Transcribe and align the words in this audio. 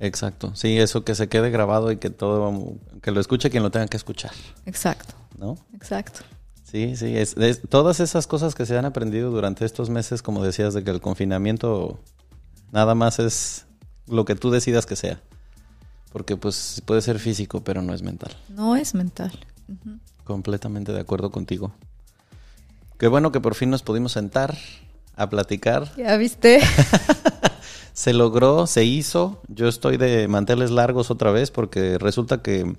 Exacto, 0.00 0.52
sí, 0.56 0.78
eso 0.78 1.04
que 1.04 1.14
se 1.14 1.28
quede 1.28 1.50
grabado 1.50 1.92
y 1.92 1.98
que 1.98 2.10
todo, 2.10 2.74
que 3.02 3.10
lo 3.10 3.20
escuche 3.20 3.50
quien 3.50 3.62
lo 3.62 3.70
tenga 3.70 3.86
que 3.86 3.96
escuchar, 3.98 4.32
Exacto. 4.66 5.14
¿no? 5.38 5.56
Exacto. 5.74 6.20
Sí, 6.64 6.96
sí, 6.96 7.16
es, 7.16 7.36
es- 7.36 7.60
todas 7.68 8.00
esas 8.00 8.26
cosas 8.26 8.54
que 8.54 8.64
se 8.64 8.78
han 8.78 8.84
aprendido 8.86 9.30
durante 9.30 9.64
estos 9.64 9.90
meses, 9.90 10.22
como 10.22 10.42
decías, 10.44 10.72
de 10.72 10.82
que 10.84 10.90
el 10.90 11.00
confinamiento 11.00 12.00
nada 12.72 12.94
más 12.94 13.18
es 13.18 13.66
lo 14.06 14.24
que 14.24 14.36
tú 14.36 14.50
decidas 14.50 14.86
que 14.86 14.96
sea. 14.96 15.20
Porque 16.12 16.36
pues 16.36 16.82
puede 16.86 17.02
ser 17.02 17.18
físico, 17.18 17.62
pero 17.62 17.82
no 17.82 17.92
es 17.94 18.02
mental. 18.02 18.36
No 18.48 18.74
es 18.76 18.94
mental. 18.94 19.32
Completamente 20.24 20.92
de 20.92 21.00
acuerdo 21.00 21.30
contigo. 21.30 21.72
Qué 22.98 23.06
bueno 23.08 23.30
que 23.32 23.40
por 23.40 23.54
fin 23.54 23.70
nos 23.70 23.82
pudimos 23.82 24.12
sentar 24.12 24.56
a 25.16 25.28
platicar. 25.28 25.92
¿Ya 25.96 26.16
viste? 26.16 26.60
Se 27.92 28.12
logró, 28.14 28.66
se 28.66 28.84
hizo. 28.84 29.40
Yo 29.48 29.68
estoy 29.68 29.96
de 29.96 30.28
manteles 30.28 30.70
largos 30.70 31.10
otra 31.10 31.30
vez 31.30 31.50
porque 31.50 31.98
resulta 31.98 32.42
que 32.42 32.74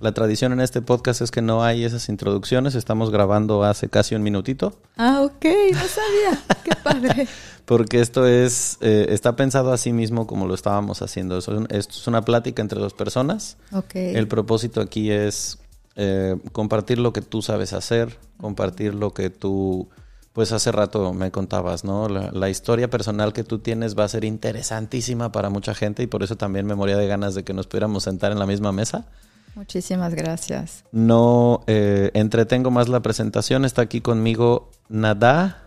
la 0.00 0.12
tradición 0.12 0.52
en 0.52 0.60
este 0.60 0.82
podcast 0.82 1.20
es 1.22 1.30
que 1.30 1.42
no 1.42 1.62
hay 1.62 1.84
esas 1.84 2.08
introducciones. 2.08 2.74
Estamos 2.74 3.10
grabando 3.10 3.64
hace 3.64 3.88
casi 3.88 4.14
un 4.14 4.22
minutito. 4.22 4.78
ah, 4.96 5.22
ok, 5.22 5.44
no 5.72 5.78
sabía. 5.78 6.42
Qué 6.64 6.72
padre. 6.82 7.28
Porque 7.64 8.00
esto 8.00 8.26
es, 8.26 8.76
eh, 8.82 9.06
está 9.08 9.36
pensado 9.36 9.72
así 9.72 9.92
mismo 9.92 10.26
como 10.26 10.46
lo 10.46 10.54
estábamos 10.54 11.00
haciendo. 11.00 11.38
Esto 11.38 11.66
es 11.70 12.06
una 12.06 12.22
plática 12.22 12.60
entre 12.60 12.78
dos 12.78 12.92
personas. 12.92 13.56
Ok. 13.72 13.94
El 13.94 14.28
propósito 14.28 14.82
aquí 14.82 15.10
es 15.10 15.58
eh, 15.96 16.36
compartir 16.52 16.98
lo 16.98 17.12
que 17.12 17.22
tú 17.22 17.40
sabes 17.40 17.72
hacer, 17.72 18.18
compartir 18.38 18.94
lo 18.94 19.14
que 19.14 19.30
tú, 19.30 19.88
pues 20.34 20.52
hace 20.52 20.70
rato 20.72 21.14
me 21.14 21.30
contabas, 21.30 21.84
¿no? 21.84 22.08
La, 22.08 22.30
la 22.32 22.50
historia 22.50 22.90
personal 22.90 23.32
que 23.32 23.44
tú 23.44 23.60
tienes 23.60 23.98
va 23.98 24.04
a 24.04 24.08
ser 24.08 24.24
interesantísima 24.24 25.32
para 25.32 25.48
mucha 25.48 25.74
gente 25.74 26.02
y 26.02 26.06
por 26.06 26.22
eso 26.22 26.36
también 26.36 26.66
me 26.66 26.74
moría 26.74 26.98
de 26.98 27.06
ganas 27.06 27.34
de 27.34 27.44
que 27.44 27.54
nos 27.54 27.66
pudiéramos 27.66 28.02
sentar 28.02 28.32
en 28.32 28.38
la 28.38 28.46
misma 28.46 28.72
mesa. 28.72 29.06
Muchísimas 29.54 30.14
gracias. 30.14 30.84
No 30.90 31.62
eh, 31.68 32.10
entretengo 32.14 32.70
más 32.70 32.88
la 32.88 33.00
presentación. 33.00 33.64
Está 33.64 33.82
aquí 33.82 34.00
conmigo 34.00 34.70
Nada 34.88 35.62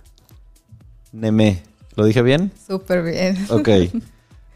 Neme. 1.14 1.64
¿Lo 1.96 2.06
dije 2.06 2.22
bien? 2.22 2.52
Súper 2.68 3.04
bien. 3.04 3.48
Ok. 3.50 3.70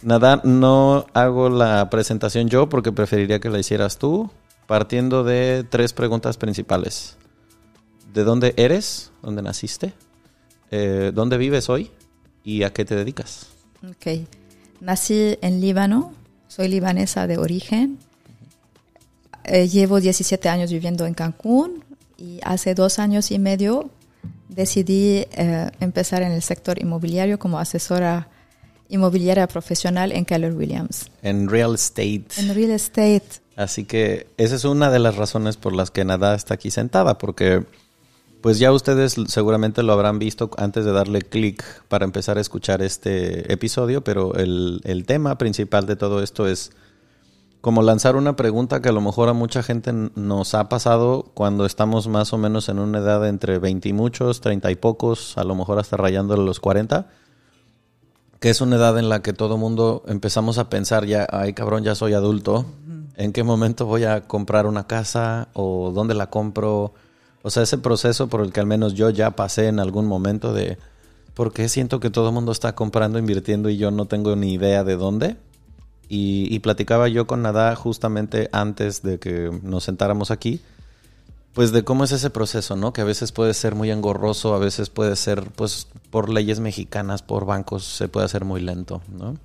Nada, 0.04 0.42
no 0.44 1.06
hago 1.14 1.50
la 1.50 1.90
presentación 1.90 2.50
yo 2.50 2.70
porque 2.70 2.92
preferiría 2.92 3.40
que 3.40 3.50
la 3.50 3.60
hicieras 3.60 3.98
tú, 3.98 4.30
partiendo 4.68 5.24
de 5.24 5.66
tres 5.70 5.94
preguntas 5.94 6.38
principales. 6.38 7.18
¿De 8.14 8.24
dónde 8.24 8.54
eres? 8.58 9.12
¿Dónde 9.22 9.42
naciste? 9.42 9.94
Eh, 10.70 11.12
¿Dónde 11.14 11.38
vives 11.38 11.70
hoy? 11.70 11.92
¿Y 12.44 12.64
a 12.64 12.74
qué 12.74 12.84
te 12.84 12.96
dedicas? 12.96 13.48
Ok. 13.88 14.28
Nací 14.82 15.38
en 15.42 15.62
Líbano. 15.62 16.14
Soy 16.48 16.68
libanesa 16.68 17.28
de 17.28 17.38
origen. 17.38 18.00
Eh, 19.46 19.68
llevo 19.70 20.02
17 20.02 20.50
años 20.50 20.72
viviendo 20.72 21.06
en 21.06 21.14
Cancún 21.14 21.86
y 22.18 22.40
hace 22.44 22.76
dos 22.76 23.00
años 23.00 23.32
y 23.32 23.40
medio 23.40 23.90
decidí 24.50 25.26
eh, 25.32 25.72
empezar 25.80 26.22
en 26.22 26.34
el 26.34 26.42
sector 26.42 26.80
inmobiliario 26.80 27.40
como 27.40 27.58
asesora 27.58 28.28
inmobiliaria 28.90 29.48
profesional 29.48 30.12
en 30.12 30.26
Keller 30.26 30.54
Williams. 30.54 31.10
En 31.22 31.48
real 31.48 31.76
estate. 31.76 32.26
En 32.38 32.54
real 32.54 32.72
estate. 32.72 33.24
Así 33.56 33.86
que 33.86 34.28
esa 34.38 34.56
es 34.56 34.66
una 34.66 34.92
de 34.92 35.00
las 35.00 35.16
razones 35.16 35.56
por 35.56 35.74
las 35.74 35.92
que 35.92 36.04
Nada 36.04 36.36
está 36.36 36.56
aquí 36.56 36.72
sentada, 36.72 37.18
porque 37.18 37.66
pues 38.42 38.60
ya 38.60 38.72
ustedes 38.72 39.16
seguramente 39.28 39.84
lo 39.84 39.94
habrán 39.94 40.20
visto 40.20 40.50
antes 40.58 40.86
de 40.86 40.92
darle 40.92 41.22
clic 41.22 41.64
para 41.88 42.06
empezar 42.06 42.38
a 42.38 42.42
escuchar 42.42 42.82
este 42.82 43.52
episodio, 43.52 44.04
pero 44.04 44.36
el, 44.36 44.82
el 44.84 45.06
tema 45.06 45.38
principal 45.38 45.86
de 45.86 45.96
todo 45.96 46.22
esto 46.22 46.48
es 46.48 46.72
como 47.62 47.84
lanzar 47.84 48.16
una 48.16 48.36
pregunta 48.36 48.82
que 48.82 48.90
a 48.90 48.94
lo 48.94 49.02
mejor 49.02 49.30
a 49.30 49.34
mucha 49.34 49.62
gente 49.62 49.94
nos 49.94 50.56
ha 50.56 50.68
pasado 50.68 51.32
cuando 51.36 51.66
estamos 51.66 52.08
más 52.08 52.34
o 52.34 52.38
menos 52.38 52.70
en 52.70 52.80
una 52.80 52.98
edad 53.00 53.28
entre 53.28 53.60
20 53.60 53.90
y 53.90 53.94
muchos, 53.94 54.42
30 54.42 54.72
y 54.72 54.76
pocos, 54.76 55.38
a 55.38 55.44
lo 55.44 55.54
mejor 55.54 55.78
hasta 55.78 55.96
rayando 55.98 56.36
los 56.36 56.60
40 56.60 57.08
que 58.42 58.50
es 58.50 58.60
una 58.60 58.78
edad 58.78 58.98
en 58.98 59.08
la 59.08 59.22
que 59.22 59.34
todo 59.34 59.56
mundo 59.58 60.04
empezamos 60.08 60.58
a 60.58 60.68
pensar 60.68 61.06
ya, 61.06 61.28
ay 61.30 61.54
cabrón, 61.54 61.84
ya 61.84 61.94
soy 61.94 62.14
adulto, 62.14 62.66
¿en 63.16 63.34
qué 63.34 63.44
momento 63.44 63.86
voy 63.86 64.06
a 64.06 64.22
comprar 64.22 64.66
una 64.66 64.88
casa 64.88 65.50
o 65.54 65.92
dónde 65.94 66.16
la 66.16 66.32
compro? 66.32 66.92
O 67.44 67.50
sea, 67.50 67.64
ese 67.64 67.78
proceso 67.78 68.28
por 68.28 68.42
el 68.42 68.54
que 68.54 68.60
al 68.60 68.68
menos 68.68 68.94
yo 68.94 69.10
ya 69.10 69.32
pasé 69.32 69.68
en 69.68 69.80
algún 69.80 70.06
momento 70.06 70.54
de, 70.54 70.78
¿por 71.34 71.54
qué 71.54 71.70
siento 71.70 72.00
que 72.00 72.10
todo 72.10 72.28
el 72.30 72.34
mundo 72.34 72.52
está 72.52 72.76
comprando, 72.76 73.18
invirtiendo 73.18 73.70
y 73.70 73.78
yo 73.78 73.92
no 73.92 74.06
tengo 74.06 74.36
ni 74.36 74.54
idea 74.54 74.84
de 74.84 74.96
dónde? 74.96 75.38
Y, 76.14 76.60
platicaba 76.60 77.08
yo 77.08 77.26
con 77.26 77.42
Nada 77.42 77.74
justamente 77.74 78.50
antes 78.52 79.02
de 79.02 79.18
que 79.18 79.50
nos 79.64 79.86
sentáramos 79.86 80.30
aquí, 80.30 80.60
pues 81.54 81.72
de 81.72 81.86
cómo 81.86 82.04
es 82.04 82.12
ese 82.12 82.30
proceso, 82.30 82.76
¿no? 82.76 82.92
Que 82.92 83.00
a 83.00 83.06
veces 83.06 83.32
puede 83.32 83.54
ser 83.54 83.76
muy 83.76 83.92
engorroso, 83.92 84.54
a 84.54 84.60
veces 84.60 84.90
puede 84.90 85.16
ser, 85.16 85.52
pues, 85.56 85.88
por 86.10 86.28
leyes 86.28 86.60
mexicanas, 86.60 87.22
por 87.22 87.46
bancos, 87.46 87.86
se 87.86 88.10
puede 88.10 88.26
hacer 88.26 88.44
muy 88.44 88.60
lento, 88.60 89.02
¿no? 89.08 89.38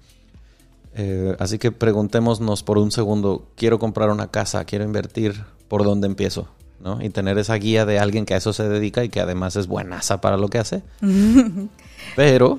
Eh, 0.96 1.36
así 1.38 1.58
que 1.58 1.70
preguntémonos 1.70 2.64
por 2.64 2.78
un 2.78 2.90
segundo, 2.90 3.46
quiero 3.54 3.78
comprar 3.78 4.10
una 4.10 4.32
casa, 4.32 4.64
quiero 4.64 4.84
invertir, 4.84 5.44
¿por 5.68 5.84
dónde 5.84 6.08
empiezo? 6.08 6.48
¿No? 6.80 7.02
Y 7.02 7.08
tener 7.10 7.38
esa 7.38 7.54
guía 7.54 7.86
de 7.86 7.98
alguien 7.98 8.26
que 8.26 8.34
a 8.34 8.36
eso 8.36 8.52
se 8.52 8.68
dedica 8.68 9.02
y 9.02 9.08
que 9.08 9.20
además 9.20 9.56
es 9.56 9.66
buenaza 9.66 10.20
para 10.20 10.36
lo 10.36 10.48
que 10.48 10.58
hace. 10.58 10.82
Pero 12.16 12.58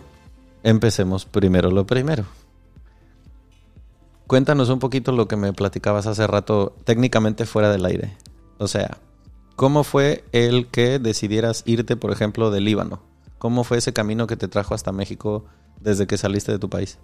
empecemos 0.63 1.25
primero 1.25 1.69
lo 1.72 1.85
primero. 1.85 2.25
Cuéntanos 4.25 4.69
un 4.69 4.79
poquito 4.79 5.11
lo 5.13 5.27
que 5.27 5.38
me 5.38 5.53
platicabas 5.53 6.06
hace 6.07 6.27
rato, 6.27 6.75
técnicamente 6.83 7.45
fuera 7.45 7.72
del 7.72 7.85
aire. 7.85 8.17
O 8.57 8.67
sea, 8.67 8.97
¿cómo 9.56 9.83
fue 9.83 10.25
el 10.33 10.67
que 10.67 11.00
decidieras 11.00 11.63
irte, 11.65 11.95
por 11.95 12.12
ejemplo, 12.12 12.51
del 12.51 12.65
Líbano? 12.65 13.00
¿Cómo 13.38 13.63
fue 13.63 13.77
ese 13.77 13.94
camino 13.94 14.27
que 14.27 14.36
te 14.36 14.47
trajo 14.47 14.74
hasta 14.74 14.92
México 14.92 15.45
desde 15.80 16.07
que 16.07 16.18
saliste 16.18 16.51
de 16.51 16.59
tu 16.59 16.69
país? 16.69 16.97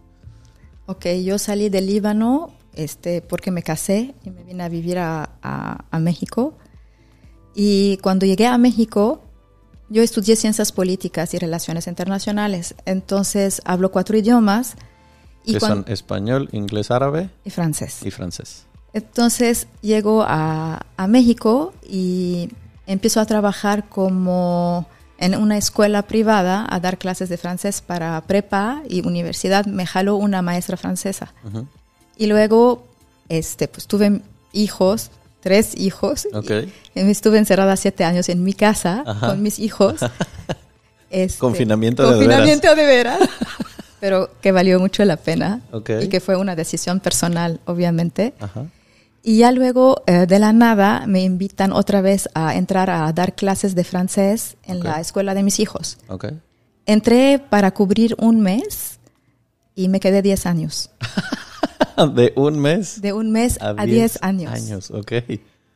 Ok, 0.87 1.05
yo 1.23 1.37
salí 1.37 1.69
del 1.69 1.85
Líbano 1.85 2.51
este, 2.73 3.21
porque 3.21 3.51
me 3.51 3.63
casé 3.63 4.15
y 4.25 4.31
me 4.31 4.43
vine 4.43 4.63
a 4.63 4.69
vivir 4.69 4.97
a, 4.97 5.29
a- 5.41 5.85
a 5.91 5.99
México. 5.99 6.57
Y 7.55 7.97
cuando 7.97 8.25
llegué 8.25 8.47
a 8.47 8.57
México, 8.57 9.21
yo 9.89 10.01
estudié 10.01 10.35
ciencias 10.35 10.71
políticas 10.71 11.33
y 11.33 11.39
relaciones 11.39 11.87
internacionales. 11.87 12.75
Entonces 12.85 13.61
hablo 13.65 13.91
cuatro 13.91 14.17
idiomas 14.17 14.75
y, 15.45 15.53
que 15.53 15.59
son 15.59 15.85
español, 15.87 16.49
inglés, 16.51 16.89
árabe 16.89 17.29
y 17.43 17.49
francés. 17.49 17.99
y 18.03 18.11
francés. 18.11 18.65
Entonces 18.93 19.67
llego 19.81 20.23
a, 20.23 20.85
a 20.97 21.07
México 21.07 21.73
y 21.87 22.49
empiezo 22.87 23.19
a 23.19 23.25
trabajar 23.25 23.89
como 23.89 24.87
en 25.17 25.35
una 25.35 25.57
escuela 25.57 26.01
privada 26.03 26.65
a 26.69 26.79
dar 26.79 26.97
clases 26.97 27.29
de 27.29 27.37
francés 27.37 27.81
para 27.81 28.19
prepa 28.21 28.83
y 28.89 29.05
universidad. 29.05 29.65
Me 29.65 29.85
jaló 29.85 30.15
una 30.15 30.41
maestra 30.41 30.77
francesa. 30.77 31.33
Ujú. 31.45 31.67
Y 32.17 32.27
luego, 32.27 32.87
este, 33.29 33.67
pues 33.67 33.87
tuve 33.87 34.21
hijos, 34.51 35.11
tres 35.43 35.77
hijos. 35.77 36.27
Ok. 36.33 36.49
Y 36.95 37.03
me 37.03 37.11
estuve 37.11 37.37
encerrada 37.37 37.75
siete 37.77 38.03
años 38.03 38.29
en 38.29 38.43
mi 38.43 38.53
casa 38.53 39.03
Ajá. 39.05 39.27
con 39.27 39.43
mis 39.43 39.59
hijos. 39.59 39.95
Este, 41.11 41.37
Confinamiento 41.37 42.01
de 42.01 42.09
Confinamiento 42.13 42.73
de 42.73 42.85
veras. 42.87 43.19
pero 43.99 44.31
que 44.41 44.51
valió 44.51 44.79
mucho 44.79 45.05
la 45.05 45.15
pena 45.15 45.61
Ok. 45.71 45.91
y 46.01 46.07
que 46.07 46.19
fue 46.19 46.35
una 46.37 46.55
decisión 46.55 46.99
personal, 46.99 47.59
obviamente. 47.65 48.33
Ajá. 48.39 48.65
Y 49.21 49.37
ya 49.37 49.51
luego, 49.51 50.01
eh, 50.07 50.25
de 50.27 50.39
la 50.39 50.53
nada, 50.53 51.05
me 51.05 51.21
invitan 51.21 51.71
otra 51.71 52.01
vez 52.01 52.27
a 52.33 52.55
entrar 52.55 52.89
a 52.89 53.13
dar 53.13 53.35
clases 53.35 53.75
de 53.75 53.83
francés 53.83 54.57
en 54.63 54.77
Ok. 54.77 54.83
la 54.85 54.99
escuela 55.01 55.35
de 55.35 55.43
mis 55.43 55.59
hijos. 55.59 55.99
Entré 56.87 57.37
para 57.37 57.69
cubrir 57.71 58.15
un 58.17 58.41
mes 58.41 58.97
y 59.75 59.89
me 59.89 59.99
quedé 59.99 60.23
10 60.23 60.47
años. 60.47 60.89
De 62.15 62.33
un 62.35 62.59
mes 62.59 63.01
De 63.01 63.13
un 63.13 63.31
mes 63.31 63.57
a 63.61 63.85
10 63.85 64.19
años. 64.21 64.51
años, 64.51 64.91
ok. 64.91 65.13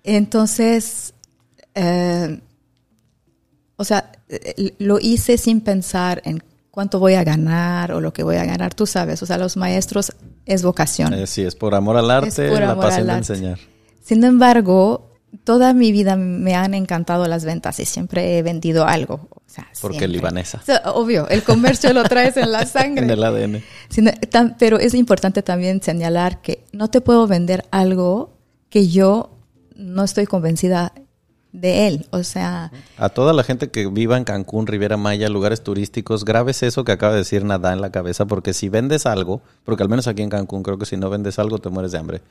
Entonces, 0.03 1.13
eh, 1.75 2.39
o 3.75 3.83
sea, 3.83 4.11
eh, 4.29 4.73
lo 4.79 4.99
hice 4.99 5.37
sin 5.37 5.61
pensar 5.61 6.21
en 6.25 6.41
cuánto 6.71 6.99
voy 6.99 7.15
a 7.15 7.23
ganar 7.23 7.91
o 7.91 8.01
lo 8.01 8.13
que 8.13 8.23
voy 8.23 8.35
a 8.35 8.45
ganar, 8.45 8.73
tú 8.73 8.85
sabes, 8.85 9.21
o 9.21 9.25
sea, 9.25 9.37
los 9.37 9.57
maestros 9.57 10.13
es 10.45 10.63
vocación. 10.63 11.13
Eh, 11.13 11.27
sí, 11.27 11.43
es 11.43 11.55
por 11.55 11.75
amor 11.75 11.97
al 11.97 12.09
arte, 12.09 12.49
por 12.49 12.59
la 12.59 12.71
amor 12.71 12.85
pasión 12.85 13.09
al 13.09 13.15
de 13.15 13.17
enseñar. 13.17 13.59
Sin 14.03 14.23
embargo, 14.23 15.06
toda 15.44 15.74
mi 15.74 15.91
vida 15.91 16.15
me 16.15 16.56
han 16.56 16.74
encantado 16.74 17.27
las 17.27 17.45
ventas 17.45 17.79
y 17.79 17.85
siempre 17.85 18.38
he 18.38 18.44
vendido 18.44 18.85
algo. 18.85 19.27
o 19.31 19.41
sea, 19.45 19.68
Porque 19.81 20.00
siempre. 20.00 20.18
libanesa. 20.18 20.62
Obvio, 20.94 21.27
el 21.29 21.44
comercio 21.44 21.94
lo 21.94 22.03
traes 22.03 22.38
en 22.38 22.51
la 22.51 22.65
sangre. 22.65 23.03
En 23.03 23.09
el 23.09 23.24
ADN. 23.24 23.63
Sino- 23.89 24.12
pero 24.59 24.77
es 24.79 24.94
importante 24.94 25.41
también 25.44 25.81
señalar 25.81 26.41
que 26.41 26.63
no 26.71 26.89
te 26.89 27.01
puedo 27.01 27.27
vender 27.27 27.65
algo 27.71 28.38
que 28.69 28.88
yo 28.88 29.31
no 29.75 30.03
estoy 30.03 30.25
convencida 30.25 30.94
de 31.53 31.88
él. 31.88 32.07
O 32.12 32.24
sea, 32.24 32.71
A 32.97 33.09
toda 33.09 33.33
la 33.33 33.44
gente 33.44 33.69
que 33.69 33.88
viva 33.88 34.18
en 34.18 34.24
Cancún, 34.25 34.68
Riviera 34.68 34.97
Maya, 34.97 35.29
lugares 35.29 35.63
turísticos, 35.63 36.25
grabes 36.25 36.62
eso 36.62 36.83
que 36.83 36.91
acaba 36.91 37.13
de 37.13 37.19
decir 37.19 37.45
Nada 37.45 37.74
en 37.74 37.81
la 37.81 37.91
cabeza, 37.91 38.25
porque 38.25 38.53
si 38.53 38.69
vendes 38.69 39.06
algo, 39.06 39.41
porque 39.63 39.81
al 39.83 39.89
menos 39.89 40.07
aquí 40.07 40.21
en 40.21 40.29
Cancún 40.29 40.62
creo 40.63 40.77
que 40.77 40.85
si 40.85 40.97
no 40.97 41.09
vendes 41.09 41.39
algo 41.39 41.57
te 41.59 41.69
mueres 41.69 41.91
de 41.94 41.97
hambre. 41.97 42.21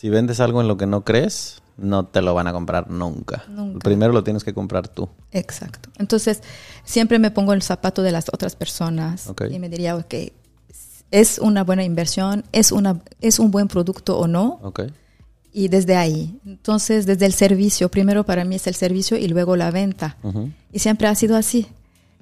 Si 0.00 0.08
vendes 0.08 0.40
algo 0.40 0.62
en 0.62 0.68
lo 0.68 0.78
que 0.78 0.86
no 0.86 1.04
crees, 1.04 1.60
no 1.76 2.06
te 2.06 2.22
lo 2.22 2.32
van 2.32 2.46
a 2.46 2.54
comprar 2.54 2.88
nunca. 2.90 3.44
Nunca. 3.50 3.80
Primero 3.80 4.14
lo 4.14 4.24
tienes 4.24 4.44
que 4.44 4.54
comprar 4.54 4.88
tú. 4.88 5.10
exacto. 5.30 5.90
Entonces, 5.98 6.42
siempre 6.84 7.18
me 7.18 7.30
pongo 7.30 7.52
el 7.52 7.60
zapato 7.60 8.02
de 8.02 8.10
las 8.10 8.30
otras 8.32 8.56
personas 8.56 9.26
Ok. 9.28 9.42
y 9.50 9.58
me 9.58 9.68
diría, 9.68 9.96
ok, 9.96 10.14
es 11.10 11.38
una 11.38 11.64
buena 11.64 11.84
inversión, 11.84 12.44
es, 12.52 12.72
una, 12.72 13.02
es 13.20 13.38
un 13.38 13.50
buen 13.50 13.68
producto 13.68 14.18
o 14.18 14.26
no. 14.26 14.58
¿Ok? 14.62 14.84
Y 15.52 15.68
desde 15.68 15.96
ahí, 15.96 16.40
entonces 16.46 17.04
desde 17.04 17.26
el 17.26 17.34
servicio, 17.34 17.90
primero 17.90 18.24
para 18.24 18.46
mí 18.46 18.54
es 18.54 18.66
el 18.68 18.74
servicio 18.74 19.18
y 19.18 19.28
luego 19.28 19.54
la 19.54 19.70
venta. 19.70 20.16
Y 20.72 20.78
siempre 20.78 21.08
ha 21.08 21.14
sido 21.14 21.36
así. 21.36 21.66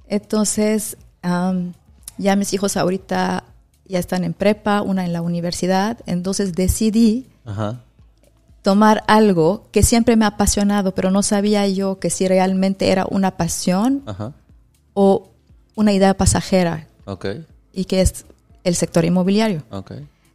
Entonces, 0.08 0.96
am, 1.22 1.74
ya 2.16 2.34
mis 2.34 2.52
hijos 2.54 2.76
ahorita 2.76 3.44
ya 3.86 4.00
están 4.00 4.24
en 4.24 4.34
prepa, 4.34 4.82
una 4.82 5.04
en 5.04 5.12
la 5.12 5.22
universidad, 5.22 5.98
entonces 6.06 6.54
decidí 6.54 7.28
Ajá. 7.48 7.80
tomar 8.62 9.02
algo 9.06 9.66
que 9.72 9.82
siempre 9.82 10.16
me 10.16 10.24
ha 10.26 10.28
apasionado, 10.28 10.94
pero 10.94 11.10
no 11.10 11.22
sabía 11.22 11.66
yo 11.68 11.98
que 11.98 12.10
si 12.10 12.28
realmente 12.28 12.90
era 12.90 13.06
una 13.08 13.36
pasión 13.38 14.02
Ajá. 14.06 14.34
o 14.94 15.30
una 15.74 15.92
idea 15.92 16.12
pasajera, 16.14 16.86
Ok. 17.06 17.26
y 17.72 17.84
que 17.86 18.02
es 18.02 18.26
el 18.64 18.74
sector 18.74 19.04
inmobiliario. 19.06 19.62
Ok. 19.70 19.92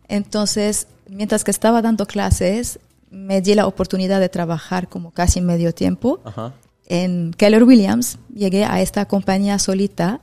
Entonces, 0.08 0.88
mientras 1.08 1.44
que 1.44 1.52
estaba 1.52 1.82
dando 1.84 2.08
clases, 2.08 2.80
me 3.12 3.42
di 3.42 3.54
la 3.54 3.68
oportunidad 3.68 4.20
de 4.20 4.30
trabajar 4.30 4.88
como 4.90 5.12
casi 5.12 5.40
medio 5.42 5.74
tiempo 5.74 6.20
Ajá. 6.24 6.54
en 6.88 7.32
Keller 7.38 7.64
Williams. 7.64 8.18
Llegué 8.34 8.66
a 8.66 8.82
esta 8.82 9.06
compañía 9.06 9.60
solita. 9.60 10.20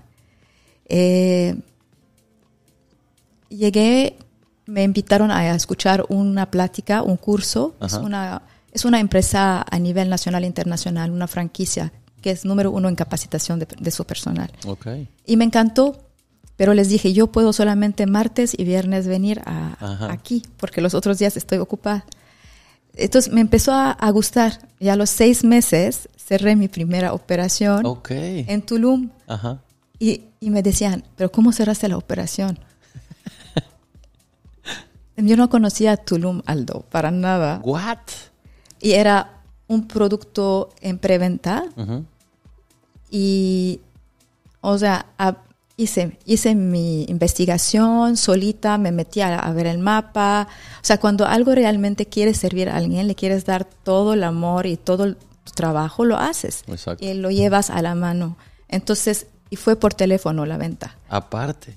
Eh, 0.88 1.54
llegué, 3.48 4.16
me 4.70 4.82
invitaron 4.84 5.30
a 5.30 5.54
escuchar 5.54 6.04
una 6.08 6.50
plática, 6.50 7.02
un 7.02 7.16
curso. 7.16 7.74
Es 7.84 7.94
una, 7.94 8.42
es 8.72 8.84
una 8.84 9.00
empresa 9.00 9.64
a 9.68 9.78
nivel 9.78 10.08
nacional 10.08 10.44
e 10.44 10.46
internacional, 10.46 11.10
una 11.10 11.26
franquicia 11.26 11.92
que 12.22 12.30
es 12.30 12.44
número 12.44 12.70
uno 12.70 12.88
en 12.88 12.96
capacitación 12.96 13.58
de, 13.58 13.66
de 13.78 13.90
su 13.90 14.04
personal. 14.04 14.50
Y 15.26 15.36
me 15.36 15.44
encantó, 15.44 16.06
pero 16.56 16.74
les 16.74 16.88
dije, 16.90 17.12
yo 17.12 17.28
puedo 17.28 17.52
solamente 17.52 18.06
martes 18.06 18.52
y 18.56 18.64
viernes 18.64 19.06
venir 19.06 19.40
a, 19.46 20.08
aquí, 20.10 20.42
porque 20.58 20.80
los 20.82 20.94
otros 20.94 21.18
días 21.18 21.36
estoy 21.36 21.58
ocupada. 21.58 22.04
Entonces 22.94 23.32
me 23.32 23.40
empezó 23.40 23.72
a, 23.72 23.92
a 23.92 24.10
gustar. 24.10 24.68
Y 24.78 24.88
a 24.88 24.96
los 24.96 25.08
seis 25.10 25.44
meses 25.44 26.08
cerré 26.16 26.56
mi 26.56 26.68
primera 26.68 27.12
operación 27.14 27.86
Ok. 27.86 28.10
en 28.12 28.62
Tulum. 28.62 29.10
Ajá. 29.26 29.62
Y, 29.98 30.24
y 30.40 30.50
me 30.50 30.62
decían, 30.62 31.04
pero 31.16 31.32
¿cómo 31.32 31.52
cerraste 31.52 31.88
la 31.88 31.96
operación? 31.96 32.58
Yo 35.22 35.36
no 35.36 35.48
conocía 35.50 35.96
Tulum 35.96 36.42
Aldo 36.46 36.84
para 36.90 37.10
nada. 37.10 37.60
What? 37.64 37.98
Y 38.80 38.92
era 38.92 39.42
un 39.66 39.86
producto 39.86 40.70
en 40.80 40.98
preventa. 40.98 41.64
Y, 43.10 43.80
o 44.60 44.78
sea, 44.78 45.06
a- 45.18 45.38
hice, 45.76 46.18
hice 46.26 46.54
mi 46.54 47.04
investigación 47.08 48.16
solita, 48.16 48.78
me 48.78 48.92
metí 48.92 49.20
a, 49.20 49.38
a 49.38 49.52
ver 49.52 49.66
el 49.66 49.78
mapa. 49.78 50.48
O 50.76 50.84
sea, 50.84 50.98
cuando 50.98 51.26
algo 51.26 51.54
realmente 51.54 52.06
quieres 52.06 52.38
servir 52.38 52.68
a 52.68 52.76
alguien, 52.76 53.06
le 53.06 53.14
quieres 53.14 53.44
dar 53.44 53.64
todo 53.64 54.14
el 54.14 54.24
amor 54.24 54.66
y 54.66 54.76
todo 54.76 55.04
el- 55.04 55.16
trabajo, 55.54 56.04
lo 56.04 56.16
haces. 56.16 56.62
Exacto. 56.68 57.04
Y 57.04 57.12
lo 57.14 57.30
llevas 57.30 57.70
a 57.70 57.82
la 57.82 57.94
mano. 57.96 58.36
Entonces, 58.68 59.26
y 59.50 59.56
fue 59.56 59.74
por 59.74 59.92
teléfono 59.94 60.46
la 60.46 60.56
venta. 60.58 60.96
Aparte. 61.08 61.74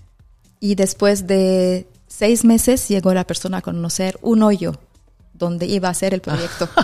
Y 0.60 0.76
después 0.76 1.26
de 1.26 1.88
seis 2.16 2.46
meses 2.46 2.88
llegó 2.90 3.14
la 3.14 3.26
persona 3.26 3.58
a 3.58 3.62
conocer 3.62 4.20
un 4.22 4.44
hoyo 4.44 4.74
donde 5.34 5.66
iba 5.66 5.90
a 5.90 5.94
ser 5.94 6.14
el 6.14 6.22
proyecto. 6.22 6.70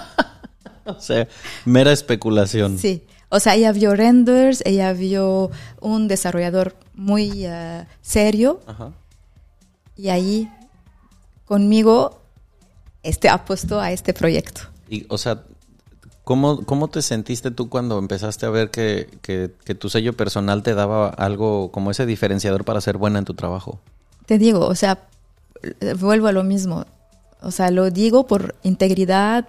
O 0.86 1.00
sea, 1.00 1.28
mera 1.66 1.92
especulación. 1.92 2.80
Sí, 2.80 3.04
o 3.30 3.40
sea, 3.40 3.54
ella 3.54 3.72
vio 3.72 3.94
renders, 3.94 4.64
ella 4.66 4.92
vio 4.92 5.52
un 5.82 6.08
desarrollador 6.08 6.76
muy 6.96 7.46
eh, 7.46 7.86
serio 8.02 8.60
Ajá. 8.66 8.92
y 9.96 10.10
ahí 10.10 10.52
conmigo 11.46 12.24
este 13.04 13.30
apostó 13.30 13.80
a 13.80 13.92
este 13.92 14.16
proyecto. 14.16 14.62
Y, 14.90 15.06
o 15.10 15.20
sea, 15.20 15.44
¿cómo, 16.24 16.66
¿cómo 16.66 16.88
te 16.88 17.04
sentiste 17.04 17.52
tú 17.52 17.70
cuando 17.70 18.00
empezaste 18.00 18.48
a 18.48 18.50
ver 18.50 18.72
que, 18.72 19.10
que, 19.22 19.52
que 19.64 19.76
tu 19.76 19.92
sello 19.92 20.14
personal 20.14 20.64
te 20.64 20.74
daba 20.74 21.10
algo 21.10 21.72
como 21.72 21.92
ese 21.92 22.08
diferenciador 22.08 22.66
para 22.66 22.82
ser 22.82 22.98
buena 22.98 23.20
en 23.20 23.26
tu 23.26 23.36
trabajo? 23.36 23.80
Te 24.26 24.40
digo, 24.40 24.66
o 24.66 24.74
sea, 24.74 25.08
vuelvo 26.00 26.28
a 26.28 26.32
lo 26.32 26.44
mismo. 26.44 26.86
O 27.42 27.52
sea, 27.52 27.72
lo 27.72 27.90
digo 27.90 28.28
por 28.28 28.56
integridad, 28.64 29.48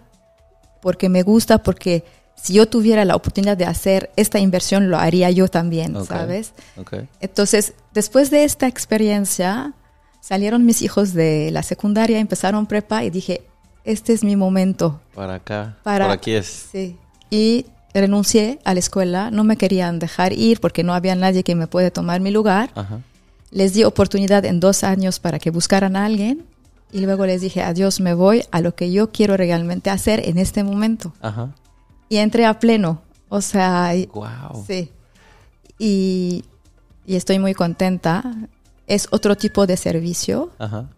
porque 0.80 1.08
me 1.08 1.22
gusta, 1.22 1.58
porque 1.58 2.04
si 2.34 2.54
yo 2.54 2.68
tuviera 2.68 3.04
la 3.04 3.16
oportunidad 3.16 3.56
de 3.56 3.66
hacer 3.66 4.10
esta 4.16 4.38
inversión, 4.38 4.90
lo 4.90 4.98
haría 4.98 5.30
yo 5.30 5.48
también. 5.48 5.94
¿sabes? 6.04 6.52
Ok. 6.76 6.94
Entonces, 7.20 7.74
después 7.92 8.30
de 8.30 8.44
esta 8.44 8.66
experiencia, 8.66 9.74
salieron 10.20 10.64
mis 10.64 10.82
hijos 10.82 11.12
de 11.12 11.50
la 11.52 11.62
secundaria, 11.62 12.18
empezaron 12.18 12.66
prepa 12.66 13.04
y 13.04 13.10
dije, 13.10 13.42
este 13.84 14.12
es 14.12 14.24
mi 14.24 14.36
momento. 14.36 15.00
Para 15.14 15.34
acá. 15.34 15.76
Para, 15.82 16.06
Por 16.06 16.14
aquí 16.14 16.32
es. 16.32 16.68
Sí. 16.72 16.96
Y 17.30 17.66
renuncié 17.92 18.60
a 18.64 18.72
la 18.72 18.80
escuela, 18.80 19.30
no 19.30 19.44
me 19.44 19.56
querían 19.56 19.98
dejar 19.98 20.32
ir 20.32 20.60
porque 20.60 20.84
no 20.84 20.94
había 20.94 21.14
nadie 21.14 21.42
que 21.42 21.54
me 21.54 21.66
puede 21.66 21.90
tomar 21.90 22.20
mi 22.20 22.30
lugar. 22.30 22.70
Ajá. 22.74 23.00
Les 23.50 23.72
di 23.74 23.84
oportunidad 23.84 24.44
en 24.44 24.60
dos 24.60 24.84
años 24.84 25.18
para 25.18 25.38
que 25.38 25.50
buscaran 25.50 25.96
a 25.96 26.04
alguien 26.04 26.44
y 26.92 27.00
luego 27.00 27.26
les 27.26 27.40
dije, 27.40 27.62
adiós, 27.62 28.00
me 28.00 28.14
voy 28.14 28.44
a 28.50 28.60
lo 28.60 28.74
que 28.74 28.90
yo 28.92 29.10
quiero 29.10 29.36
realmente 29.36 29.90
hacer 29.90 30.28
en 30.28 30.38
este 30.38 30.62
momento. 30.64 31.12
Ajá. 31.20 31.50
Y 32.08 32.16
entré 32.16 32.46
a 32.46 32.58
pleno, 32.58 33.02
o 33.28 33.40
sea, 33.40 33.92
Wow. 34.12 34.64
Sí. 34.66 34.90
Y, 35.78 36.44
y 37.06 37.16
estoy 37.16 37.38
muy 37.38 37.54
contenta. 37.54 38.24
Es 38.86 39.08
otro 39.12 39.36
tipo 39.36 39.66
de 39.66 39.76
servicio, 39.76 40.50
Ajá. 40.58 40.88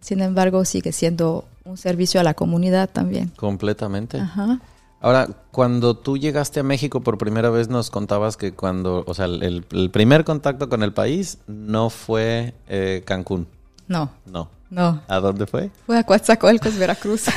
sin 0.00 0.20
embargo 0.20 0.64
sigue 0.64 0.92
siendo 0.92 1.44
un 1.64 1.76
servicio 1.76 2.20
a 2.20 2.24
la 2.24 2.34
comunidad 2.34 2.88
también. 2.90 3.28
Completamente. 3.36 4.18
Ajá. 4.18 4.60
Ahora, 5.02 5.28
cuando 5.50 5.94
tú 5.96 6.16
llegaste 6.16 6.60
a 6.60 6.62
México 6.62 7.00
por 7.00 7.18
primera 7.18 7.50
vez, 7.50 7.68
nos 7.68 7.90
contabas 7.90 8.36
que 8.36 8.52
cuando, 8.52 9.02
o 9.06 9.14
sea, 9.14 9.24
el, 9.26 9.64
el 9.70 9.90
primer 9.90 10.24
contacto 10.24 10.68
con 10.68 10.82
el 10.82 10.92
país 10.92 11.38
no 11.48 11.90
fue 11.90 12.54
eh, 12.68 13.02
Cancún. 13.04 13.46
No, 13.88 14.10
No. 14.26 14.48
no. 14.70 15.02
¿A 15.08 15.18
dónde 15.20 15.46
fue? 15.46 15.70
Fue 15.86 15.98
a 15.98 16.04
Coatzacoalcos, 16.04 16.78
Veracruz. 16.78 17.24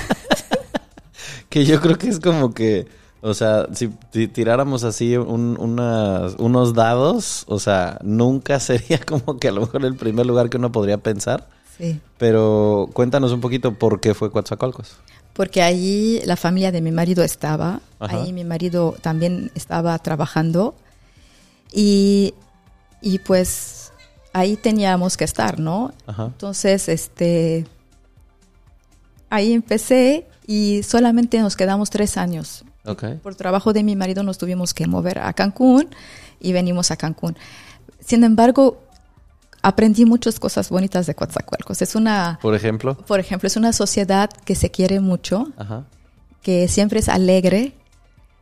Que 1.49 1.63
yo 1.65 1.79
creo 1.79 1.97
que 1.97 2.09
es 2.09 2.19
como 2.19 2.53
que, 2.53 2.87
o 3.21 3.33
sea, 3.33 3.67
si 3.73 3.87
ti- 3.87 4.27
tiráramos 4.27 4.83
así 4.83 5.15
un- 5.15 5.57
unas- 5.59 6.35
unos 6.37 6.73
dados, 6.73 7.45
o 7.47 7.59
sea, 7.59 7.97
nunca 8.03 8.59
sería 8.59 8.99
como 8.99 9.37
que 9.37 9.47
a 9.47 9.51
lo 9.51 9.61
mejor 9.61 9.85
el 9.85 9.95
primer 9.95 10.25
lugar 10.25 10.49
que 10.49 10.57
uno 10.57 10.71
podría 10.71 10.97
pensar. 10.97 11.47
sí. 11.77 11.99
Pero 12.17 12.89
cuéntanos 12.93 13.31
un 13.31 13.41
poquito 13.41 13.73
por 13.73 13.99
qué 14.01 14.13
fue 14.13 14.31
Coatzacoalcos. 14.31 14.97
Porque 15.35 15.61
allí 15.61 16.21
la 16.25 16.37
familia 16.37 16.71
de 16.71 16.79
mi 16.81 16.91
marido 16.91 17.23
estaba, 17.23 17.81
Ajá. 17.99 18.21
ahí 18.21 18.31
mi 18.31 18.45
marido 18.45 18.95
también 19.01 19.51
estaba 19.53 19.99
trabajando 19.99 20.75
y, 21.73 22.33
y 23.01 23.19
pues 23.19 23.91
ahí 24.31 24.55
teníamos 24.55 25.17
que 25.17 25.25
estar, 25.25 25.59
¿no? 25.59 25.93
Ajá. 26.07 26.25
Entonces, 26.27 26.87
este, 26.87 27.67
ahí 29.29 29.51
empecé 29.51 30.25
y 30.47 30.83
solamente 30.83 31.39
nos 31.39 31.55
quedamos 31.55 31.89
tres 31.89 32.17
años. 32.17 32.63
Por 33.23 33.35
trabajo 33.35 33.73
de 33.73 33.83
mi 33.83 33.95
marido 33.95 34.23
nos 34.23 34.37
tuvimos 34.37 34.73
que 34.73 34.87
mover 34.87 35.19
a 35.19 35.33
Cancún 35.33 35.89
y 36.39 36.53
venimos 36.53 36.91
a 36.91 36.97
Cancún. 36.97 37.35
Sin 37.99 38.23
embargo, 38.23 38.84
aprendí 39.67 40.05
muchas 40.05 40.39
cosas 40.39 40.69
bonitas 40.69 41.05
de 41.07 41.15
Coatzacoalcos. 41.15 41.81
Es 41.81 41.95
una, 41.95 42.39
Por 42.41 42.53
ejemplo. 42.55 42.95
por 42.95 43.19
ejemplo, 43.19 43.47
es 43.47 43.55
una 43.57 43.73
sociedad 43.73 44.29
que 44.45 44.55
se 44.55 44.69
quiere 44.71 44.99
mucho, 44.99 45.47
Ajá. 45.57 45.85
que 46.41 46.67
siempre 46.67 46.99
es 46.99 47.09
alegre. 47.09 47.59
eh, 47.61 47.73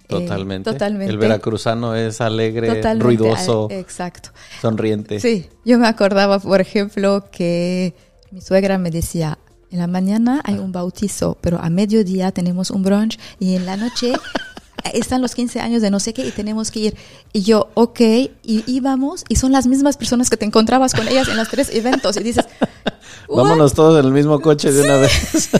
Totalmente. 0.07 0.69
totalmente. 0.71 1.11
El 1.11 1.17
veracruzano 1.17 1.95
es 1.95 2.19
alegre, 2.21 2.67
Totalmente, 2.67 3.03
ruidoso, 3.03 3.67
Exacto. 3.71 4.29
sonriente. 4.61 5.19
Sí, 5.19 5.47
yo 5.65 5.79
me 5.79 5.87
acordaba, 5.87 6.39
por 6.39 6.59
ejemplo, 6.61 7.25
que 7.31 7.95
mi 8.31 8.41
suegra 8.41 8.77
me 8.77 8.91
decía, 8.91 9.37
en 9.71 9.79
la 9.79 9.87
mañana 9.87 10.41
hay 10.43 10.55
un 10.59 10.71
bautizo, 10.71 11.37
pero 11.41 11.57
a 11.59 11.69
mediodía 11.69 12.31
tenemos 12.31 12.69
un 12.69 12.83
brunch 12.83 13.17
y 13.39 13.55
en 13.55 13.65
la 13.65 13.77
noche 13.77 14.11
están 14.93 15.21
los 15.21 15.35
15 15.35 15.59
años 15.59 15.81
de 15.81 15.89
no 15.91 15.99
sé 15.99 16.13
qué 16.13 16.25
y 16.25 16.31
tenemos 16.31 16.71
que 16.71 16.79
ir. 16.79 16.97
Y 17.31 17.41
yo, 17.43 17.69
ok, 17.75 17.99
y 18.01 18.63
íbamos 18.67 19.23
y 19.29 19.35
son 19.35 19.51
las 19.51 19.67
mismas 19.67 19.97
personas 19.97 20.29
que 20.29 20.37
te 20.37 20.45
encontrabas 20.45 20.93
con 20.93 21.07
ellas 21.07 21.27
en 21.27 21.37
los 21.37 21.47
tres 21.49 21.69
eventos 21.73 22.17
y 22.17 22.23
dices, 22.23 22.45
"What?". 23.27 23.43
Vámonos 23.43 23.73
todos 23.73 23.99
en 23.99 24.05
el 24.05 24.11
mismo 24.11 24.39
coche 24.41 24.71
de 24.71 24.83
una 24.83 24.97
vez. 24.97 25.49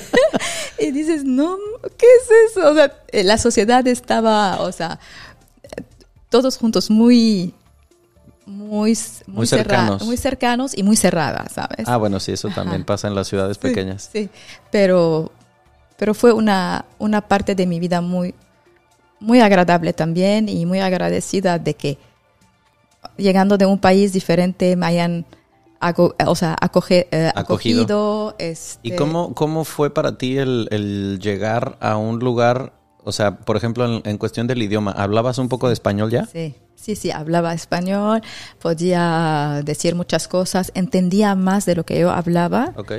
Y 0.79 0.91
dices, 0.91 1.23
no, 1.23 1.55
¿qué 1.97 2.05
es 2.05 2.51
eso? 2.51 2.69
O 2.71 2.73
sea, 2.73 2.91
eh, 3.13 3.23
la 3.23 3.37
sociedad 3.37 3.87
estaba, 3.87 4.59
o 4.61 4.71
sea, 4.73 4.99
todos 6.29 6.57
juntos 6.57 6.89
muy... 6.89 7.53
Muy, 8.45 8.97
Muy 9.27 9.47
cercanos. 9.47 10.03
muy 10.03 10.17
cercanos 10.17 10.77
y 10.77 10.83
muy 10.83 10.97
cerradas, 10.97 11.53
¿sabes? 11.53 11.87
ah, 11.87 11.95
bueno, 11.95 12.19
sí, 12.19 12.33
eso 12.33 12.49
también 12.49 12.81
Ajá. 12.81 12.85
pasa 12.87 13.07
en 13.07 13.15
las 13.15 13.29
ciudades 13.29 13.55
Sí, 13.55 13.61
pequeñas. 13.69 14.09
Sí, 14.11 14.29
pero, 14.69 15.31
pero 15.95 16.13
fue 16.13 16.33
una, 16.33 16.83
una 16.99 17.21
parte 17.21 17.55
de 17.55 17.65
mi 17.65 17.79
vida 17.79 18.01
muy, 18.01 18.35
muy 19.23 19.39
agradable 19.41 19.93
también 19.93 20.49
y 20.49 20.65
muy 20.65 20.79
agradecida 20.79 21.57
de 21.59 21.73
que 21.75 21.97
llegando 23.17 23.57
de 23.57 23.65
un 23.65 23.79
país 23.79 24.13
diferente 24.13 24.75
me 24.75 24.85
hayan 24.85 25.25
o 26.25 26.35
sea, 26.35 26.55
acoge- 26.61 27.07
eh, 27.11 27.29
Acogido. 27.35 27.81
acogido. 27.83 28.35
este, 28.39 28.87
¿Y 28.87 28.95
cómo, 28.95 29.33
cómo 29.33 29.65
fue 29.65 29.93
para 29.93 30.17
ti 30.17 30.37
el, 30.37 30.69
el 30.71 31.19
llegar 31.19 31.77
a 31.81 31.97
un 31.97 32.19
lugar, 32.19 32.71
o 33.03 33.11
sea, 33.11 33.35
por 33.39 33.57
ejemplo, 33.57 33.85
en, 33.85 34.01
en 34.05 34.17
cuestión 34.17 34.47
del 34.47 34.61
idioma, 34.63 34.91
¿hablabas 34.91 35.39
un 35.39 35.49
poco 35.49 35.67
de 35.67 35.73
español 35.73 36.09
ya? 36.09 36.25
Sí, 36.25 36.55
sí, 36.75 36.95
sí, 36.95 37.11
hablaba 37.11 37.53
español, 37.53 38.21
podía 38.61 39.61
decir 39.65 39.93
muchas 39.95 40.29
cosas, 40.29 40.71
entendía 40.73 41.35
más 41.35 41.65
de 41.65 41.75
lo 41.75 41.83
que 41.85 41.99
yo 41.99 42.11
hablaba, 42.11 42.71
Ok. 42.77 42.93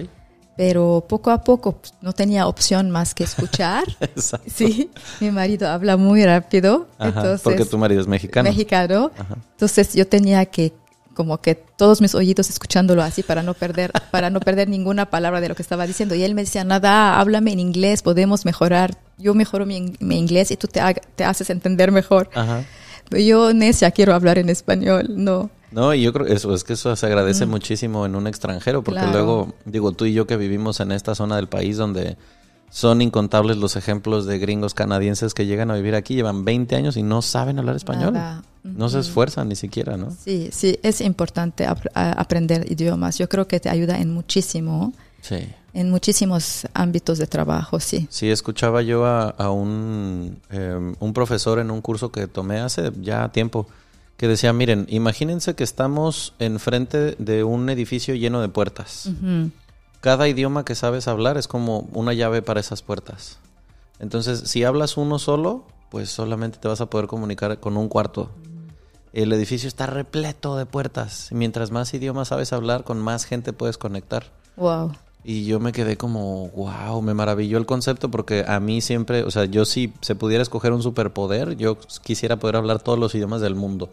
Pero 0.57 1.05
poco 1.09 1.31
a 1.31 1.43
poco 1.43 1.73
pues, 1.73 1.95
no 2.01 2.13
tenía 2.13 2.47
opción 2.47 2.91
más 2.91 3.15
que 3.15 3.25
escuchar. 3.25 3.85
Exacto. 4.01 4.49
Sí, 4.55 4.91
mi 5.21 5.31
marido 5.31 5.69
habla 5.69 5.97
muy 5.97 6.25
rápido, 6.25 6.89
Ajá, 6.99 7.09
entonces 7.09 7.41
porque 7.43 7.65
tu 7.65 7.79
marido 7.79 8.01
es 8.01 8.07
mexicano. 8.07 8.49
mexicano, 8.49 9.11
Ajá. 9.19 9.37
entonces 9.53 9.95
yo 9.95 10.07
tenía 10.07 10.47
que 10.47 10.73
como 11.15 11.41
que 11.41 11.55
todos 11.55 12.01
mis 12.01 12.15
oídos 12.17 12.51
escuchándolo 12.51 13.01
así 13.01 13.23
para 13.23 13.43
no 13.45 13.55
perder 13.55 13.93
para 14.11 14.31
no 14.31 14.41
perder 14.41 14.69
ninguna 14.69 15.11
palabra 15.11 15.41
de 15.41 15.49
lo 15.49 15.55
que 15.55 15.63
estaba 15.63 15.87
diciendo 15.87 16.17
y 16.17 16.25
él 16.25 16.35
me 16.35 16.43
decía 16.43 16.65
nada 16.65 17.21
háblame 17.21 17.53
en 17.53 17.61
inglés 17.61 18.03
podemos 18.03 18.45
mejorar 18.45 18.99
yo 19.17 19.33
mejoro 19.33 19.65
mi, 19.65 19.95
mi 20.01 20.19
inglés 20.19 20.51
y 20.51 20.57
tú 20.57 20.67
te, 20.67 20.81
te 21.15 21.25
haces 21.25 21.51
entender 21.51 21.93
mejor 21.93 22.31
Ajá. 22.35 22.65
Pero 23.09 23.23
yo 23.23 23.53
necia 23.53 23.93
quiero 23.93 24.13
hablar 24.13 24.39
en 24.39 24.49
español 24.49 25.07
no 25.11 25.51
No, 25.75 25.93
y 25.93 26.03
yo 26.03 26.13
creo 26.13 26.27
eso 26.27 26.55
es 26.55 26.63
que 26.65 26.75
eso 26.75 26.95
se 26.97 27.07
agradece 27.07 27.47
muchísimo 27.47 28.07
en 28.07 28.15
un 28.15 28.27
extranjero, 28.27 28.83
porque 28.83 29.01
Claro. 29.01 29.13
luego, 29.13 29.55
digo, 29.65 29.93
tú 29.93 30.05
y 30.07 30.13
yo 30.13 30.27
que 30.27 30.37
vivimos 30.37 30.81
en 30.81 30.93
esta 30.93 31.15
zona 31.15 31.37
del 31.37 31.49
país 31.49 31.77
donde 31.77 32.17
son 32.71 33.03
incontables 33.03 33.57
los 33.57 33.77
ejemplos 33.77 34.27
de 34.27 34.39
gringos 34.39 34.75
canadienses 34.75 35.35
que 35.35 35.47
llegan 35.47 35.71
a 35.71 35.75
vivir 35.75 35.95
aquí, 35.95 36.15
llevan 36.15 36.45
20 36.45 36.75
años 36.77 36.97
y 36.97 37.03
no 37.03 37.23
saben 37.23 37.59
hablar 37.59 37.77
español. 37.77 38.15
Nada. 38.15 38.43
No 38.65 38.89
se 38.89 38.99
esfuerzan 39.01 39.49
ni 39.49 39.57
siquiera, 39.57 39.97
¿no? 39.99 40.11
sí 40.11 40.49
sí 40.51 40.79
es 40.83 41.01
importante 41.03 41.67
ap- 41.67 41.87
aprender 41.95 42.71
idiomas 42.73 43.19
yo 43.19 43.29
creo 43.29 43.47
que 43.47 43.61
te 43.61 43.69
ayuda 43.69 43.99
en 44.01 44.11
muchísimo 44.13 44.93
Sí. 45.21 45.37
en 45.75 45.91
muchísimos 45.91 46.67
ámbitos 46.73 47.19
de 47.19 47.27
trabajo 47.27 47.79
sí 47.81 48.07
Sí, 48.11 48.31
escuchaba 48.31 48.81
yo 48.83 49.05
a, 49.05 49.29
a 49.31 49.51
un, 49.51 50.39
eh, 50.51 50.95
un 50.99 51.13
profesor 51.13 51.59
en 51.59 51.71
un 51.71 51.81
curso 51.83 52.11
que 52.11 52.27
tomé 52.27 52.61
hace 52.61 52.91
ya 53.03 53.29
tiempo 53.31 53.67
que 54.25 54.29
decía, 54.29 54.55
miren, 54.55 54.87
imagínense 54.89 55.55
que 55.55 55.65
estamos 55.65 56.33
enfrente 56.39 57.15
de 57.19 57.45
un 57.45 57.69
edificio 57.69 58.15
lleno 58.15 58.41
de 58.41 58.49
puertas. 58.49 59.11
Cada 60.01 60.29
idioma 60.29 60.65
que 60.65 60.75
sabes 60.75 61.09
hablar 61.09 61.37
es 61.37 61.47
como 61.47 61.81
una 61.93 62.15
llave 62.15 62.41
para 62.41 62.59
esas 62.59 62.81
puertas. 62.81 63.37
Entonces, 63.99 64.45
si 64.47 64.65
hablas 64.65 64.97
uno 64.97 65.19
solo, 65.19 65.67
pues 65.91 66.09
solamente 66.09 66.57
te 66.59 66.69
vas 66.69 66.81
a 66.81 66.87
poder 66.87 67.07
comunicar 67.07 67.61
con 67.61 67.77
un 67.77 67.91
cuarto. 67.91 68.31
El 69.13 69.31
edificio 69.31 69.69
está 69.69 69.85
repleto 69.85 70.57
de 70.57 70.65
puertas. 70.65 71.29
Mientras 71.31 71.71
más 71.71 71.93
idiomas 71.93 72.29
sabes 72.29 72.55
hablar, 72.55 72.85
con 72.85 73.03
más 73.03 73.27
gente 73.27 73.53
puedes 73.53 73.77
conectar. 73.77 74.33
wow 74.57 74.93
Y 75.23 75.45
yo 75.45 75.61
me 75.61 75.73
quedé 75.73 75.99
como, 75.99 76.49
wow, 76.49 77.03
me 77.03 77.13
maravilló 77.13 77.59
el 77.59 77.67
concepto 77.67 78.11
porque 78.11 78.43
a 78.49 78.59
mí 78.59 78.81
siempre, 78.81 79.23
o 79.23 79.31
sea, 79.31 79.45
yo 79.45 79.67
si 79.67 79.93
se 80.01 80.15
pudiera 80.15 80.41
escoger 80.41 80.73
un 80.73 80.83
superpoder, 80.83 81.59
yo 81.59 81.77
quisiera 82.03 82.39
poder 82.39 82.57
hablar 82.57 82.81
todos 82.81 82.99
los 82.99 83.15
idiomas 83.15 83.43
del 83.43 83.55
mundo. 83.55 83.91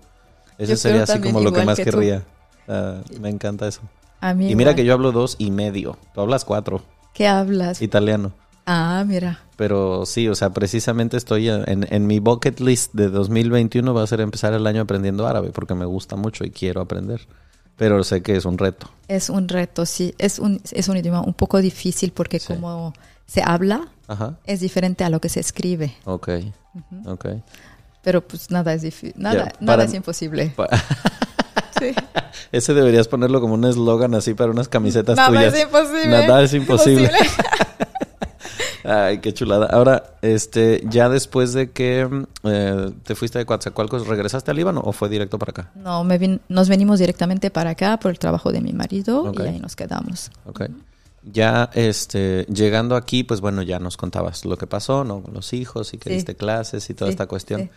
Ese 0.64 0.74
Yo 0.74 0.78
sería 0.78 1.04
así 1.04 1.20
como 1.20 1.40
lo 1.42 1.52
que 1.52 1.64
más 1.66 1.78
que 1.78 1.86
querría. 1.86 2.24
Ah, 2.68 3.02
me 3.20 3.30
encanta 3.30 3.68
eso. 3.68 3.82
a 4.20 4.34
mí 4.34 4.52
Y 4.52 4.56
mira 4.56 4.76
que 4.76 4.86
yo 4.86 4.94
hablo 4.94 5.12
dos 5.12 5.36
y 5.40 5.52
medio. 5.52 5.98
Tú 6.14 6.22
hablas 6.22 6.46
cuatro, 6.46 6.84
¿Qué 7.14 7.28
hablas? 7.28 7.82
italiano. 7.82 8.32
Ah, 8.66 9.04
mira. 9.08 9.40
Pero 9.58 10.06
sí, 10.06 10.28
o 10.28 10.36
sea, 10.36 10.52
precisamente 10.52 11.18
estoy 11.18 11.50
en, 11.50 11.66
en 11.68 12.08
mi 12.08 12.20
bucket 12.20 12.60
list 12.60 12.94
de 12.94 13.10
2021 13.10 13.94
va 13.94 14.04
a 14.04 14.08
ser 14.08 14.22
empezar 14.22 14.54
el 14.54 14.68
año 14.68 14.82
aprendiendo 14.82 15.26
árabe 15.28 15.50
porque 15.52 15.74
me 15.74 15.86
gusta 15.86 16.16
mucho 16.16 16.44
y 16.44 16.52
quiero 16.52 16.80
aprender. 16.82 17.28
Pero 17.76 18.04
sé 18.04 18.22
que 18.22 18.36
es 18.36 18.46
un 18.46 18.60
reto. 18.60 18.88
Es 19.08 19.32
un 19.32 19.48
reto, 19.50 19.88
sí. 19.88 20.14
Es 20.20 20.38
un, 20.38 20.62
es 20.72 20.88
un 20.88 20.98
idioma 20.98 21.22
un 21.22 21.34
poco 21.34 21.58
difícil 21.60 22.12
porque 22.12 22.40
Sí. 22.40 22.54
como 22.54 22.94
se 23.26 23.42
habla 23.44 23.88
Ajá. 24.08 24.38
es 24.46 24.60
diferente 24.60 25.04
a 25.04 25.10
lo 25.10 25.20
que 25.20 25.30
se 25.30 25.40
escribe. 25.40 25.96
Ok. 26.06 26.30
Ok. 27.08 27.26
Pero 28.02 28.22
pues 28.22 28.50
nada 28.52 28.74
es 28.74 28.82
difícil. 28.82 29.14
Nada, 29.18 29.54
nada 29.60 29.84
es 29.84 29.94
imposible. 29.94 30.54
Sí. 31.80 31.96
Ese 32.52 32.76
deberías 32.76 33.08
ponerlo 33.08 33.42
como 33.42 33.56
un 33.56 33.66
eslogan 33.66 34.14
así 34.14 34.36
para 34.36 34.52
unas 34.52 34.68
camisetas 34.68 35.18
Nada 35.18 35.30
tuyas. 35.30 35.52
es 35.56 35.64
imposible. 35.64 36.08
Nada 36.28 36.44
es 36.44 36.54
imposible. 36.54 37.04
Imposible. 37.06 37.30
Ay, 38.84 39.18
qué 39.20 39.34
chulada. 39.34 39.68
Ahora, 39.68 40.16
este, 40.22 40.84
ya 40.90 41.08
después 41.10 41.54
de 41.54 41.72
que 41.72 42.08
eh, 42.44 42.92
te 43.04 43.16
fuiste 43.16 43.40
de 43.40 43.46
Coatzacoalcos, 43.48 44.06
¿regresaste 44.08 44.52
al 44.52 44.58
Líbano 44.58 44.82
o 44.84 44.92
fue 44.92 45.08
directo 45.10 45.40
para 45.40 45.52
acá? 45.52 45.72
No, 45.76 46.04
me 46.04 46.20
vin- 46.20 46.42
nos 46.50 46.68
venimos 46.70 47.00
directamente 47.00 47.50
para 47.52 47.72
acá 47.72 47.98
por 48.00 48.12
el 48.12 48.20
trabajo 48.20 48.52
de 48.52 48.62
mi 48.62 48.74
marido 48.74 49.32
y 49.36 49.42
ahí 49.42 49.60
nos 49.60 49.76
quedamos. 49.76 50.30
Ok. 50.46 50.64
Ya, 51.24 51.70
este, 51.74 52.46
llegando 52.46 52.96
aquí, 52.96 53.24
pues 53.24 53.42
bueno, 53.42 53.62
ya 53.62 53.80
nos 53.80 53.98
contabas 53.98 54.46
lo 54.46 54.58
que 54.58 54.66
pasó, 54.68 55.04
¿no? 55.04 55.22
Con 55.22 55.34
los 55.36 55.54
hijos 55.54 55.94
y 55.94 55.98
que 56.00 56.10
Sí. 56.10 56.16
diste 56.16 56.36
clases 56.36 56.90
y 56.90 56.96
toda 56.96 57.10
Sí, 57.10 57.14
esta 57.14 57.28
cuestión. 57.28 57.62
sí. 57.62 57.70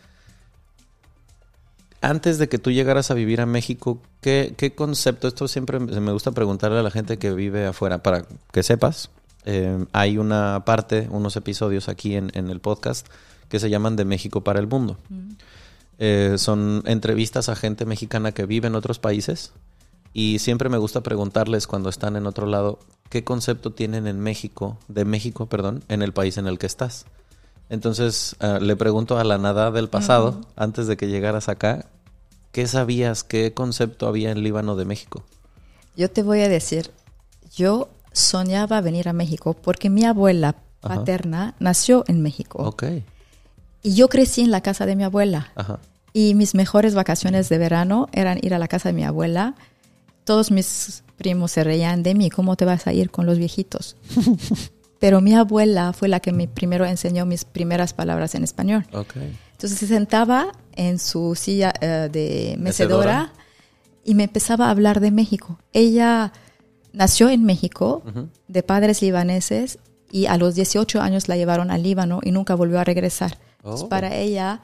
Antes 2.05 2.37
de 2.37 2.51
que 2.51 2.59
tú 2.59 2.71
llegaras 2.71 3.11
a 3.11 3.15
vivir 3.15 3.41
a 3.41 3.47
México, 3.47 3.99
¿qué, 4.21 4.53
qué 4.59 4.75
concepto? 4.75 5.27
Esto 5.27 5.49
siempre 5.49 5.79
me 5.81 6.13
gusta 6.13 6.33
preguntarle 6.33 6.79
a 6.79 6.83
la 6.83 6.91
gente 6.91 7.17
que 7.17 7.33
vive 7.33 7.65
afuera 7.65 8.03
para 8.03 8.27
que 8.53 8.63
sepas. 8.63 9.09
eh, 9.47 9.87
hay 9.93 10.19
una 10.19 10.65
parte, 10.67 11.09
unos 11.11 11.35
episodios 11.37 11.89
aquí 11.89 12.15
en, 12.15 12.31
en 12.35 12.51
el 12.51 12.61
podcast 12.61 13.07
que 13.49 13.59
se 13.59 13.71
llaman 13.71 13.97
De 13.97 14.05
México 14.05 14.45
para 14.45 14.61
el 14.61 14.67
Mundo. 14.67 14.99
Eh, 15.99 16.35
son 16.37 16.83
entrevistas 16.85 17.49
a 17.49 17.57
gente 17.57 17.87
mexicana 17.87 18.33
que 18.33 18.45
vive 18.45 18.67
en 18.67 18.75
otros 18.75 18.99
países 18.99 19.55
y 20.13 20.41
siempre 20.41 20.69
me 20.69 20.77
gusta 20.77 21.03
preguntarles 21.03 21.67
cuando 21.67 21.89
están 21.89 22.17
en 22.17 22.27
otro 22.27 22.47
lado 22.47 22.81
qué 23.09 23.25
concepto 23.25 23.73
tienen 23.73 24.07
en 24.07 24.21
México, 24.21 24.77
de 24.89 25.07
México, 25.07 25.47
perdón, 25.47 25.83
en 25.89 26.03
el 26.03 26.13
país 26.13 26.37
en 26.37 26.49
el 26.49 26.59
que 26.59 26.67
estás. 26.67 27.07
Entonces 27.71 28.37
ah, 28.41 28.59
le 28.61 28.77
pregunto 28.77 29.19
a 29.19 29.25
la 29.25 29.39
nada 29.39 29.71
del 29.71 29.89
pasado, 29.89 30.43
antes 30.55 30.87
de 30.87 30.99
que 30.99 31.09
llegaras 31.09 31.49
acá, 31.49 31.87
¿qué 32.55 32.69
sabías, 32.69 33.25
qué 33.25 33.53
concepto 33.53 34.07
había 34.07 34.31
en 34.31 34.43
Líbano 34.45 34.77
de 34.77 34.85
México? 34.85 35.25
Yo 35.97 36.09
te 36.09 36.23
voy 36.23 36.41
a 36.41 36.49
decir, 36.49 36.93
yo 37.57 37.89
soñaba 38.13 38.81
venir 38.81 39.09
a 39.09 39.13
México 39.13 39.55
porque 39.55 39.91
mi 39.91 40.05
abuela 40.05 40.55
Ajá. 40.81 40.95
paterna 40.97 41.55
nació 41.59 42.05
en 42.07 42.23
México 42.23 42.59
Ok, 42.63 42.85
y 43.83 43.95
yo 43.97 44.09
crecí 44.09 44.41
en 44.43 44.51
la 44.53 44.61
casa 44.61 44.87
de 44.87 44.95
mi 44.97 45.03
abuela. 45.03 45.51
ajá, 45.57 45.81
Y 46.13 46.35
mis 46.35 46.55
mejores 46.55 46.95
vacaciones 46.95 47.49
de 47.49 47.59
verano 47.59 48.09
eran 48.13 48.39
ir 48.41 48.55
a 48.55 48.59
la 48.61 48.69
casa 48.69 48.89
de 48.91 48.93
mi 48.95 49.03
abuela. 49.05 49.57
Todos 50.25 50.51
mis 50.53 51.03
primos 51.17 51.51
se 51.51 51.65
reían 51.65 52.03
de 52.05 52.15
mí, 52.15 52.31
¿cómo 52.31 52.55
te 52.57 52.65
vas 52.65 52.87
a 52.87 52.93
ir 52.93 53.11
con 53.11 53.27
los 53.27 53.37
viejitos? 53.37 53.97
Pero 55.05 55.21
mi 55.21 55.35
abuela 55.35 55.93
fue 55.93 56.09
la 56.09 56.19
que 56.19 56.33
me 56.33 56.49
primero 56.49 56.87
enseñó 56.87 57.27
mis 57.27 57.45
primeras 57.45 57.93
palabras 57.93 58.35
en 58.35 58.43
español. 58.43 58.87
ok. 58.95 59.17
Entonces 59.53 59.79
se 59.79 59.87
sentaba 59.87 60.53
en 60.77 60.99
su 60.99 61.35
silla 61.35 61.75
eh, 61.83 62.09
de 62.11 62.57
Mecedora. 62.59 63.05
mecedora 63.29 63.33
y 64.03 64.15
me 64.15 64.25
empezaba 64.25 64.69
a 64.69 64.71
hablar 64.71 65.01
de 65.01 65.11
México. 65.11 65.59
Ella 65.75 66.33
nació 66.95 67.29
en 67.29 67.45
México, 67.45 68.03
de 68.49 68.63
padres 68.63 69.03
libaneses, 69.03 69.79
y 70.11 70.25
a 70.25 70.39
los 70.39 70.55
18 70.55 71.03
años 71.03 71.29
la 71.29 71.37
llevaron 71.37 71.71
al 71.71 71.83
Líbano 71.83 72.21
y 72.23 72.31
nunca 72.31 72.55
volvió 72.55 72.81
a 72.81 72.85
regresar. 72.85 73.37
Oh. 73.63 73.91
para 73.91 74.17
ella, 74.17 74.63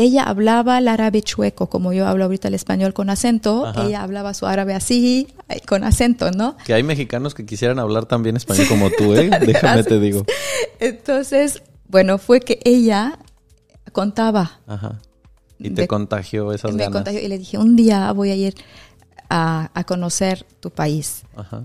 ella 0.00 0.22
hablaba 0.24 0.78
el 0.78 0.88
árabe 0.88 1.22
chueco, 1.22 1.68
como 1.68 1.92
yo 1.92 2.06
hablo 2.06 2.24
ahorita 2.24 2.48
el 2.48 2.54
español 2.54 2.94
con 2.94 3.10
acento, 3.10 3.66
Ajá. 3.66 3.84
ella 3.84 4.02
hablaba 4.02 4.32
su 4.32 4.46
árabe 4.46 4.74
así, 4.74 5.28
eh, 5.48 5.60
con 5.66 5.82
acento, 5.84 6.30
¿no? 6.30 6.56
Que 6.64 6.72
hay 6.74 6.82
mexicanos 6.82 7.34
que 7.34 7.44
quisieran 7.44 7.78
hablar 7.78 8.06
también 8.06 8.36
español 8.36 8.66
como 8.68 8.90
tú, 8.90 9.14
¿eh? 9.14 9.28
Déjame 9.46 9.82
te 9.82 9.98
digo. 10.00 10.24
Entonces, 10.80 11.62
bueno, 11.88 12.18
fue 12.18 12.40
que 12.40 12.60
ella 12.64 13.18
contaba 13.92 14.60
Ajá. 14.66 14.98
Y 15.58 15.70
te 15.70 15.88
contagió 15.88 16.52
esas 16.52 16.72
me 16.72 16.78
ganas. 16.84 16.92
contagió 16.94 17.20
y 17.20 17.26
le 17.26 17.36
dije, 17.38 17.58
un 17.58 17.74
día 17.74 18.12
voy 18.12 18.30
a 18.30 18.34
ir 18.36 18.54
a, 19.28 19.70
a 19.74 19.84
conocer 19.84 20.46
tu 20.60 20.70
país. 20.70 21.22
Ajá. 21.36 21.64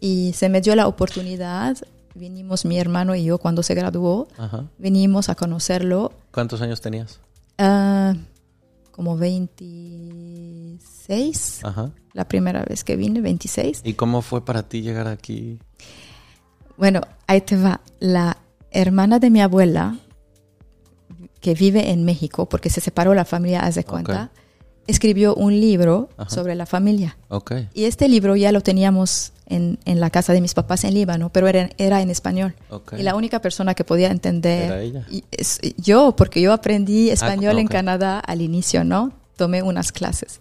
Y 0.00 0.32
se 0.34 0.48
me 0.48 0.62
dio 0.62 0.74
la 0.76 0.86
oportunidad, 0.86 1.76
vinimos 2.14 2.64
mi 2.64 2.78
hermano 2.78 3.14
y 3.14 3.24
yo 3.24 3.36
cuando 3.38 3.62
se 3.62 3.74
graduó, 3.74 4.28
Ajá. 4.38 4.64
vinimos 4.78 5.28
a 5.28 5.34
conocerlo, 5.34 6.12
¿Cuántos 6.32 6.62
años 6.62 6.80
tenías? 6.80 7.20
Ah, 7.58 8.14
como 8.90 9.16
26, 9.16 11.64
Ajá. 11.64 11.92
la 12.12 12.28
primera 12.28 12.64
vez 12.64 12.84
que 12.84 12.96
vine, 12.96 13.20
26. 13.20 13.82
¿Y 13.84 13.94
cómo 13.94 14.22
fue 14.22 14.44
para 14.44 14.62
ti 14.68 14.82
llegar 14.82 15.08
aquí? 15.08 15.58
Bueno, 16.76 17.00
ahí 17.26 17.40
te 17.40 17.56
va. 17.56 17.80
La 18.00 18.36
hermana 18.70 19.18
de 19.18 19.30
mi 19.30 19.40
abuela, 19.40 19.98
que 21.40 21.54
vive 21.54 21.90
en 21.90 22.04
México, 22.04 22.48
porque 22.48 22.70
se 22.70 22.80
separó 22.80 23.14
la 23.14 23.24
familia, 23.24 23.60
haz 23.60 23.76
de 23.76 23.84
cuenta, 23.84 24.30
escribió 24.86 25.34
un 25.34 25.60
libro 25.60 26.08
Ajá. 26.16 26.30
sobre 26.30 26.54
la 26.54 26.66
familia. 26.66 27.16
Ok. 27.28 27.52
Y 27.74 27.84
este 27.84 28.08
libro 28.08 28.36
ya 28.36 28.52
lo 28.52 28.60
teníamos 28.62 29.32
en, 29.46 29.78
en 29.84 30.00
la 30.00 30.10
casa 30.10 30.32
de 30.32 30.40
mis 30.40 30.54
papás 30.54 30.84
en 30.84 30.94
Líbano, 30.94 31.30
pero 31.30 31.48
era, 31.48 31.68
era 31.78 32.00
en 32.00 32.10
español. 32.10 32.54
Ok. 32.70 32.94
Y 32.98 33.02
la 33.02 33.14
única 33.14 33.40
persona 33.40 33.74
que 33.74 33.84
podía 33.84 34.10
entender 34.10 34.64
Era 34.64 34.80
ella. 34.82 35.06
y 35.10 35.24
es- 35.30 35.60
yo, 35.76 36.16
porque 36.16 36.40
yo 36.40 36.52
aprendí 36.52 37.10
español 37.10 37.58
en 37.58 37.66
ok. 37.66 37.72
Canadá 37.72 38.20
al 38.20 38.40
inicio, 38.40 38.84
¿no? 38.84 39.12
Tomé 39.36 39.62
unas 39.62 39.92
clases. 39.92 40.40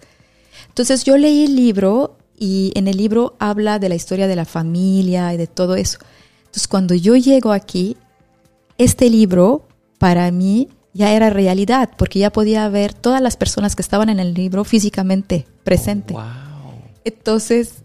Entonces 0.70 1.04
yo 1.04 1.18
leí 1.18 1.46
el 1.46 1.56
libro 1.56 2.16
y 2.40 2.72
en 2.76 2.88
el 2.88 2.98
libro 2.98 3.36
habla 3.40 3.80
de 3.80 3.90
la 3.90 3.96
historia 3.96 4.28
de 4.28 4.36
la 4.36 4.46
familia 4.46 5.34
y 5.34 5.38
de 5.38 5.48
todo 5.48 5.76
eso. 5.76 6.00
Entonces 6.46 6.68
cuando 6.68 6.94
yo 6.96 7.16
llego 7.16 7.52
aquí, 7.52 7.98
este 8.78 9.10
libro 9.10 9.68
para 9.98 10.30
mí 10.32 10.70
ya 10.94 11.12
era 11.12 11.30
realidad, 11.32 11.90
porque 11.98 12.20
ya 12.20 12.32
podía 12.32 12.70
ver 12.70 12.94
todas 12.94 13.20
las 13.22 13.36
personas 13.36 13.76
que 13.76 13.82
estaban 13.82 14.10
en 14.10 14.20
el 14.20 14.34
libro 14.36 14.64
físicamente 14.64 15.48
presente. 15.64 16.14
Wow. 16.14 16.24
Entonces, 17.04 17.76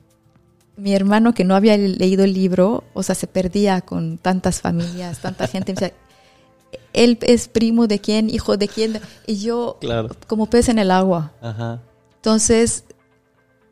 mi 0.79 0.95
hermano 0.95 1.35
que 1.35 1.45
no 1.45 1.55
había 1.55 1.77
leído 1.77 2.25
el 2.25 2.33
libro, 2.33 2.85
o 2.95 3.03
sea, 3.03 3.15
se 3.15 3.27
perdía 3.27 3.81
con 3.81 4.17
tantas 4.19 4.61
familias, 4.61 5.19
tanta 5.21 5.47
gente. 5.47 5.75
él 6.93 7.19
es 7.23 7.49
primo 7.49 7.87
de 7.87 7.99
quién, 8.01 8.31
hijo 8.31 8.57
de 8.57 8.69
quién, 8.69 9.01
y 9.27 9.39
yo 9.41 9.77
Claro. 9.81 10.11
como 10.27 10.47
pez 10.47 10.69
en 10.69 10.79
el 10.79 10.91
agua. 10.91 11.33
Ajá. 11.43 11.83
Entonces, 12.17 12.85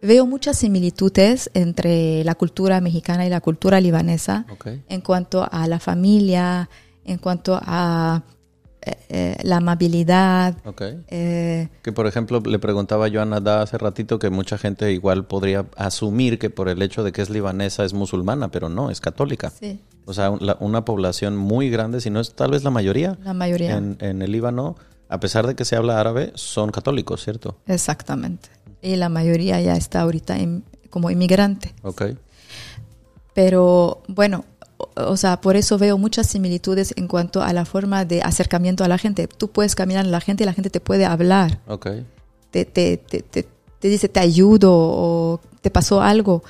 veo 0.02 0.26
muchas 0.26 0.58
similitudes 0.58 1.50
entre 1.54 2.22
la 2.25 2.34
cultura 2.34 2.80
mexicana 2.80 3.26
y 3.26 3.30
la 3.30 3.40
cultura 3.40 3.80
libanesa 3.80 4.46
Ok. 4.50 4.68
en 4.88 5.00
cuanto 5.00 5.48
a 5.50 5.66
la 5.66 5.78
familia, 5.80 6.68
en 7.04 7.18
cuanto 7.18 7.58
a 7.60 8.22
eh, 8.86 8.96
eh, 9.08 9.36
la 9.42 9.56
amabilidad. 9.58 10.56
Eh, 11.08 11.68
Que 11.82 11.92
por 11.92 12.06
ejemplo 12.06 12.40
le 12.40 12.58
preguntaba 12.58 13.08
yo 13.08 13.20
a 13.20 13.24
Nada 13.26 13.60
hace 13.62 13.76
ratito 13.78 14.18
que 14.18 14.30
mucha 14.30 14.56
gente 14.58 14.92
igual 14.92 15.26
podría 15.26 15.66
asumir 15.76 16.38
que 16.38 16.49
por 16.50 16.68
el 16.68 16.80
hecho 16.82 17.02
de 17.04 17.12
que 17.12 17.20
es 17.22 17.28
libanesa 17.28 17.84
es 17.84 17.92
musulmana, 17.92 18.50
pero 18.50 18.68
no, 18.68 18.90
es 18.90 19.00
católica. 19.00 19.50
sí, 19.50 19.80
O 20.06 20.14
sea, 20.14 20.32
la- 20.40 20.56
una 20.60 20.84
población 20.84 21.36
muy 21.36 21.68
grande, 21.68 22.00
si 22.00 22.10
no 22.10 22.20
es 22.20 22.34
tal 22.34 22.52
vez 22.52 22.62
la 22.64 22.70
mayoría, 22.70 23.18
la 23.25 23.34
mayoría. 23.34 23.76
en, 23.76 23.99
en 24.00 24.22
el 24.22 24.30
Líbano, 24.32 24.76
a 25.08 25.18
pesar 25.20 25.46
de 25.46 25.54
que 25.56 25.64
se 25.64 25.75
habla 25.76 26.00
árabe, 26.00 26.30
son 26.36 26.70
católicos, 26.70 27.22
¿cierto? 27.25 27.58
Exactamente. 27.66 28.49
Y 28.82 28.94
la 28.96 29.08
mayoría 29.08 29.60
ya 29.60 29.76
está 29.76 30.02
ahorita 30.02 30.38
in- 30.38 30.62
como 30.90 31.10
inmigrante. 31.10 31.75
Ok. 31.82 32.02
Pero 33.34 34.02
bueno, 34.08 34.44
o, 34.78 35.17
sea, 35.17 35.41
por 35.41 35.56
eso 35.56 35.78
veo 35.78 35.97
muchas 35.99 36.26
similitudes 36.26 36.93
en 36.97 37.08
cuanto 37.08 37.43
a 37.43 37.52
la 37.52 37.65
forma 37.65 38.04
de 38.04 38.23
acercamiento 38.23 38.84
a 38.84 38.89
la 38.89 38.99
gente. 38.99 39.26
Tú 39.26 39.50
puedes 39.50 39.75
caminar 39.75 40.04
a 40.04 40.08
la 40.08 40.21
gente 40.21 40.45
y 40.45 40.47
la 40.47 40.52
gente 40.52 40.71
te 40.71 40.80
puede 40.80 41.06
hablar. 41.06 41.60
Ok. 41.67 41.89
Te, 42.50 42.65
te, 42.65 42.97
te, 42.97 43.23
te, 43.23 43.49
te 43.78 43.89
dice 43.89 44.08
te 44.08 44.21
ayudo 44.21 44.73
o 44.73 45.41
te 45.60 45.71
pasó 45.71 46.02
algo. 46.02 46.43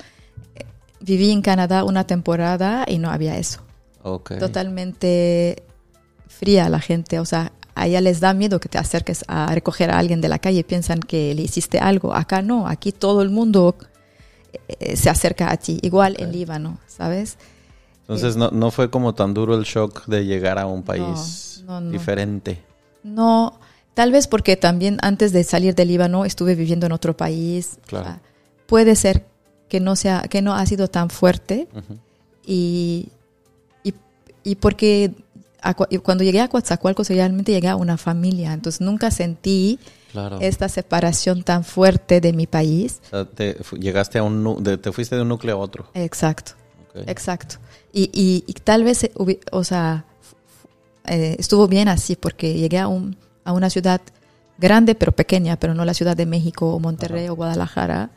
Viví 0.99 1.31
en 1.31 1.41
Canadá 1.41 1.83
una 1.83 2.05
temporada 2.05 2.85
y 2.87 2.97
no 2.97 3.09
había 3.09 3.37
eso. 3.37 3.61
Ok. 4.03 4.37
Totalmente 4.39 5.63
fría 6.27 6.69
la 6.69 6.79
gente. 6.79 7.19
O 7.19 7.25
sea, 7.25 7.53
a 7.75 7.87
ella 7.87 8.01
les 8.01 8.19
da 8.19 8.33
miedo 8.33 8.59
que 8.59 8.69
te 8.69 8.77
acerques 8.77 9.23
a 9.27 9.53
recoger 9.53 9.91
a 9.91 9.99
alguien 9.99 10.19
de 10.19 10.29
la 10.29 10.39
calle. 10.39 10.63
Piensan 10.63 10.99
que 10.99 11.33
le 11.33 11.43
hiciste 11.43 11.79
algo. 11.79 12.13
Acá 12.13 12.41
no. 12.41 12.67
Aquí 12.67 12.91
todo 12.91 13.21
el 13.21 13.29
mundo 13.29 13.75
eh, 14.67 14.97
se 14.97 15.09
acerca 15.09 15.51
a 15.51 15.57
ti. 15.57 15.79
Igual 15.81 16.15
en. 16.19 16.31
Líbano, 16.31 16.79
¿sabes? 16.87 17.37
Entonces 18.07 18.37
no, 18.37 18.51
no 18.51 18.71
fue 18.71 18.89
como 18.89 19.13
tan 19.13 19.33
duro 19.33 19.55
el 19.55 19.63
shock 19.63 20.05
de 20.05 20.25
llegar 20.25 20.57
a 20.59 20.65
un 20.65 20.83
país 20.83 21.61
no, 21.67 21.81
no. 21.81 21.91
diferente. 21.91 22.61
No, 23.03 23.59
tal 23.93 24.13
vez 24.13 24.27
porque 24.27 24.55
también 24.55 24.97
antes 25.01 25.33
de 25.33 25.43
salir 25.43 25.75
del 25.75 25.89
Líbano 25.89 26.23
estuve 26.23 26.55
viviendo 26.55 26.85
en 26.85 26.93
otro 26.93 27.17
país. 27.17 27.79
Claro. 27.85 28.21
Puede 28.65 28.95
ser 28.95 29.25
que 29.67 29.81
no 29.81 29.97
sea, 29.97 30.21
que 30.29 30.41
no 30.41 30.53
ha 30.53 30.65
sido 30.65 30.87
tan 30.87 31.09
fuerte 31.09 31.67
y, 32.45 33.09
y, 33.83 33.93
y 34.43 34.55
porque 34.55 35.11
a 35.61 35.75
y 35.89 35.97
cuando 35.97 36.23
llegué 36.23 36.39
a 36.39 36.47
Coatzacoalcos 36.47 37.09
realmente 37.09 37.51
llegué 37.51 37.67
a 37.67 37.75
una 37.75 37.97
familia, 37.97 38.53
entonces 38.53 38.79
nunca 38.79 39.11
sentí 39.11 39.79
Claro. 40.13 40.39
esta 40.39 40.69
separación 40.69 41.43
tan 41.43 41.65
fuerte 41.65 42.21
de 42.21 42.31
mi 42.31 42.47
país. 42.47 43.01
O 43.07 43.09
sea, 43.09 43.25
te, 43.25 43.57
llegaste 43.77 44.17
a 44.19 44.23
un 44.23 44.63
te 44.63 44.91
fuiste 44.93 45.17
de 45.17 45.21
un 45.23 45.27
núcleo 45.27 45.57
a 45.57 45.59
otro. 45.59 45.87
Exacto. 45.93 46.53
Exacto. 47.05 47.57
Y, 47.93 48.09
y, 48.13 48.43
y 48.47 48.53
tal 48.53 48.83
vez, 48.83 49.03
eh, 49.03 49.11
o 49.51 49.63
sea, 49.63 50.05
eh, 51.05 51.35
estuvo 51.39 51.67
bien 51.67 51.87
así 51.87 52.15
porque 52.15 52.53
llegué 52.53 52.79
a, 52.79 52.87
un, 52.87 53.15
a 53.43 53.53
una 53.53 53.69
ciudad 53.69 54.01
grande 54.57 54.95
pero 54.95 55.11
pequeña, 55.11 55.57
pero 55.57 55.73
no 55.73 55.85
la 55.85 55.93
Ciudad 55.93 56.17
de 56.17 56.25
México 56.25 56.73
o 56.73 56.79
Monterrey 56.79 57.25
Ajá. 57.25 57.33
o 57.33 57.35
Guadalajara, 57.35 58.09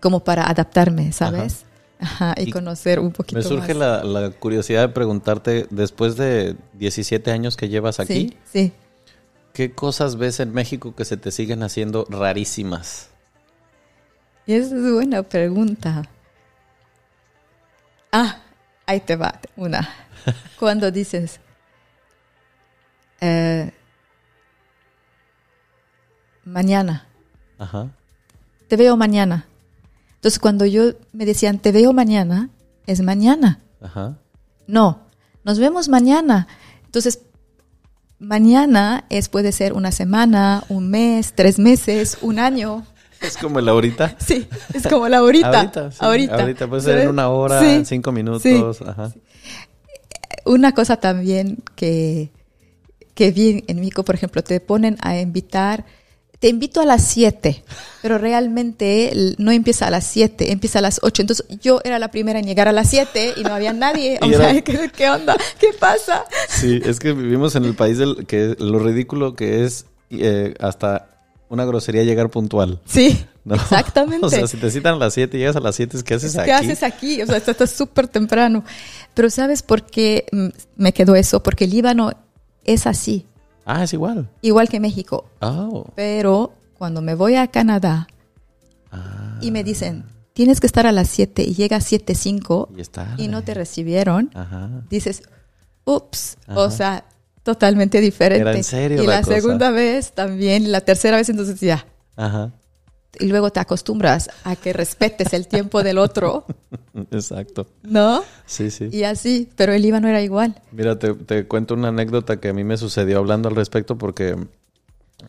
como 0.00 0.20
para 0.24 0.44
adaptarme, 0.50 1.12
¿sabes? 1.12 1.64
Ajá, 1.98 2.34
y, 2.38 2.48
Y 2.48 2.50
conocer 2.50 2.98
un 2.98 3.12
poquito 3.12 3.36
Me 3.38 3.42
surge 3.42 3.74
más. 3.74 4.04
la, 4.04 4.04
la 4.04 4.30
curiosidad 4.30 4.80
de 4.82 4.88
preguntarte, 4.88 5.66
después 5.70 6.16
de 6.16 6.56
17 6.74 7.30
años 7.30 7.56
que 7.56 7.68
llevas 7.68 8.00
aquí, 8.00 8.34
Sí, 8.50 8.68
sí. 8.68 8.72
¿qué 9.52 9.72
cosas 9.72 10.16
ves 10.16 10.40
en 10.40 10.52
México 10.52 10.94
que 10.94 11.04
se 11.04 11.16
te 11.16 11.30
siguen 11.30 11.62
haciendo 11.62 12.06
rarísimas? 12.08 13.08
Y 14.46 14.54
esa 14.54 14.74
es 14.76 14.92
buena 14.92 15.22
pregunta. 15.22 16.08
Ah, 18.12 18.38
ahí 18.86 19.00
te 19.00 19.16
va 19.16 19.40
una. 19.56 19.88
Cuando 20.58 20.90
dices, 20.90 21.40
eh, 23.20 23.72
mañana, 26.44 27.06
Ajá. 27.58 27.88
te 28.68 28.76
veo 28.76 28.96
mañana. 28.96 29.46
Entonces 30.16 30.38
cuando 30.38 30.66
yo 30.66 30.92
me 31.12 31.24
decían, 31.24 31.58
te 31.58 31.72
veo 31.72 31.92
mañana, 31.92 32.50
es 32.86 33.00
mañana. 33.00 33.60
Ajá. 33.80 34.16
No, 34.66 35.00
nos 35.44 35.58
vemos 35.58 35.88
mañana. 35.88 36.46
Entonces, 36.84 37.20
mañana 38.18 39.04
es, 39.08 39.28
puede 39.28 39.52
ser 39.52 39.72
una 39.72 39.92
semana, 39.92 40.64
un 40.68 40.90
mes, 40.90 41.32
tres 41.34 41.58
meses, 41.58 42.18
un 42.20 42.38
año. 42.38 42.84
Es 43.20 43.36
como 43.36 43.58
el 43.58 43.68
ahorita. 43.68 44.16
Sí, 44.24 44.46
es 44.74 44.86
como 44.86 45.08
la 45.08 45.18
ahorita. 45.18 45.48
Ahorita, 45.60 45.90
sí. 45.92 45.98
ahorita. 46.00 46.34
Ahorita 46.40 46.66
puede 46.68 46.82
ser 46.82 46.98
en 47.00 47.08
una 47.08 47.28
hora, 47.28 47.60
Sí. 47.60 47.82
cinco 47.84 48.12
minutos. 48.12 48.80
Ajá. 48.82 49.12
Una 50.44 50.72
cosa 50.72 50.96
también 50.96 51.58
que, 51.76 52.30
que 53.14 53.30
vi 53.30 53.62
en 53.66 53.76
México, 53.78 54.04
por 54.04 54.14
ejemplo, 54.14 54.42
te 54.42 54.58
ponen 54.60 54.96
a 55.02 55.18
invitar, 55.18 55.84
te 56.38 56.48
invito 56.48 56.80
a 56.80 56.86
las 56.86 57.04
7, 57.06 57.62
pero 58.00 58.16
realmente 58.16 59.12
no 59.36 59.50
empieza 59.52 59.88
a 59.88 59.90
las 59.90 60.04
7, 60.06 60.52
empieza 60.52 60.78
a 60.78 60.82
las 60.82 61.00
8. 61.02 61.22
Entonces 61.22 61.46
yo 61.60 61.80
era 61.84 61.98
la 61.98 62.10
primera 62.10 62.38
en 62.38 62.46
llegar 62.46 62.66
a 62.68 62.72
las 62.72 62.88
7 62.88 63.34
y 63.36 63.42
no 63.42 63.52
había 63.52 63.74
nadie. 63.74 64.18
O 64.22 64.26
era- 64.26 64.50
sea, 64.52 64.60
¿qué, 64.64 64.90
qué 64.96 65.10
onda? 65.10 65.36
¿Qué 65.58 65.68
pasa? 65.78 66.24
Sí, 66.48 66.80
es 66.82 66.98
que 66.98 67.12
vivimos 67.12 67.54
en 67.56 67.66
el 67.66 67.74
país 67.74 67.98
del 67.98 68.24
que 68.26 68.56
lo 68.58 68.78
ridículo 68.78 69.34
que 69.36 69.66
es 69.66 69.84
eh, 70.08 70.54
hasta 70.58 71.09
una 71.50 71.66
grosería 71.66 72.02
llegar 72.04 72.30
puntual. 72.30 72.80
Sí, 72.86 73.26
¿no? 73.44 73.56
exactamente. 73.56 74.24
O 74.26 74.30
sea, 74.30 74.46
si 74.46 74.56
te 74.56 74.70
citan 74.70 74.94
a 74.94 74.96
las 74.96 75.12
7 75.14 75.36
y 75.36 75.40
llegas 75.40 75.56
a 75.56 75.60
las 75.60 75.74
7, 75.76 76.02
¿qué 76.04 76.14
haces 76.14 76.36
aquí? 76.36 76.46
¿Qué 76.46 76.52
haces 76.52 76.82
aquí? 76.82 77.20
O 77.22 77.26
sea, 77.26 77.36
estás 77.36 77.70
súper 77.70 78.08
temprano. 78.08 78.64
Pero 79.12 79.28
¿sabes 79.28 79.62
por 79.62 79.84
qué 79.84 80.24
mm, 80.32 80.46
me 80.76 80.92
quedó 80.94 81.14
eso? 81.14 81.42
Porque 81.42 81.66
Líbano 81.66 82.12
es 82.64 82.86
así, 82.86 83.26
Ah, 83.66 83.84
es 83.84 83.92
igual. 83.92 84.28
igual 84.42 84.68
que 84.68 84.80
México. 84.80 85.28
Oh. 85.40 85.86
Pero 85.94 86.54
cuando 86.78 87.02
me 87.02 87.14
voy 87.14 87.34
a 87.36 87.46
Canadá, 87.48 88.06
Ah, 88.92 89.38
y 89.40 89.50
me 89.50 89.62
dicen, 89.62 90.04
tienes 90.32 90.60
que 90.60 90.66
estar 90.66 90.86
a 90.86 90.92
las 90.92 91.08
7 91.08 91.42
y 91.42 91.54
llega 91.54 91.76
a 91.76 91.80
7.05 91.80 92.68
y 92.76 92.80
está. 92.80 93.14
y 93.18 93.28
no 93.28 93.42
te 93.44 93.54
recibieron, 93.54 94.30
Ajá. 94.34 94.68
dices, 94.88 95.22
ups, 95.84 96.36
o 96.48 96.70
sea, 96.70 97.04
totalmente 97.42 98.00
diferente. 98.00 98.42
Era 98.42 98.56
en 98.56 98.64
serio 98.64 99.02
y 99.02 99.06
la 99.06 99.16
la, 99.16 99.22
cosa. 99.22 99.34
segunda 99.34 99.70
vez 99.70 100.12
también, 100.12 100.70
la 100.70 100.80
tercera 100.80 101.16
vez 101.16 101.28
entonces 101.28 101.60
ya. 101.60 101.86
Ajá. 102.16 102.52
Y 103.18 103.26
luego 103.26 103.50
te 103.50 103.58
acostumbras 103.58 104.30
a 104.44 104.54
que 104.54 104.72
respetes 104.72 105.32
el 105.32 105.48
tiempo 105.48 105.82
del 105.82 105.98
otro, 105.98 106.44
Exacto. 107.10 107.66
¿no? 107.82 108.22
Sí, 108.46 108.70
sí. 108.70 108.88
Y 108.92 109.02
así, 109.02 109.48
pero 109.56 109.72
el 109.72 109.84
IVA 109.84 110.00
no 110.00 110.08
era 110.08 110.22
igual. 110.22 110.54
Mira, 110.70 110.98
te, 110.98 111.14
te 111.14 111.46
cuento 111.48 111.74
una 111.74 111.88
anécdota 111.88 112.38
que 112.38 112.50
a 112.50 112.52
mí 112.52 112.62
me 112.62 112.76
sucedió 112.76 113.18
hablando 113.18 113.48
al 113.48 113.56
respecto 113.56 113.98
porque 113.98 114.36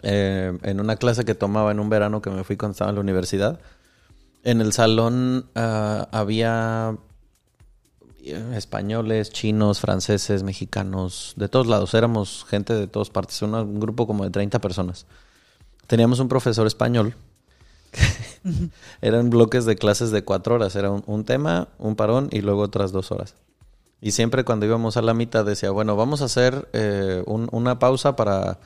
eh, 0.03 0.57
en 0.61 0.79
una 0.79 0.95
clase 0.95 1.25
que 1.25 1.35
tomaba 1.35 1.71
en 1.71 1.79
un 1.79 1.89
verano 1.89 2.21
que 2.21 2.29
me 2.29 2.43
fui 2.43 2.55
cuando 2.55 2.73
estaba 2.73 2.89
en 2.89 2.95
la 2.95 3.01
universidad, 3.01 3.59
en 4.43 4.61
el 4.61 4.73
salón 4.73 5.49
ah, 5.55 6.07
había 6.11 6.97
españoles, 8.53 9.31
chinos, 9.31 9.79
franceses, 9.79 10.43
mexicanos, 10.43 11.33
de 11.35 11.49
todos 11.49 11.67
lados. 11.67 11.93
Éramos 11.93 12.45
gente 12.47 12.73
de 12.73 12.87
todas 12.87 13.09
partes, 13.09 13.41
un 13.41 13.79
grupo 13.79 14.07
como 14.07 14.23
de 14.23 14.29
30 14.29 14.59
personas. 14.59 15.05
Teníamos 15.87 16.19
un 16.19 16.27
profesor 16.27 16.67
español. 16.67 17.15
Eran 19.01 19.29
bloques 19.29 19.65
de 19.65 19.75
clases 19.75 20.11
de 20.11 20.23
cuatro 20.23 20.55
horas. 20.55 20.75
Era 20.75 20.91
un, 20.91 21.23
tema, 21.25 21.67
un 21.77 21.95
parón 21.95 22.29
y 22.31 22.41
luego 22.41 22.61
otras 22.61 22.91
dos 22.91 23.11
horas. 23.11 23.35
Y 24.01 24.11
siempre 24.11 24.43
cuando 24.43 24.65
íbamos 24.65 24.97
a 24.97 25.01
la 25.01 25.13
mitad 25.13 25.45
decía, 25.45 25.71
bueno, 25.71 25.95
vamos 25.95 26.21
a 26.21 26.25
hacer 26.25 26.69
eh, 26.73 27.23
un- 27.27 27.49
una 27.51 27.77
pausa 27.79 28.15
para 28.15 28.59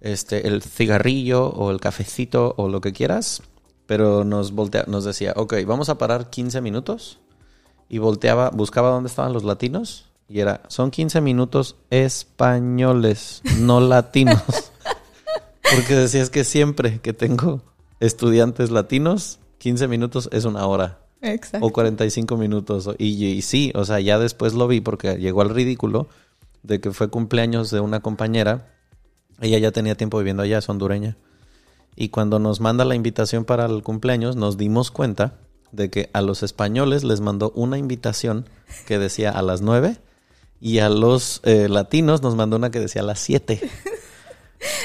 este, 0.00 0.46
el 0.48 0.62
cigarrillo 0.62 1.48
o 1.48 1.70
el 1.70 1.80
cafecito 1.80 2.54
o 2.56 2.68
lo 2.68 2.80
que 2.80 2.92
quieras. 2.92 3.42
Pero 3.86 4.24
nos, 4.24 4.52
voltea, 4.52 4.84
nos 4.86 5.04
decía, 5.04 5.32
ok, 5.36 5.54
vamos 5.66 5.88
a 5.88 5.98
parar 5.98 6.30
15 6.30 6.60
minutos. 6.60 7.18
Y 7.90 7.98
volteaba, 7.98 8.48
buscaba 8.50 8.88
dónde 8.88 9.08
estaban 9.08 9.34
los 9.34 9.44
latinos. 9.44 10.06
Y 10.28 10.40
era, 10.40 10.62
son 10.68 10.90
15 10.90 11.20
minutos 11.20 11.76
españoles, 11.90 13.42
no 13.58 13.80
latinos. 13.80 14.42
Porque 15.74 15.94
decías 15.96 16.30
que 16.30 16.44
siempre 16.44 17.00
que 17.00 17.12
tengo 17.12 17.62
estudiantes 17.98 18.70
latinos, 18.70 19.40
15 19.58 19.88
minutos 19.88 20.28
es 20.32 20.44
una 20.44 20.66
hora 20.66 21.00
Exacto. 21.20 21.66
o 21.66 21.70
45 21.70 22.36
minutos. 22.36 22.88
Y, 22.96 23.24
y 23.24 23.42
sí, 23.42 23.72
o 23.74 23.84
sea, 23.84 24.00
ya 24.00 24.18
después 24.18 24.54
lo 24.54 24.68
vi 24.68 24.80
porque 24.80 25.16
llegó 25.16 25.42
al 25.42 25.50
ridículo 25.50 26.08
de 26.62 26.80
que 26.80 26.92
fue 26.92 27.10
cumpleaños 27.10 27.70
de 27.70 27.80
una 27.80 28.00
compañera. 28.00 28.68
Ella 29.40 29.58
ya 29.58 29.72
tenía 29.72 29.96
tiempo 29.96 30.18
viviendo 30.18 30.44
allá, 30.44 30.58
es 30.58 30.68
hondureña. 30.68 31.16
Y 31.96 32.10
cuando 32.10 32.38
nos 32.38 32.60
manda 32.60 32.84
la 32.84 32.94
invitación 32.94 33.44
para 33.44 33.66
el 33.66 33.82
cumpleaños, 33.82 34.36
nos 34.36 34.56
dimos 34.56 34.90
cuenta 34.90 35.34
de 35.72 35.90
que 35.90 36.10
a 36.12 36.20
los 36.22 36.42
españoles 36.42 37.04
les 37.04 37.20
mandó 37.20 37.52
una 37.54 37.78
invitación 37.78 38.48
que 38.86 38.98
decía 38.98 39.30
a 39.30 39.42
las 39.42 39.60
9 39.62 39.96
y 40.60 40.78
a 40.78 40.88
los 40.88 41.40
eh, 41.44 41.68
latinos 41.68 42.22
nos 42.22 42.36
mandó 42.36 42.56
una 42.56 42.70
que 42.70 42.80
decía 42.80 43.02
a 43.02 43.04
las 43.04 43.18
7. 43.20 43.60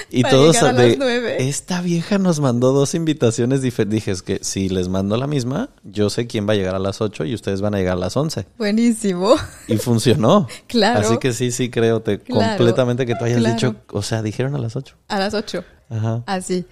Y 0.10 0.22
Para 0.22 0.34
todos 0.36 0.64
a 0.64 0.72
de, 0.72 0.90
las 0.92 0.98
nueve. 0.98 1.50
esta 1.50 1.82
vieja 1.82 2.18
nos 2.18 2.40
mandó 2.40 2.72
dos 2.72 2.96
invitaciones 2.96 3.62
diferentes. 3.62 3.96
Dije, 3.98 4.12
es 4.12 4.22
que 4.22 4.40
si 4.42 4.70
les 4.70 4.88
mando 4.88 5.18
la 5.18 5.28
misma, 5.28 5.70
yo 5.84 6.10
sé 6.10 6.28
quién 6.28 6.48
va 6.48 6.54
a 6.54 6.56
llegar 6.56 6.76
a 6.76 6.80
las 6.80 7.02
8 7.02 7.26
y 7.26 7.34
ustedes 7.34 7.60
van 7.60 7.76
a 7.76 7.80
llegar 7.80 7.98
a 7.98 8.00
las 8.00 8.16
11. 8.16 8.46
Buenísimo. 8.58 9.36
Y 9.68 9.76
funcionó. 9.78 10.48
Claro. 10.68 11.00
Así 11.02 11.18
que 11.18 11.34
sí, 11.34 11.52
sí 11.52 11.70
creo 11.70 12.02
te, 12.02 12.20
Claro. 12.22 12.56
completamente 12.58 13.06
que 13.06 13.16
tú 13.16 13.26
hayas 13.26 13.40
Claro. 13.40 13.56
dicho, 13.56 13.76
o 13.92 14.02
sea, 14.02 14.22
dijeron 14.22 14.56
a 14.56 14.60
las 14.60 14.78
8. 14.78 14.96
A 15.10 15.20
las 15.20 15.34
8. 15.34 15.66
Ajá. 15.90 16.24
Así. 16.26 16.66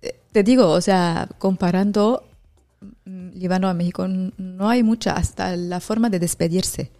Eh, 0.00 0.18
Te 0.32 0.42
digo, 0.42 0.70
o 0.70 0.80
sea, 0.80 1.28
comparando 1.38 2.22
Líbano 3.38 3.68
a 3.68 3.74
México, 3.74 4.06
no 4.08 4.68
hay 4.68 4.82
mucha, 4.82 5.12
hasta 5.12 5.56
la 5.56 5.80
forma 5.80 6.10
de 6.10 6.18
despedirse. 6.18 6.90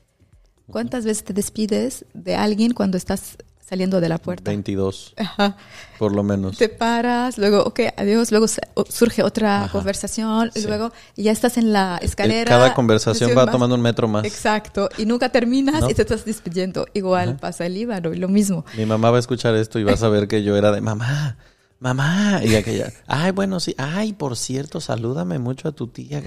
¿Cuántas 0.70 1.05
veces 1.05 1.24
te 1.24 1.33
despides 1.33 2.05
de 2.14 2.37
alguien 2.37 2.72
cuando 2.74 2.96
estás 2.98 3.38
saliendo 3.66 4.01
de 4.01 4.09
la 4.11 4.18
puerta? 4.18 4.51
22, 4.51 5.14
Ajá. 5.16 5.57
por 5.98 6.14
lo 6.14 6.22
menos. 6.22 6.59
Te 6.59 6.68
paras, 6.68 7.38
luego, 7.38 7.62
ok, 7.64 7.81
adiós, 7.96 8.31
luego 8.33 8.46
surge 8.88 9.22
otra 9.22 9.64
Ajá. 9.64 9.72
conversación, 9.72 10.51
y 10.55 10.62
luego 10.66 10.92
ya 11.16 11.33
estás 11.33 11.57
en 11.59 11.72
la 11.72 11.96
El- 12.01 12.07
escalera. 12.09 12.48
Cada 12.51 12.74
conversación 12.74 13.31
va 13.37 13.44
más- 13.46 13.53
tomando 13.53 13.74
un 13.74 13.81
metro 13.83 14.09
más. 14.09 14.24
Exacto, 14.27 14.88
y 14.98 15.07
nunca 15.07 15.31
terminas 15.31 15.81
¿No? 15.81 15.90
y 15.90 15.94
te 15.94 16.03
estás 16.03 16.24
despidiendo. 16.27 16.87
Igual 16.94 17.31
Ajá. 17.31 17.38
pasa 17.38 17.66
el 17.66 17.74
Líbano, 17.74 18.12
y 18.12 18.16
lo 18.18 18.29
mismo. 18.29 18.64
Mi 18.77 18.85
mamá 18.87 19.11
va 19.11 19.16
a 19.16 19.20
escuchar 19.20 19.55
esto 19.55 19.79
y 19.79 19.85
va 19.85 19.92
a 19.92 19.96
saber 19.98 20.29
que 20.29 20.42
yo 20.42 20.55
era 20.57 20.70
de 20.70 20.81
mamá, 20.83 21.37
mamá. 21.81 22.41
Y 22.45 22.55
aquella, 22.55 22.93
ay, 23.07 23.31
bueno, 23.33 23.61
sí. 23.61 23.75
Ay, 23.79 24.12
por 24.12 24.37
cierto, 24.37 24.81
salúdame 24.81 25.38
mucho 25.38 25.69
a 25.69 25.73
tu 25.73 25.88
tía. 25.88 26.23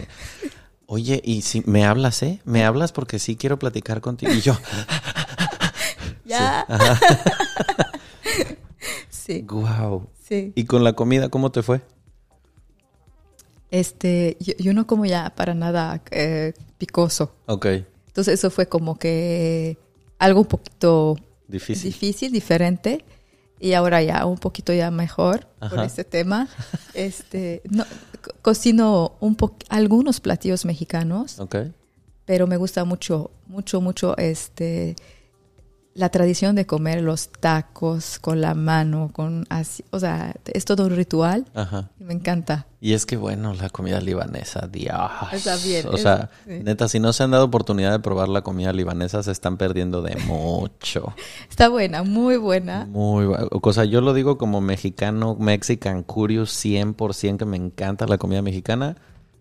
Oye, 0.85 1.21
y 1.23 1.41
si 1.43 1.61
me 1.65 1.85
hablas, 1.85 2.21
¿eh? 2.23 2.41
Me 2.45 2.65
hablas 2.65 2.91
porque 2.91 3.17
sí 3.19 3.35
quiero 3.35 3.57
platicar 3.59 4.01
contigo. 4.01 4.31
Y 4.33 4.41
yo, 4.41 4.57
Ya. 6.25 6.65
ajá, 6.67 6.99
Sí, 9.09 9.41
wow. 9.43 10.07
sí. 10.27 10.51
¿Y 10.55 10.65
con 10.65 10.83
la 10.83 10.93
comida 10.93 11.29
cómo 11.29 11.51
te 11.51 11.61
fue? 11.63 11.81
Este, 13.69 14.35
yo, 14.39 14.53
yo 14.57 14.73
no 14.73 14.85
como 14.87 15.05
ya 15.05 15.29
para 15.35 15.53
nada 15.53 16.01
eh, 16.11 16.53
picoso. 16.77 17.35
Ok, 17.45 17.65
Entonces 18.07 18.33
eso 18.35 18.49
fue 18.49 18.67
como 18.67 18.97
que 18.99 19.77
algo 20.19 20.41
un 20.41 20.47
poquito 20.47 21.15
difícil. 21.47 21.91
difícil, 21.91 22.31
diferente. 22.31 23.05
Y 23.61 23.73
ahora 23.73 24.01
ya 24.01 24.25
un 24.25 24.37
poquito 24.39 24.73
ya 24.73 24.89
mejor 24.89 25.47
por 25.59 25.73
Ajá. 25.79 25.85
este 25.85 26.03
tema. 26.03 26.47
Este, 26.95 27.61
no, 27.69 27.85
co- 28.23 28.31
cocino 28.41 29.13
un 29.19 29.35
po 29.35 29.55
algunos 29.69 30.19
platillos 30.19 30.65
mexicanos, 30.65 31.39
pero 32.25 32.47
me 32.47 32.57
gusta 32.57 32.83
mucho, 32.85 33.29
mucho, 33.47 33.79
mucho 33.81 34.17
este 34.17 34.95
la 35.93 36.07
tradición 36.09 36.55
de 36.55 36.65
comer 36.65 37.01
los 37.01 37.29
tacos 37.29 38.17
con 38.19 38.39
la 38.39 38.53
mano, 38.55 39.09
con 39.11 39.45
así, 39.49 39.83
o 39.91 39.99
sea, 39.99 40.33
es 40.45 40.63
todo 40.63 40.85
un 40.85 40.95
ritual 40.95 41.45
ajá. 41.53 41.89
me 41.99 42.13
encanta. 42.13 42.65
Y 42.79 42.93
es 42.93 43.05
que 43.05 43.17
bueno, 43.17 43.53
la 43.53 43.69
comida 43.69 43.99
libanesa, 43.99 44.67
Dios. 44.71 44.95
Está 45.33 45.57
bien, 45.57 45.85
O 45.87 45.95
es- 45.95 46.01
sea, 46.01 46.29
sí. 46.47 46.61
neta, 46.63 46.87
si 46.87 46.99
no 46.99 47.11
se 47.13 47.23
han 47.23 47.31
dado 47.31 47.43
oportunidad 47.45 47.91
de 47.91 47.99
probar 47.99 48.29
la 48.29 48.41
comida 48.41 48.71
libanesa, 48.73 49.21
se 49.21 49.31
están 49.31 49.57
perdiendo 49.57 50.01
de 50.01 50.15
mucho. 50.25 51.13
Está 51.49 51.67
buena, 51.69 52.03
muy 52.03 52.37
buena. 52.37 52.85
Muy 52.85 53.25
bueno. 53.25 53.47
O 53.51 53.73
sea, 53.73 53.83
yo 53.85 53.99
lo 54.01 54.13
digo 54.13 54.37
como 54.37 54.61
mexicano, 54.61 55.35
Mexican 55.39 56.03
Curious 56.03 56.51
100% 56.65 57.37
que 57.37 57.45
me 57.45 57.57
encanta 57.57 58.07
la 58.07 58.17
comida 58.17 58.41
mexicana. 58.41 58.95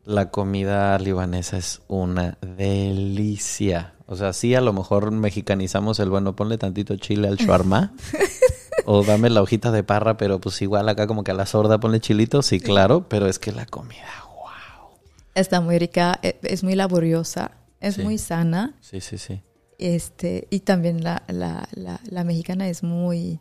La 0.05 0.31
comida 0.31 0.99
libanesa 0.99 1.57
es 1.59 1.81
una 1.87 2.37
delicia. 2.43 3.95
O 4.13 4.17
sea, 4.17 4.33
sí, 4.33 4.55
a 4.57 4.61
lo 4.61 4.73
mejor 4.73 5.13
mexicanizamos 5.13 6.01
el 6.01 6.11
bueno, 6.11 6.35
ponle 6.35 6.59
tantito 6.59 6.97
chile 6.97 7.29
al 7.29 7.37
shawarma. 7.37 7.93
o 8.85 9.05
dame 9.05 9.31
la 9.31 9.41
hojita 9.41 9.71
de 9.71 9.85
parra, 9.85 10.17
pero 10.17 10.41
pues 10.41 10.61
igual 10.63 10.89
acá 10.89 11.07
como 11.07 11.23
que 11.23 11.31
a 11.31 11.35
la 11.35 11.47
sorda 11.47 11.79
ponle 11.79 12.01
chilito, 12.01 12.43
sí, 12.43 12.59
claro, 12.59 13.09
pero 13.09 13.27
es 13.29 13.39
que 13.39 13.53
la 13.53 13.67
comida, 13.67 14.09
wow. 14.35 14.99
Está 15.35 15.61
muy 15.61 15.79
rica, 15.79 16.19
e- 16.23 16.39
es 16.43 16.65
muy 16.65 16.75
laboriosa, 16.75 17.53
es 17.81 17.95
Sí. 17.95 18.03
muy 18.03 18.19
sana. 18.19 18.75
Sí, 18.81 19.01
sí, 19.01 19.17
sí. 19.17 19.43
Este, 19.79 20.49
y 20.51 20.61
también 20.61 21.05
la, 21.05 21.23
la, 21.29 21.69
la, 21.73 22.01
la 22.11 22.25
mexicana 22.25 22.69
es 22.69 22.83
muy 22.83 23.39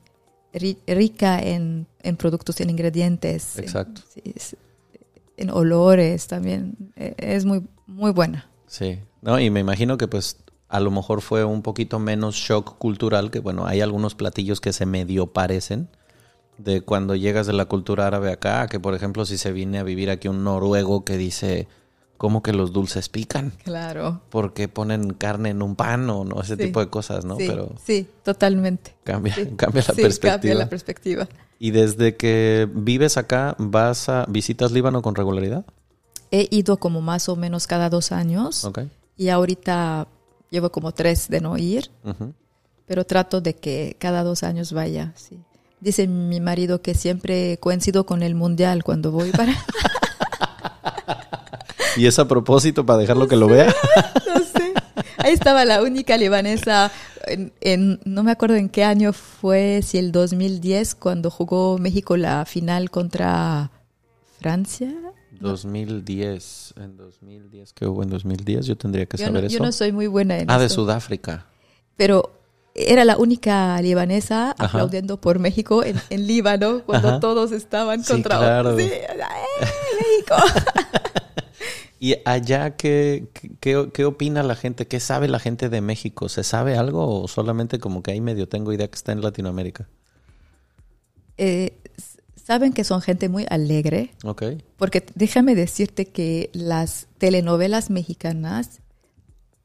ri- 0.53 0.77
rica 0.87 1.39
en, 1.41 1.87
en 2.03 2.15
productos, 2.15 2.61
en 2.61 2.69
ingredientes. 2.69 3.57
en- 3.57 3.63
Exacto. 3.63 4.01
es- 4.23 4.55
En, 5.35 5.49
olores 5.49 6.27
también. 6.27 6.75
e- 6.95 7.15
Es 7.17 7.45
muy, 7.45 7.63
muy 7.87 8.11
buena. 8.11 8.47
Sí, 8.67 8.99
no, 9.21 9.39
y 9.39 9.49
me 9.49 9.61
imagino 9.61 9.97
que 9.97 10.07
pues 10.07 10.37
a 10.69 10.79
lo 10.79 10.91
mejor 10.91 11.21
fue 11.21 11.43
un 11.43 11.61
poquito 11.61 11.99
menos 11.99 12.35
shock 12.35 12.77
cultural, 12.77 13.31
que 13.31 13.39
bueno, 13.39 13.65
hay 13.65 13.81
algunos 13.81 14.15
platillos 14.15 14.61
que 14.61 14.71
se 14.73 14.85
medio 14.85 15.27
parecen 15.27 15.89
de 16.57 16.81
cuando 16.81 17.15
llegas 17.15 17.47
de 17.47 17.53
la 17.53 17.65
cultura 17.65 18.07
árabe 18.07 18.31
acá, 18.31 18.67
que 18.67 18.79
por 18.79 18.93
ejemplo 18.93 19.25
si 19.25 19.37
se 19.37 19.51
viene 19.51 19.79
a 19.79 19.83
vivir 19.83 20.09
aquí 20.09 20.27
un 20.27 20.43
noruego 20.43 21.05
que 21.05 21.17
dice, 21.17 21.67
¿cómo 22.17 22.43
que 22.43 22.51
los 22.53 22.73
dulces 22.73 23.07
pican? 23.09 23.53
Claro. 23.63 24.21
¿Por 24.29 24.53
qué 24.53 24.67
ponen 24.67 25.13
carne 25.13 25.49
en 25.49 25.61
un 25.61 25.75
pan 25.75 26.09
o 26.09 26.25
no? 26.25 26.41
Ese 26.41 26.55
Sí. 26.57 26.63
tipo 26.65 26.81
de 26.81 26.89
cosas, 26.89 27.23
¿no? 27.25 27.37
sí, 27.37 27.45
Pero 27.47 27.71
sí, 27.83 28.07
totalmente. 28.23 28.95
cambia, 29.05 29.33
Sí. 29.35 29.45
cambia 29.55 29.83
la 29.87 29.93
perspectiva. 29.93 30.33
Cambia 30.33 30.55
la 30.55 30.69
perspectiva. 30.69 31.27
y 31.61 31.71
desde 31.71 32.15
que 32.15 32.69
vives 32.73 33.17
acá, 33.17 33.55
¿vas 33.57 34.07
a 34.09 34.25
visitas 34.29 34.71
Líbano 34.71 35.01
con 35.01 35.15
regularidad? 35.15 35.65
He 36.31 36.47
ido 36.51 36.77
como 36.77 37.01
más 37.01 37.27
o 37.29 37.35
menos 37.35 37.67
cada 37.67 37.89
dos 37.89 38.11
años 38.11 38.63
Ok. 38.65 38.81
y 39.17 39.29
ahorita 39.29 40.07
llevo 40.49 40.71
como 40.71 40.91
tres 40.91 41.27
de 41.29 41.41
no 41.41 41.57
ir. 41.57 41.89
Pero 42.85 43.05
trato 43.05 43.39
de 43.41 43.55
que 43.55 43.95
cada 43.99 44.23
dos 44.23 44.43
años 44.43 44.73
vaya, 44.73 45.13
sí. 45.15 45.39
Dice 45.79 46.07
mi 46.07 46.39
marido 46.41 46.81
que 46.81 46.93
siempre 46.93 47.57
coincido 47.59 48.05
con 48.05 48.21
el 48.23 48.35
mundial 48.35 48.83
cuando 48.83 49.11
voy 49.11 49.31
para... 49.31 49.53
¿Y 51.97 52.05
es 52.05 52.19
a 52.19 52.27
propósito 52.27 52.85
para 52.85 52.99
dejarlo 52.99 53.27
que 53.27 53.35
lo 53.35 53.47
vea? 53.47 53.67
no 54.27 54.39
sé. 54.43 54.73
Ahí 55.17 55.33
estaba 55.33 55.65
la 55.65 55.81
única 55.81 56.17
libanesa, 56.17 56.91
en, 57.27 57.51
en- 57.61 57.99
no 58.05 58.23
me 58.23 58.31
acuerdo 58.31 58.55
en 58.55 58.69
qué 58.69 58.83
año 58.83 59.11
fue, 59.13 59.81
si 59.83 59.97
el 59.97 60.11
2010, 60.11 60.95
cuando 60.95 61.29
jugó 61.29 61.77
México 61.77 62.15
la 62.17 62.45
final 62.45 62.89
contra 62.89 63.71
Francia, 64.39 64.93
2010, 65.31 66.73
en 66.77 66.97
2010, 66.97 67.73
¿qué 67.73 67.85
hubo 67.87 68.03
en 68.03 68.09
2010? 68.09 68.65
Yo 68.65 68.77
tendría 68.77 69.05
que 69.05 69.17
Yo 69.17 69.25
saber 69.25 69.41
no, 69.43 69.47
eso. 69.47 69.57
yo 69.57 69.63
no 69.63 69.71
soy 69.71 69.91
muy 69.91 70.07
buena 70.07 70.37
en 70.39 70.49
ah, 70.49 70.57
de 70.59 70.65
eso. 70.65 70.75
Sudáfrica. 70.75 71.45
Pero 71.97 72.31
era 72.75 73.03
la 73.05 73.17
única 73.17 73.81
libanesa 73.81 74.51
Ajá. 74.51 74.65
aplaudiendo 74.65 75.19
por 75.19 75.39
México 75.39 75.83
en, 75.83 75.99
en 76.09 76.27
Líbano 76.27 76.83
cuando 76.85 77.09
Ajá. 77.09 77.19
todos 77.19 77.51
estaban 77.51 78.03
Sí, 78.03 78.13
contra 78.13 78.37
claro. 78.37 78.77
Sí, 78.77 78.83
¡eh, 78.83 79.07
México! 79.95 80.35
¿Y 82.01 82.15
allá 82.23 82.77
qué, 82.77 83.27
qué, 83.59 83.89
qué 83.93 84.05
opina 84.05 84.41
la 84.41 84.55
gente? 84.55 84.87
¿Qué 84.87 85.01
sabe 85.01 85.27
la 85.27 85.39
gente 85.39 85.67
de 85.67 85.81
México? 85.81 86.29
¿Se 86.29 86.43
sabe 86.45 86.77
algo 86.77 87.21
o 87.23 87.27
solamente 87.27 87.77
como 87.79 88.01
que 88.03 88.11
ahí 88.11 88.21
medio 88.21 88.47
tengo 88.47 88.71
idea 88.71 88.87
que 88.87 88.95
está 88.95 89.11
en 89.11 89.21
Latinoamérica? 89.21 89.89
Eh, 91.37 91.73
Saben 92.49 92.73
que 92.73 92.83
son 92.83 92.99
gente 93.03 93.29
muy 93.29 93.45
alegre, 93.47 94.09
Ok. 94.23 94.41
porque 94.75 95.05
déjame 95.13 95.53
decirte 95.53 96.07
que 96.07 96.49
las 96.51 97.05
telenovelas 97.19 97.91
mexicanas 97.91 98.79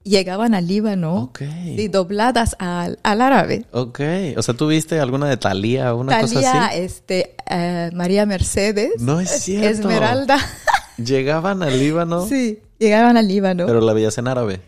llegaban 0.03 0.53
al 0.53 0.67
Líbano 0.67 1.15
Ok. 1.23 1.41
y 1.65 1.89
dobladas 1.89 2.57
al, 2.59 2.99
al 3.03 3.23
árabe. 3.23 3.65
Ok. 3.73 4.01
O 4.37 4.43
sea, 4.43 4.53
¿tú 4.55 4.67
viste 4.67 5.01
alguna 5.01 5.31
de 5.31 5.39
Talía 5.39 5.95
o 5.95 5.99
una 6.01 6.21
cosa 6.21 6.67
así? 6.67 6.79
este, 6.81 7.35
eh, 7.49 7.89
María 7.95 8.27
Mercedes, 8.27 9.01
No 9.01 9.19
es 9.19 9.31
cierto. 9.31 9.67
Esmeralda, 9.89 10.37
Llegaban 11.03 11.63
al 11.63 11.79
Líbano, 11.79 12.29
sí, 12.29 12.61
llegaban 12.79 13.17
al 13.17 13.27
Líbano. 13.27 13.65
pero 13.65 13.81
la 13.81 13.95
veías 13.95 14.19
en 14.19 14.29
árabe. 14.29 14.61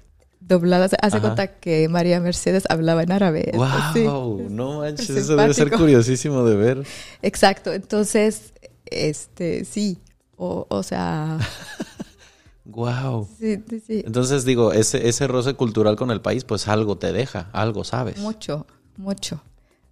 Dobladas. 0.47 0.93
Hace 1.01 1.21
cuenta 1.21 1.49
que 1.59 1.89
María 1.89 2.21
Mercedes 2.21 2.65
hablaba 2.69 3.03
en 3.03 3.13
árabe. 3.13 3.53
Sí, 3.93 4.05
¡Wow! 4.05 4.47
No 4.51 4.79
manches, 4.81 5.11
Es 5.11 5.17
eso 5.17 5.37
debe 5.37 5.55
ser 5.55 5.71
curiosísimo 5.71 6.45
de 6.45 6.57
ver. 6.57 6.87
exacto. 7.23 7.73
Entonces, 7.73 8.53
este, 8.87 9.65
sí. 9.65 9.99
O, 10.37 10.67
o 10.69 10.83
sea, 10.83 11.39
¡Wow! 12.65 13.29
sí, 13.39 13.63
sí, 13.71 13.81
sí. 13.81 14.03
Entonces 14.05 14.45
digo, 14.45 14.73
ese, 14.73 15.09
ese 15.09 15.27
roce 15.27 15.55
cultural 15.55 15.97
con 15.97 16.11
el 16.11 16.21
país, 16.21 16.45
pues 16.45 16.69
algo 16.69 16.99
te 16.99 17.13
deja, 17.13 17.49
algo 17.53 17.85
sabes. 17.85 18.19
Mucho, 18.19 18.67
mucho, 18.97 19.41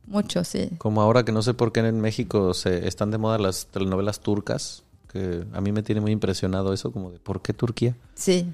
mucho, 0.06 0.44
sí. 0.44 0.70
Como 0.78 1.00
ahora 1.00 1.24
que 1.24 1.32
no 1.32 1.40
sé 1.42 1.54
por 1.54 1.72
qué 1.72 1.80
en 1.80 2.00
México 2.00 2.52
se 2.52 2.86
están 2.88 3.10
de 3.10 3.18
moda 3.18 3.38
las 3.38 3.66
telenovelas 3.68 4.20
turcas, 4.20 4.82
que 5.10 5.44
a 5.52 5.60
mí 5.60 5.72
me 5.72 5.82
tiene 5.82 6.00
muy 6.00 6.10
impresionado 6.12 6.72
eso, 6.72 6.92
como 6.92 7.10
de 7.10 7.18
¿por 7.20 7.40
qué 7.40 7.54
Turquía? 7.54 7.96
Sí. 8.14 8.52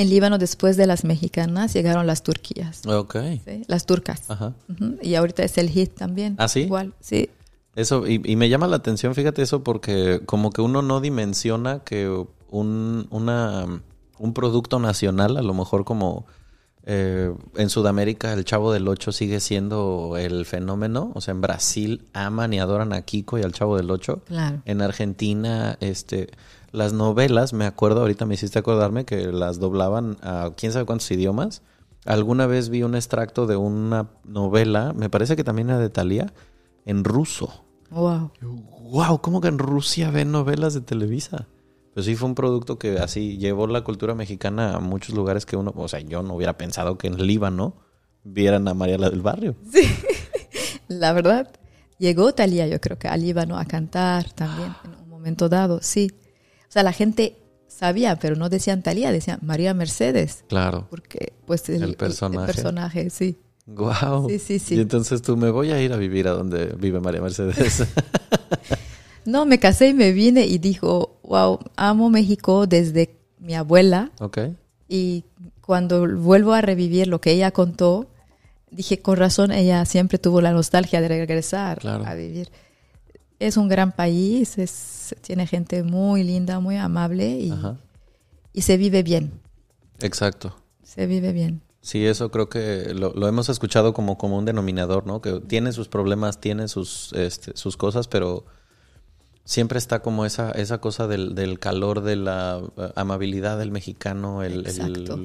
En 0.00 0.08
Líbano, 0.08 0.38
después 0.38 0.78
de 0.78 0.86
las 0.86 1.04
mexicanas, 1.04 1.74
llegaron 1.74 2.06
las 2.06 2.22
turquías. 2.22 2.86
Ok. 2.86 3.16
¿sí? 3.44 3.64
Las 3.66 3.84
turcas. 3.84 4.30
Ajá. 4.30 4.54
Y 5.02 5.14
ahorita 5.14 5.42
es 5.42 5.58
el 5.58 5.68
hit 5.68 5.94
también. 5.94 6.36
¿Ah, 6.38 6.48
sí? 6.48 6.60
Igual, 6.60 6.94
sí. 7.00 7.28
Eso, 7.76 8.06
y, 8.06 8.22
y 8.24 8.36
me 8.36 8.48
llama 8.48 8.66
la 8.66 8.76
atención, 8.76 9.14
fíjate 9.14 9.42
eso, 9.42 9.62
porque 9.62 10.22
como 10.24 10.52
que 10.52 10.62
uno 10.62 10.80
no 10.80 11.02
dimensiona 11.02 11.80
que 11.80 12.08
un, 12.48 13.08
una, 13.10 13.82
un 14.18 14.32
producto 14.32 14.78
nacional, 14.78 15.36
a 15.36 15.42
lo 15.42 15.52
mejor 15.52 15.84
como 15.84 16.24
eh, 16.84 17.30
en 17.56 17.68
Sudamérica 17.68 18.32
el 18.32 18.46
Chavo 18.46 18.72
del 18.72 18.88
Ocho 18.88 19.12
sigue 19.12 19.38
siendo 19.40 20.16
el 20.16 20.46
fenómeno, 20.46 21.12
o 21.14 21.20
sea, 21.20 21.32
en 21.32 21.42
Brasil 21.42 22.08
aman 22.14 22.54
y 22.54 22.58
adoran 22.58 22.94
a 22.94 23.02
Kiko 23.02 23.38
y 23.38 23.42
al 23.42 23.52
Chavo 23.52 23.76
del 23.76 23.90
Ocho. 23.90 24.22
Claro. 24.24 24.62
En 24.64 24.80
Argentina, 24.80 25.76
este, 25.80 26.30
las 26.72 26.92
novelas, 26.92 27.52
me 27.52 27.66
acuerdo, 27.66 28.00
ahorita 28.00 28.26
me 28.26 28.34
hiciste 28.34 28.58
acordarme 28.58 29.04
que 29.04 29.32
las 29.32 29.58
doblaban 29.58 30.16
a 30.22 30.52
quién 30.56 30.72
sabe 30.72 30.86
cuántos 30.86 31.10
idiomas. 31.10 31.62
Alguna 32.04 32.46
vez 32.46 32.68
vi 32.68 32.82
un 32.82 32.94
extracto 32.94 33.46
de 33.46 33.56
una 33.56 34.10
novela, 34.24 34.92
me 34.94 35.10
parece 35.10 35.36
que 35.36 35.44
también 35.44 35.70
era 35.70 35.78
de 35.78 35.90
Thalía, 35.90 36.32
en 36.86 37.04
ruso. 37.04 37.64
Wow. 37.90 38.30
Wow, 38.90 39.20
¿cómo 39.20 39.40
que 39.40 39.48
en 39.48 39.58
Rusia 39.58 40.10
ven 40.10 40.32
novelas 40.32 40.74
de 40.74 40.80
Televisa? 40.80 41.46
Pues 41.94 42.06
sí, 42.06 42.14
fue 42.14 42.28
un 42.28 42.34
producto 42.34 42.78
que 42.78 42.98
así 42.98 43.36
llevó 43.36 43.66
la 43.66 43.82
cultura 43.82 44.14
mexicana 44.14 44.76
a 44.76 44.80
muchos 44.80 45.14
lugares 45.14 45.44
que 45.44 45.56
uno, 45.56 45.72
o 45.76 45.88
sea, 45.88 46.00
yo 46.00 46.22
no 46.22 46.34
hubiera 46.34 46.56
pensado 46.56 46.96
que 46.96 47.08
en 47.08 47.26
Líbano 47.26 47.74
vieran 48.22 48.68
a 48.68 48.74
María 48.74 48.98
la 48.98 49.10
del 49.10 49.22
Barrio. 49.22 49.56
La 50.88 51.12
verdad, 51.12 51.52
llegó 51.98 52.32
Talía, 52.32 52.66
yo 52.66 52.80
creo 52.80 52.98
que 52.98 53.06
al 53.06 53.20
Líbano 53.20 53.58
a 53.58 53.64
cantar 53.64 54.32
también 54.32 54.74
en 54.84 54.94
un 54.94 55.08
momento 55.08 55.48
dado, 55.48 55.80
sí. 55.82 56.10
O 56.70 56.72
sea, 56.72 56.82
la 56.84 56.92
gente 56.92 57.36
sabía, 57.68 58.16
pero 58.16 58.36
no 58.36 58.48
decían 58.48 58.82
Talía, 58.82 59.10
decían 59.12 59.40
María 59.42 59.74
Mercedes, 59.74 60.44
Claro. 60.48 60.86
porque 60.88 61.32
pues 61.46 61.68
el, 61.68 61.82
El 61.82 61.96
personaje. 61.96 62.48
el 62.50 62.54
personaje, 62.54 63.10
sí. 63.10 63.36
Wow. 63.66 64.28
Sí, 64.30 64.38
sí, 64.38 64.58
sí. 64.58 64.74
Y 64.76 64.80
entonces 64.80 65.20
tú 65.22 65.36
me 65.36 65.50
voy 65.50 65.70
a 65.70 65.80
ir 65.82 65.92
a 65.92 65.96
vivir 65.96 66.26
a 66.28 66.32
donde 66.32 66.66
vive 66.78 67.00
María 67.00 67.20
Mercedes. 67.20 67.84
No, 69.26 69.44
me 69.44 69.58
casé 69.58 69.88
y 69.88 69.94
me 69.94 70.12
vine 70.12 70.46
y 70.46 70.58
dijo, 70.58 71.20
wow, 71.22 71.58
amo 71.76 72.08
México 72.08 72.66
desde 72.66 73.16
mi 73.38 73.54
abuela 73.54 74.10
ok. 74.18 74.38
y 74.88 75.24
cuando 75.60 76.08
vuelvo 76.18 76.54
a 76.54 76.62
revivir 76.62 77.06
lo 77.06 77.20
que 77.20 77.32
ella 77.32 77.50
contó, 77.50 78.06
dije, 78.70 79.00
con 79.00 79.18
razón, 79.18 79.52
ella 79.52 79.84
siempre 79.84 80.18
tuvo 80.18 80.40
la 80.40 80.52
nostalgia 80.52 81.00
de 81.02 81.08
regresar 81.08 81.78
Claro. 81.80 82.04
a 82.06 82.14
vivir. 82.14 82.50
Es 83.40 83.56
un 83.56 83.68
gran 83.68 83.90
país, 83.92 84.56
es, 84.58 85.16
tiene 85.22 85.46
gente 85.46 85.82
muy 85.82 86.22
linda, 86.22 86.60
muy 86.60 86.76
amable 86.76 87.28
y, 87.28 87.52
y 88.52 88.62
se 88.62 88.76
vive 88.76 89.02
bien, 89.02 89.32
Exacto. 90.00 90.56
se 90.84 91.06
vive 91.06 91.32
bien. 91.32 91.62
Sí, 91.82 92.06
eso 92.06 92.30
creo 92.30 92.48
que 92.50 92.92
lo, 92.94 93.12
lo 93.14 93.26
hemos 93.26 93.48
escuchado 93.48 93.94
como, 93.94 94.18
como 94.18 94.36
un 94.36 94.44
denominador, 94.44 95.06
¿no? 95.06 95.22
Que 95.22 95.40
tiene 95.40 95.72
sus 95.72 95.88
problemas, 95.88 96.38
tiene 96.38 96.68
sus, 96.68 97.12
este, 97.14 97.56
sus 97.56 97.78
cosas, 97.78 98.06
pero 98.06 98.44
siempre 99.44 99.78
está 99.78 100.00
como 100.00 100.26
esa, 100.26 100.50
esa 100.52 100.78
cosa 100.78 101.06
del, 101.08 101.34
del 101.34 101.58
calor, 101.58 102.02
de 102.02 102.16
la 102.16 102.60
eh, 102.76 102.92
amabilidad 102.96 103.58
del 103.58 103.70
mexicano, 103.70 104.42
el, 104.42 104.66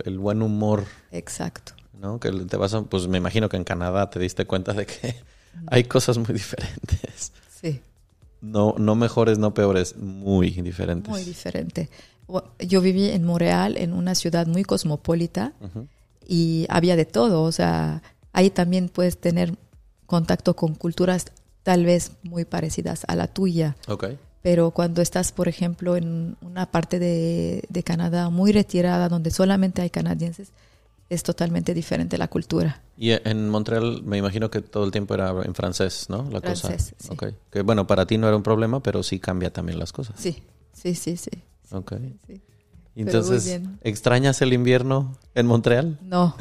el 0.06 0.17
buen 0.17 0.41
humor, 0.41 0.86
Exacto. 1.12 1.73
¿no? 1.99 2.19
Que 2.21 2.32
te 2.32 2.58
vas 2.58 2.73
a, 2.73 2.84
pues 2.84 3.08
me 3.08 3.17
imagino 3.17 3.49
que 3.49 3.58
en 3.58 3.65
Canadá 3.65 4.10
te 4.10 4.19
diste 4.19 4.45
cuenta 4.45 4.71
de 4.73 4.86
que 4.86 5.15
hay 5.67 5.84
cosas 5.84 6.17
muy 6.17 6.34
diferentes. 6.34 7.34
Sí, 7.54 7.82
No, 8.41 8.76
no 8.78 8.95
mejores, 8.95 9.38
no 9.39 9.54
peores, 9.54 9.95
muy 9.98 10.50
diferentes. 10.52 11.10
muy 11.10 11.24
diferente. 11.24 11.89
Yo 12.60 12.82
viví 12.82 13.10
en 13.10 13.24
Montreal, 13.24 13.78
en 13.78 13.93
una 13.93 14.15
ciudad 14.15 14.48
muy 14.48 14.63
cosmopolita, 14.63 15.54
y 16.28 16.65
había 16.69 16.95
de 16.95 17.06
todo, 17.06 17.43
o 17.43 17.52
sea, 17.52 18.02
ahí 18.34 18.50
también 18.50 18.89
puedes 18.89 19.17
tener 19.19 19.56
contacto 20.06 20.56
con 20.56 20.76
culturas 20.76 21.26
tal 21.63 21.86
vez 21.86 22.12
muy 22.24 22.45
parecidas 22.45 23.04
a 23.08 23.15
la 23.15 23.28
tuya, 23.28 23.76
Ok. 23.88 24.06
pero 24.41 24.71
cuando 24.71 25.02
estás, 25.02 25.32
por 25.32 25.48
ejemplo, 25.48 25.98
en 25.98 26.36
una 26.41 26.65
parte 26.71 27.00
de, 27.00 27.63
de 27.69 27.84
Canadá 27.84 28.30
muy 28.30 28.52
retirada, 28.52 29.10
donde 29.10 29.32
solamente 29.32 29.82
hay 29.82 29.89
canadienses, 29.89 30.50
es 31.10 31.24
totalmente 31.24 31.74
diferente 31.74 32.18
la 32.18 32.28
cultura. 32.28 32.82
Y 32.98 33.12
en 33.12 33.50
Montreal 33.50 34.02
me 34.04 34.18
imagino 34.18 34.50
que 34.50 34.62
todo 34.62 34.86
el 34.86 34.91
tiempo 34.91 35.13
era 35.13 35.32
en 35.44 35.54
francés, 35.54 36.06
¿no? 36.10 36.28
La 36.32 36.41
Francés, 36.41 36.94
cosa. 36.94 36.96
sí. 36.98 37.08
Ok. 37.12 37.26
Que 37.52 37.62
bueno, 37.62 37.86
para 37.88 38.06
ti 38.06 38.18
no 38.18 38.28
era 38.28 38.36
un 38.38 38.44
problema, 38.44 38.82
pero 38.82 39.04
sí 39.04 39.20
cambia 39.20 39.52
también 39.52 39.78
las 39.80 39.91
cosas. 39.91 40.15
Sí, 40.20 40.41
sí, 40.74 40.96
sí, 40.96 41.18
sí. 41.18 41.30
Ok. 41.72 41.94
sí. 42.28 42.41
Entonces. 42.96 43.60
¿extrañas 43.82 44.41
el 44.41 44.54
invierno 44.54 45.18
en 45.36 45.46
Montreal? 45.48 46.00
No, 46.02 46.36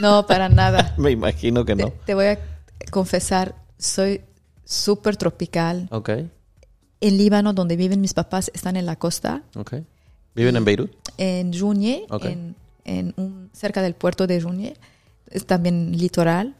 no, 0.00 0.26
para 0.26 0.48
nada. 0.48 0.94
Me 0.98 1.12
imagino 1.12 1.64
que 1.64 1.76
Te, 1.76 1.82
no. 1.84 1.92
te 2.04 2.14
voy 2.14 2.26
a 2.26 2.38
confesar, 2.90 3.54
soy 3.78 4.22
súper 4.64 5.16
tropical. 5.16 5.88
Ok, 5.92 6.10
En 7.00 7.16
Líbano, 7.16 7.52
donde 7.52 7.76
viven 7.76 8.00
mis 8.00 8.12
papás, 8.12 8.50
están 8.54 8.76
en 8.76 8.86
la 8.86 8.96
costa. 8.96 9.44
ok. 9.54 9.74
¿Viven 10.34 10.56
en 10.56 10.64
Beirut? 10.64 10.92
en 11.16 11.52
Junie, 11.58 12.06
Ok. 12.10 12.24
en, 12.26 12.54
en 12.88 13.14
un, 13.16 13.50
cerca 13.52 13.82
del 13.82 13.94
puerto 13.94 14.26
de 14.26 14.40
Junie, 14.40 14.74
es 15.30 15.46
también 15.46 15.96
litoral. 15.96 16.56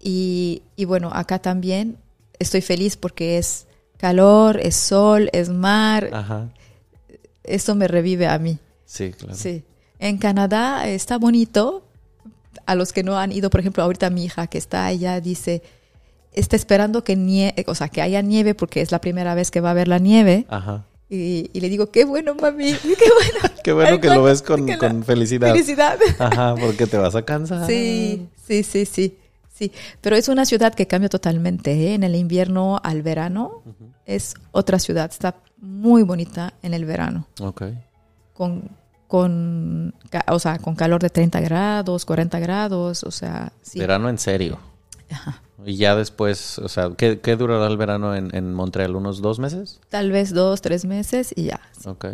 Y, 0.00 0.62
y 0.76 0.84
bueno, 0.84 1.10
acá 1.12 1.38
también 1.38 1.98
estoy 2.38 2.60
feliz 2.60 2.96
porque 2.96 3.38
es 3.38 3.66
calor, 3.96 4.58
es 4.60 4.76
sol, 4.76 5.30
es 5.32 5.48
mar. 5.48 6.10
Ajá. 6.12 6.48
Esto 7.44 7.74
me 7.74 7.88
revive 7.88 8.26
a 8.26 8.38
mí. 8.38 8.58
Sí, 8.84 9.12
claro. 9.12 9.34
Sí. 9.34 9.64
En 9.98 10.18
Canadá 10.18 10.88
está 10.88 11.18
bonito. 11.18 11.82
A 12.64 12.74
los 12.74 12.92
que 12.92 13.02
no 13.02 13.18
han 13.18 13.32
ido, 13.32 13.50
por 13.50 13.60
ejemplo, 13.60 13.82
ahorita 13.82 14.10
mi 14.10 14.24
hija 14.24 14.46
que 14.46 14.58
está 14.58 14.86
allá 14.86 15.20
dice, 15.20 15.62
está 16.32 16.56
esperando 16.56 17.04
que 17.04 17.14
nie 17.14 17.54
o 17.66 17.74
sea, 17.74 17.88
que 17.88 18.02
haya 18.02 18.22
nieve 18.22 18.54
porque 18.54 18.80
es 18.80 18.90
la 18.90 19.00
primera 19.00 19.34
vez 19.34 19.50
que 19.50 19.60
va 19.60 19.70
a 19.70 19.74
ver 19.74 19.88
la 19.88 19.98
nieve. 19.98 20.46
Ajá. 20.48 20.86
Y, 21.08 21.50
y 21.52 21.60
le 21.60 21.68
digo, 21.68 21.90
qué 21.90 22.04
bueno, 22.04 22.34
mami, 22.34 22.72
qué 22.82 22.88
bueno. 22.88 23.54
Qué 23.62 23.72
bueno 23.72 24.00
que 24.00 24.08
lo 24.08 24.22
ves 24.22 24.42
con, 24.42 24.64
con 24.76 25.02
felicidad. 25.02 25.50
Felicidad. 25.50 25.98
Ajá, 26.20 26.54
porque 26.54 26.86
te 26.86 26.96
vas 26.98 27.16
a 27.16 27.22
cansar. 27.22 27.66
Sí, 27.66 28.28
sí, 28.46 28.62
sí, 28.62 28.86
sí, 28.86 29.18
sí. 29.52 29.72
Pero 30.00 30.14
es 30.14 30.28
una 30.28 30.44
ciudad 30.44 30.72
que 30.72 30.86
cambia 30.86 31.08
totalmente. 31.08 31.72
¿eh? 31.72 31.94
En 31.94 32.04
el 32.04 32.14
invierno 32.14 32.80
al 32.84 33.02
verano 33.02 33.64
es 34.04 34.34
otra 34.52 34.78
ciudad. 34.78 35.10
Está 35.10 35.34
muy 35.56 36.04
bonita 36.04 36.54
en 36.62 36.74
el 36.74 36.84
verano. 36.84 37.26
Ok. 37.40 37.64
Con, 38.34 38.70
con, 39.08 39.96
o 40.28 40.38
sea, 40.38 40.60
con 40.60 40.76
calor 40.76 41.02
de 41.02 41.10
30 41.10 41.40
grados, 41.40 42.04
40 42.04 42.38
grados. 42.38 43.02
O 43.02 43.10
sea, 43.10 43.52
sí. 43.62 43.80
Verano 43.80 44.08
en 44.08 44.18
serio. 44.18 44.60
Ajá. 45.10 45.42
Y 45.64 45.76
ya 45.76 45.96
después, 45.96 46.58
o 46.58 46.68
sea, 46.68 46.90
¿qué, 46.96 47.20
qué 47.20 47.36
durará 47.36 47.66
el 47.66 47.76
verano 47.76 48.14
en, 48.14 48.34
en 48.36 48.52
Montreal? 48.52 48.94
¿Unos 48.94 49.22
dos 49.22 49.38
meses? 49.38 49.80
Tal 49.88 50.10
vez 50.12 50.34
dos, 50.34 50.60
tres 50.60 50.84
meses 50.84 51.32
y 51.34 51.44
ya. 51.44 51.60
Ok. 51.86 52.06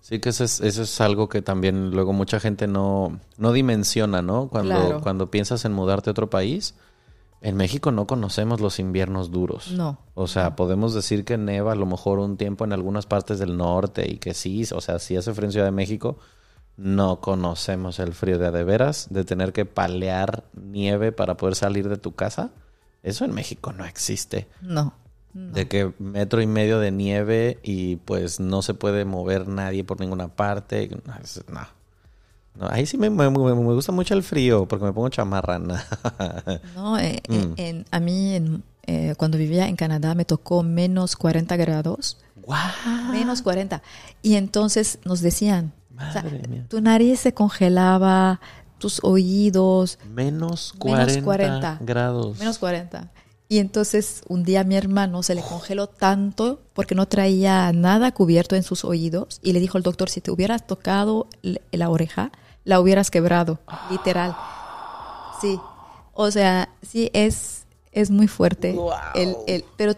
Sí 0.00 0.18
que 0.18 0.30
eso 0.30 0.42
es, 0.42 0.60
eso 0.60 0.82
es 0.82 1.00
algo 1.00 1.28
que 1.28 1.42
también 1.42 1.90
luego 1.92 2.12
mucha 2.12 2.40
gente 2.40 2.66
no, 2.66 3.20
no 3.36 3.52
dimensiona, 3.52 4.20
¿no? 4.22 4.48
Cuando, 4.48 4.74
Claro. 4.74 5.00
cuando 5.00 5.30
piensas 5.30 5.64
en 5.64 5.72
mudarte 5.72 6.10
a 6.10 6.12
otro 6.12 6.28
país, 6.28 6.74
en 7.40 7.56
México 7.56 7.92
no 7.92 8.06
conocemos 8.08 8.60
los 8.60 8.80
inviernos 8.80 9.30
duros. 9.30 9.70
No. 9.72 9.98
O 10.14 10.26
sea, 10.26 10.56
podemos 10.56 10.92
decir 10.94 11.24
que 11.24 11.38
neva 11.38 11.72
a 11.72 11.76
lo 11.76 11.86
mejor 11.86 12.18
un 12.18 12.36
tiempo 12.36 12.64
en 12.64 12.72
algunas 12.72 13.06
partes 13.06 13.38
del 13.38 13.56
norte 13.56 14.10
y 14.10 14.16
que 14.16 14.34
sí, 14.34 14.64
o 14.74 14.80
sea, 14.80 14.98
si 14.98 15.16
hace 15.16 15.32
frío 15.34 15.46
en 15.46 15.52
Ciudad 15.52 15.66
de 15.66 15.72
México, 15.72 16.16
no 16.76 17.20
conocemos 17.20 17.98
el 18.00 18.12
frío 18.12 18.38
de 18.38 18.50
de 18.50 18.64
veras, 18.64 19.06
de 19.10 19.24
tener 19.24 19.52
que 19.52 19.66
palear 19.66 20.42
nieve 20.54 21.12
para 21.12 21.36
poder 21.36 21.54
salir 21.54 21.88
de 21.88 21.96
tu 21.98 22.12
casa. 22.12 22.50
Eso 23.02 23.24
en 23.24 23.32
México 23.34 23.72
no 23.72 23.84
existe. 23.84 24.48
No. 24.60 24.94
no. 25.34 25.52
De 25.52 25.66
que 25.68 25.92
metro 25.98 26.40
y 26.40 26.46
medio 26.46 26.78
de 26.78 26.90
nieve 26.92 27.58
y 27.62 27.96
pues 27.96 28.38
no 28.40 28.62
se 28.62 28.74
puede 28.74 29.04
mover 29.04 29.48
nadie 29.48 29.82
por 29.84 29.98
ninguna 30.00 30.28
parte. 30.28 30.88
No. 32.54 32.68
ahí 32.68 32.84
sí 32.86 32.98
me, 32.98 33.08
me- 33.10 33.28
gusta 33.28 33.92
mucho 33.92 34.14
el 34.14 34.22
frío 34.22 34.66
porque 34.68 34.84
me 34.84 34.92
pongo 34.92 35.08
chamarra. 35.08 35.58
no. 36.76 36.98
Eh, 36.98 37.22
Mm. 37.28 37.34
eh, 37.34 37.54
en- 37.56 37.86
a 37.90 37.98
mí 38.00 38.34
en- 38.34 38.62
eh, 38.86 39.14
cuando 39.16 39.38
vivía 39.38 39.68
en 39.68 39.76
Canadá 39.76 40.14
me 40.14 40.24
tocó 40.24 40.62
menos 40.62 41.16
40 41.16 41.56
grados. 41.56 42.18
¡Guau! 42.36 42.60
Menos 43.12 43.40
40. 43.42 43.82
Y 44.22 44.34
entonces 44.34 44.98
nos 45.04 45.20
decían, 45.20 45.72
o 45.96 46.12
sea, 46.12 46.22
Madre 46.24 46.42
mía. 46.48 46.66
tu 46.68 46.80
nariz 46.80 47.20
se 47.20 47.32
congelaba, 47.32 48.40
tus 48.82 49.00
oídos, 49.02 49.98
Menos 50.10 50.74
Menos 50.74 50.74
40, 50.78 51.22
40. 51.24 51.78
grados. 51.80 52.38
menos 52.38 52.58
40. 52.58 53.10
Y 53.48 53.58
entonces 53.58 54.22
un 54.28 54.44
día 54.44 54.64
mi 54.64 54.76
hermano 54.76 55.22
se 55.22 55.34
le 55.34 55.42
congeló 55.42 55.86
tanto 55.86 56.62
porque 56.72 56.94
no 56.94 57.06
traía 57.06 57.70
nada 57.72 58.12
cubierto 58.12 58.56
en 58.56 58.62
sus 58.62 58.84
oídos 58.84 59.40
y 59.42 59.52
le 59.52 59.60
dijo 59.60 59.76
al 59.78 59.82
doctor, 59.82 60.08
si 60.08 60.20
te 60.20 60.30
hubieras 60.30 60.66
tocado 60.66 61.28
la 61.70 61.88
oreja, 61.90 62.32
la 62.64 62.80
hubieras 62.80 63.10
quebrado, 63.10 63.58
literal. 63.90 64.34
Sí, 65.40 65.58
o 66.14 66.30
sea, 66.30 66.68
sí 66.82 67.10
es, 67.12 67.66
es 67.92 68.10
muy 68.10 68.26
fuerte. 68.28 68.72
Wow. 68.72 68.92
El, 69.14 69.36
el- 69.46 69.64
pero 69.76 69.94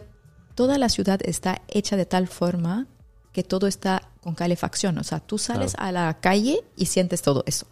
toda 0.55 0.77
la 0.79 0.89
ciudad 0.89 1.21
está 1.25 1.63
hecha 1.69 1.97
de 1.97 2.07
tal 2.07 2.27
forma 2.29 2.87
que 3.33 3.43
todo 3.45 3.67
está 3.67 4.03
con 4.21 4.35
calefacción. 4.35 4.99
O 4.99 5.05
sea, 5.05 5.21
tú 5.21 5.39
sales 5.39 5.75
a 5.79 5.93
la 5.93 6.15
calle 6.21 6.65
y 6.77 6.87
sientes 6.87 7.23
todo 7.23 7.43
eso. 7.47 7.67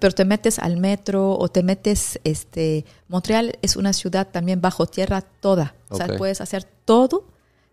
Pero 0.00 0.12
te 0.14 0.24
metes 0.24 0.58
al 0.58 0.76
metro 0.78 1.38
o 1.38 1.48
te 1.48 1.62
metes, 1.62 2.18
este, 2.24 2.84
Montreal 3.08 3.56
es 3.62 3.76
una 3.76 3.92
ciudad 3.92 4.26
también 4.30 4.60
bajo 4.60 4.86
tierra 4.86 5.20
toda. 5.22 5.74
O 5.88 5.96
sea, 5.96 6.06
puedes 6.18 6.40
hacer 6.40 6.64
todo 6.84 7.24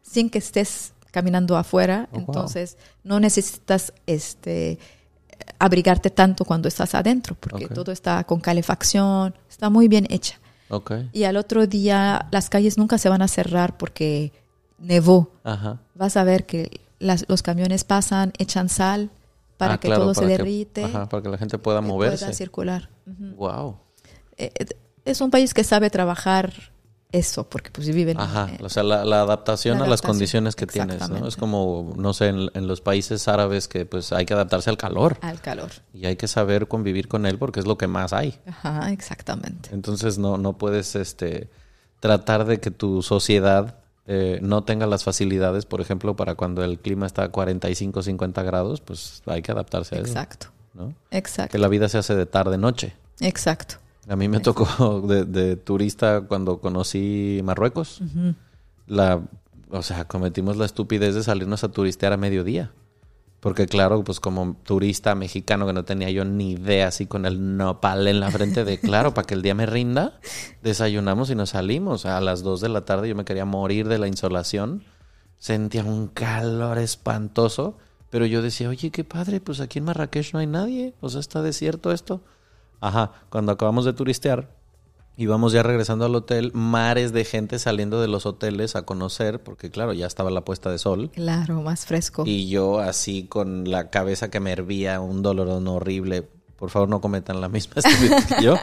sin 0.01 0.29
que 0.29 0.37
estés 0.37 0.93
caminando 1.11 1.57
afuera. 1.57 2.07
Oh, 2.11 2.15
wow. 2.15 2.19
Entonces, 2.25 2.77
no 3.03 3.19
necesitas, 3.19 3.93
este, 4.05 4.77
abrigarte 5.59 6.09
tanto 6.09 6.45
cuando 6.45 6.67
estás 6.67 6.93
adentro, 6.95 7.35
porque 7.39 7.67
todo 7.67 7.91
está 7.91 8.23
con 8.23 8.39
calefacción, 8.39 9.33
está 9.49 9.69
muy 9.69 9.87
bien 9.87 10.05
hecha. 10.09 10.39
Ok. 10.69 10.91
Y 11.11 11.23
al 11.25 11.37
otro 11.37 11.67
día 11.67 12.27
las 12.31 12.49
calles 12.49 12.77
nunca 12.77 12.97
se 12.97 13.09
van 13.09 13.21
a 13.21 13.27
cerrar 13.27 13.77
porque 13.77 14.31
nevó. 14.77 15.31
Ajá. 15.43 15.79
Vas 15.95 16.15
a 16.17 16.23
ver 16.23 16.45
que 16.45 16.81
las- 16.99 17.25
los 17.27 17.41
camiones 17.41 17.83
pasan, 17.83 18.33
echan 18.37 18.69
sal 18.69 19.09
para 19.57 19.75
Ah, 19.75 19.79
que 19.79 19.87
claro, 19.87 20.03
todo 20.03 20.13
se 20.13 20.21
para 20.21 20.31
que- 20.31 20.37
derrite. 20.37 20.83
ajá, 20.85 21.09
para 21.09 21.23
que 21.23 21.29
la 21.29 21.37
gente 21.37 21.57
pueda 21.57 21.81
moverse. 21.81 22.25
pueda 22.25 22.33
circular. 22.33 22.89
Wow. 23.05 23.77
Eh, 24.37 24.51
eh, 24.59 24.65
Es 25.05 25.19
un 25.21 25.31
país 25.31 25.53
que 25.53 25.63
sabe 25.65 25.89
trabajar 25.89 26.53
eso, 27.11 27.47
porque 27.47 27.69
pues 27.69 27.87
viven 27.89 28.19
Ajá, 28.19 28.47
eh, 28.51 28.57
o 28.63 28.69
sea, 28.69 28.81
la, 28.83 29.03
la 29.05 29.21
adaptación 29.21 29.77
la 29.79 29.85
a 29.85 29.87
las 29.87 30.01
condiciones 30.01 30.55
que 30.55 30.65
tienes, 30.65 31.07
¿no? 31.09 31.27
Es 31.27 31.35
como, 31.35 31.93
no 31.97 32.13
sé, 32.13 32.29
en, 32.29 32.49
en 32.55 32.65
los 32.67 32.81
países 32.81 33.27
árabes 33.27 33.67
que 33.67 33.85
pues 33.85 34.11
hay 34.13 34.25
que 34.25 34.33
adaptarse 34.33 34.69
al 34.71 34.77
calor 34.77 35.17
al 35.21 35.39
calor. 35.41 35.69
y 35.93 36.05
hay 36.07 36.15
que 36.15 36.27
saber 36.27 36.67
convivir 36.67 37.07
con 37.09 37.25
él 37.27 37.37
porque 37.37 37.59
es 37.59 37.67
lo 37.67 37.77
que 37.77 37.85
más 37.87 38.13
hay. 38.13 38.39
Ajá, 38.47 38.91
exactamente. 38.91 39.69
Entonces 39.73 40.17
no, 40.17 40.37
no 40.37 40.57
puedes 40.57 40.95
este, 40.95 41.49
tratar 41.99 42.45
de 42.45 42.59
que 42.59 42.71
tu 42.71 43.03
sociedad 43.03 43.82
eh, 44.05 44.39
no 44.41 44.63
tenga 44.63 44.85
las 44.85 45.03
facilidades, 45.03 45.65
por 45.65 45.79
ejemplo, 45.81 46.15
para 46.15 46.35
cuando 46.35 46.63
el 46.63 46.79
clima 46.79 47.05
está 47.05 47.23
a 47.23 47.29
45, 47.29 48.03
50 48.03 48.43
grados, 48.43 48.81
pues 48.81 49.23
hay 49.25 49.41
que 49.41 49.51
adaptarse 49.51 49.95
a 49.95 49.99
eso, 49.99 50.07
Exacto. 50.07 50.47
¿no? 50.73 50.93
Exacto. 51.11 51.51
Que 51.51 51.57
la 51.57 51.67
vida 51.67 51.87
se 51.87 51.97
hace 51.97 52.15
de 52.15 52.25
tarde, 52.25 52.57
noche. 52.57 52.95
Exacto. 53.19 53.75
A 54.09 54.15
mí 54.15 54.27
me 54.27 54.39
tocó 54.39 55.01
de, 55.07 55.23
de 55.23 55.55
turista 55.55 56.21
cuando 56.21 56.59
conocí 56.59 57.39
Marruecos. 57.43 58.01
La, 58.87 59.21
o 59.69 59.81
sea, 59.81 60.05
cometimos 60.05 60.57
la 60.57 60.65
estupidez 60.65 61.15
de 61.15 61.23
salirnos 61.23 61.63
a 61.63 61.69
turistear 61.69 62.11
a 62.13 62.17
mediodía. 62.17 62.71
Porque 63.43 63.67
claro, 63.67 64.05
pues 64.05 64.21
como 64.21 64.55
turista 64.63 65.15
mexicano 65.15 65.67
que 65.67 65.73
no 65.73 65.83
tenía 65.83 66.09
yo 66.09 66.23
ni 66.23 66.51
idea, 66.51 66.87
así 66.87 67.07
con 67.07 67.25
el 67.25 67.57
nopal 67.57 68.07
en 68.07 68.21
la 68.21 68.31
frente 68.31 68.63
de, 68.63 68.79
claro, 68.79 69.13
para 69.13 69.27
que 69.27 69.33
el 69.33 69.41
día 69.41 69.53
me 69.53 69.65
rinda, 69.65 70.17
desayunamos 70.61 71.29
y 71.29 71.35
nos 71.35 71.49
salimos. 71.49 72.05
A 72.05 72.21
las 72.21 72.41
2 72.41 72.61
de 72.61 72.69
la 72.69 72.85
tarde 72.85 73.09
yo 73.09 73.15
me 73.15 73.25
quería 73.25 73.43
morir 73.43 73.89
de 73.89 73.99
la 73.99 74.07
insolación. 74.07 74.85
Sentía 75.39 75.83
un 75.83 76.07
calor 76.07 76.77
espantoso. 76.77 77.77
Pero 78.09 78.25
yo 78.25 78.41
decía, 78.41 78.69
oye, 78.69 78.91
qué 78.91 79.03
padre, 79.03 79.41
pues 79.41 79.59
aquí 79.59 79.79
en 79.79 79.85
Marrakech 79.85 80.31
no 80.31 80.39
hay 80.39 80.47
nadie. 80.47 80.93
O 81.01 81.09
sea, 81.09 81.19
está 81.19 81.41
desierto 81.41 81.91
esto. 81.91 82.23
Ajá, 82.79 83.11
cuando 83.29 83.51
acabamos 83.51 83.83
de 83.83 83.91
turistear, 83.91 84.55
íbamos 85.17 85.53
ya 85.53 85.63
regresando 85.63 86.05
al 86.05 86.15
hotel, 86.15 86.51
mares 86.53 87.13
de 87.13 87.25
gente 87.25 87.59
saliendo 87.59 88.01
de 88.01 88.07
los 88.07 88.25
hoteles 88.25 88.75
a 88.75 88.83
conocer, 88.83 89.41
porque 89.41 89.69
claro, 89.69 89.93
ya 89.93 90.07
estaba 90.07 90.31
la 90.31 90.41
puesta 90.41 90.71
de 90.71 90.77
sol. 90.77 91.11
Claro, 91.13 91.61
más 91.61 91.85
fresco. 91.85 92.23
Y 92.25 92.49
yo 92.49 92.79
así 92.79 93.25
con 93.25 93.69
la 93.69 93.89
cabeza 93.89 94.29
que 94.29 94.39
me 94.39 94.51
hervía, 94.51 94.99
un 94.99 95.21
dolorón 95.21 95.67
horrible. 95.67 96.27
Por 96.57 96.69
favor, 96.69 96.87
no 96.87 97.01
cometan 97.01 97.41
la 97.41 97.49
misma 97.49 97.81
que 98.37 98.43
yo. 98.43 98.57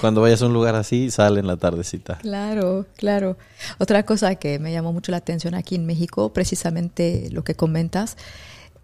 Cuando 0.00 0.20
vayas 0.20 0.42
a 0.42 0.46
un 0.46 0.52
lugar 0.52 0.76
así, 0.76 1.10
sale 1.10 1.40
en 1.40 1.46
la 1.46 1.56
tardecita. 1.56 2.18
Claro, 2.18 2.86
claro. 2.96 3.36
Otra 3.78 4.04
cosa 4.04 4.36
que 4.36 4.58
me 4.58 4.72
llamó 4.72 4.92
mucho 4.92 5.10
la 5.10 5.18
atención 5.18 5.54
aquí 5.54 5.74
en 5.74 5.86
México, 5.86 6.32
precisamente 6.32 7.28
lo 7.32 7.42
que 7.42 7.54
comentas, 7.54 8.16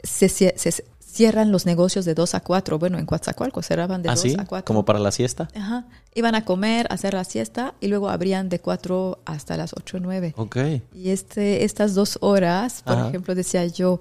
se, 0.03 0.29
se 0.29 0.85
cierran 1.18 1.50
los 1.50 1.66
negocios 1.66 2.04
de 2.04 2.14
2 2.14 2.37
a 2.37 2.40
4. 2.40 2.78
Bueno, 2.78 2.96
en 2.96 3.04
Coatzacoalcos 3.04 3.66
cerraban 3.66 4.02
de 4.02 4.09
2 4.09 4.18
¿Así? 4.18 4.37
a 4.38 4.44
4. 4.44 4.64
¿Como 4.64 4.85
para 4.85 5.00
la 5.00 5.11
siesta? 5.11 5.48
Ajá. 5.52 5.85
Iban 6.14 6.37
a 6.37 6.44
comer, 6.44 6.87
a 6.90 6.94
hacer 6.94 7.14
la 7.14 7.24
siesta 7.24 7.74
y 7.81 7.88
luego 7.88 8.09
abrían 8.09 8.48
de 8.48 8.61
4 8.61 9.18
hasta 9.24 9.57
las 9.57 9.72
8 9.76 9.96
o 9.96 10.00
9. 10.00 10.35
Ok. 10.37 10.57
Y 10.94 11.11
este, 11.11 11.64
estas 11.64 11.96
dos 11.96 12.18
horas, 12.20 12.83
por 12.85 12.96
Ajá. 12.98 13.09
ejemplo, 13.09 13.35
decía 13.35 13.66
yo, 13.66 14.00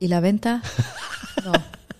¿y 0.00 0.08
la 0.08 0.18
venta? 0.20 0.62
No, 1.44 1.52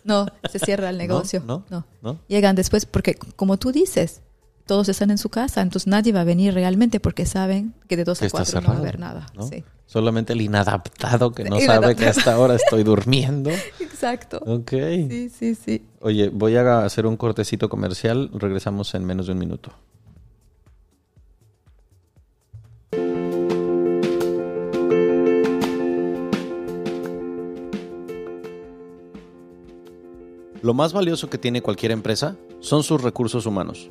no, 0.04 0.26
se 0.50 0.58
cierra 0.58 0.88
el 0.88 0.96
negocio. 0.96 1.42
no, 1.44 1.64
no. 1.68 2.18
Llegan 2.28 2.56
después 2.56 2.86
porque, 2.86 3.14
como 3.14 3.58
tú 3.58 3.72
dices, 3.72 4.22
todos 4.66 4.88
están 4.88 5.10
en 5.10 5.18
su 5.18 5.28
casa, 5.28 5.60
entonces 5.60 5.86
nadie 5.86 6.12
va 6.12 6.22
a 6.22 6.24
venir 6.24 6.54
realmente 6.54 7.00
porque 7.00 7.26
saben 7.26 7.74
que 7.88 7.96
de 7.96 8.04
2 8.04 8.18
Que 8.18 8.26
a 8.26 8.30
4 8.30 8.60
no 8.60 8.68
va 8.68 8.74
a 8.74 8.78
haber 8.78 8.98
nada. 8.98 9.26
¿no? 9.34 9.46
Sí. 9.46 9.64
Solamente 9.86 10.32
el 10.32 10.40
inadaptado 10.40 11.32
que 11.32 11.44
no 11.44 11.60
sabe 11.66 11.94
que 11.94 12.06
hasta 12.06 12.34
ahora 12.34 12.54
estoy 12.54 12.82
durmiendo. 12.82 13.50
Exacto. 13.80 14.38
Ok. 14.46 14.70
Sí, 14.70 15.28
sí, 15.28 15.54
sí. 15.54 15.86
Oye, 16.00 16.30
voy 16.30 16.56
a 16.56 16.84
hacer 16.84 17.06
un 17.06 17.16
cortecito 17.16 17.68
comercial. 17.68 18.30
Regresamos 18.32 18.94
en 18.94 19.04
menos 19.04 19.26
de 19.26 19.32
un 19.32 19.38
minuto. 19.38 19.72
Lo 30.62 30.72
más 30.72 30.94
valioso 30.94 31.28
que 31.28 31.36
tiene 31.36 31.60
cualquier 31.60 31.92
empresa 31.92 32.36
son 32.60 32.82
sus 32.82 33.02
recursos 33.02 33.44
humanos. 33.44 33.90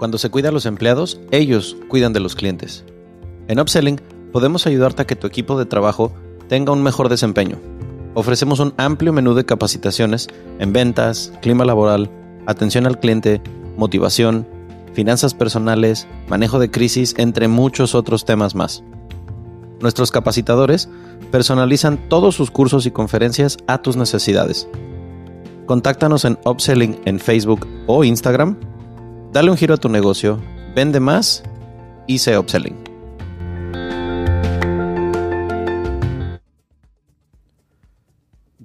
Cuando 0.00 0.16
se 0.16 0.30
cuida 0.30 0.48
a 0.48 0.52
los 0.52 0.64
empleados, 0.64 1.20
ellos 1.30 1.76
cuidan 1.88 2.14
de 2.14 2.20
los 2.20 2.34
clientes. 2.34 2.86
En 3.48 3.60
Upselling 3.60 4.00
podemos 4.32 4.66
ayudarte 4.66 5.02
a 5.02 5.06
que 5.06 5.14
tu 5.14 5.26
equipo 5.26 5.58
de 5.58 5.66
trabajo 5.66 6.10
tenga 6.48 6.72
un 6.72 6.82
mejor 6.82 7.10
desempeño. 7.10 7.58
Ofrecemos 8.14 8.60
un 8.60 8.72
amplio 8.78 9.12
menú 9.12 9.34
de 9.34 9.44
capacitaciones 9.44 10.28
en 10.58 10.72
ventas, 10.72 11.34
clima 11.42 11.66
laboral, 11.66 12.10
atención 12.46 12.86
al 12.86 12.98
cliente, 12.98 13.42
motivación, 13.76 14.48
finanzas 14.94 15.34
personales, 15.34 16.08
manejo 16.30 16.58
de 16.58 16.70
crisis, 16.70 17.14
entre 17.18 17.46
muchos 17.48 17.94
otros 17.94 18.24
temas 18.24 18.54
más. 18.54 18.82
Nuestros 19.82 20.10
capacitadores 20.10 20.88
personalizan 21.30 22.08
todos 22.08 22.34
sus 22.34 22.50
cursos 22.50 22.86
y 22.86 22.90
conferencias 22.90 23.58
a 23.66 23.82
tus 23.82 23.98
necesidades. 23.98 24.66
Contáctanos 25.66 26.24
en 26.24 26.38
Upselling 26.46 26.98
en 27.04 27.20
Facebook 27.20 27.66
o 27.86 28.02
Instagram. 28.02 28.56
Dale 29.32 29.50
un 29.50 29.56
giro 29.56 29.74
a 29.74 29.76
tu 29.76 29.88
negocio, 29.88 30.40
vende 30.74 30.98
más 30.98 31.42
y 32.06 32.18
sé 32.18 32.36
Upselling. 32.36 32.90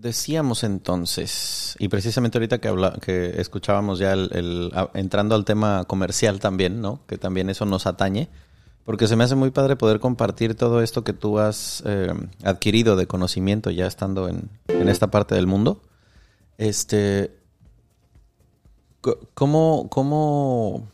decíamos 0.05 0.63
entonces, 0.63 1.75
y 1.79 1.87
precisamente 1.89 2.37
ahorita 2.37 2.59
que, 2.59 2.67
habla, 2.67 2.93
que 3.01 3.41
escuchábamos 3.41 3.97
ya 3.97 4.13
el, 4.13 4.71
entrando 4.93 5.33
al 5.33 5.45
tema 5.45 5.83
comercial 5.85 6.39
también, 6.39 6.79
¿no? 6.79 6.99
Que 7.07 7.17
también 7.17 7.49
eso 7.49 7.65
nos 7.65 7.87
atañe, 7.87 8.29
porque 8.83 9.07
se 9.07 9.15
me 9.15 9.23
hace 9.23 9.33
muy 9.33 9.49
padre 9.49 9.75
poder 9.75 9.99
compartir 9.99 10.53
todo 10.53 10.81
esto 10.81 11.03
que 11.03 11.13
tú 11.13 11.39
has 11.39 11.81
eh, 11.87 12.13
adquirido 12.43 12.95
de 12.95 13.07
conocimiento 13.07 13.71
ya 13.71 13.87
estando 13.87 14.29
en, 14.29 14.49
en, 14.67 14.89
esta 14.89 15.09
parte 15.09 15.33
del 15.33 15.47
mundo. 15.47 15.81
Este, 16.59 17.35
¿cómo, 19.33 19.87
cómo, 19.89 20.87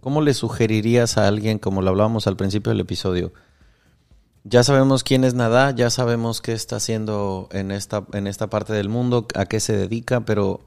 ¿Cómo 0.00 0.20
le 0.20 0.34
sugerirías 0.34 1.16
a 1.18 1.28
alguien, 1.28 1.58
como 1.58 1.82
lo 1.82 1.90
hablábamos 1.90 2.26
al 2.26 2.36
principio 2.36 2.70
del 2.70 2.80
episodio, 2.80 3.32
ya 4.44 4.64
sabemos 4.64 5.04
quién 5.04 5.22
es 5.22 5.34
Nada, 5.34 5.70
ya 5.70 5.90
sabemos 5.90 6.40
qué 6.40 6.52
está 6.52 6.76
haciendo 6.76 7.48
en 7.52 7.70
esta, 7.70 8.04
en 8.12 8.26
esta 8.26 8.48
parte 8.48 8.72
del 8.72 8.88
mundo, 8.88 9.26
a 9.36 9.46
qué 9.46 9.60
se 9.60 9.76
dedica, 9.76 10.24
pero 10.24 10.60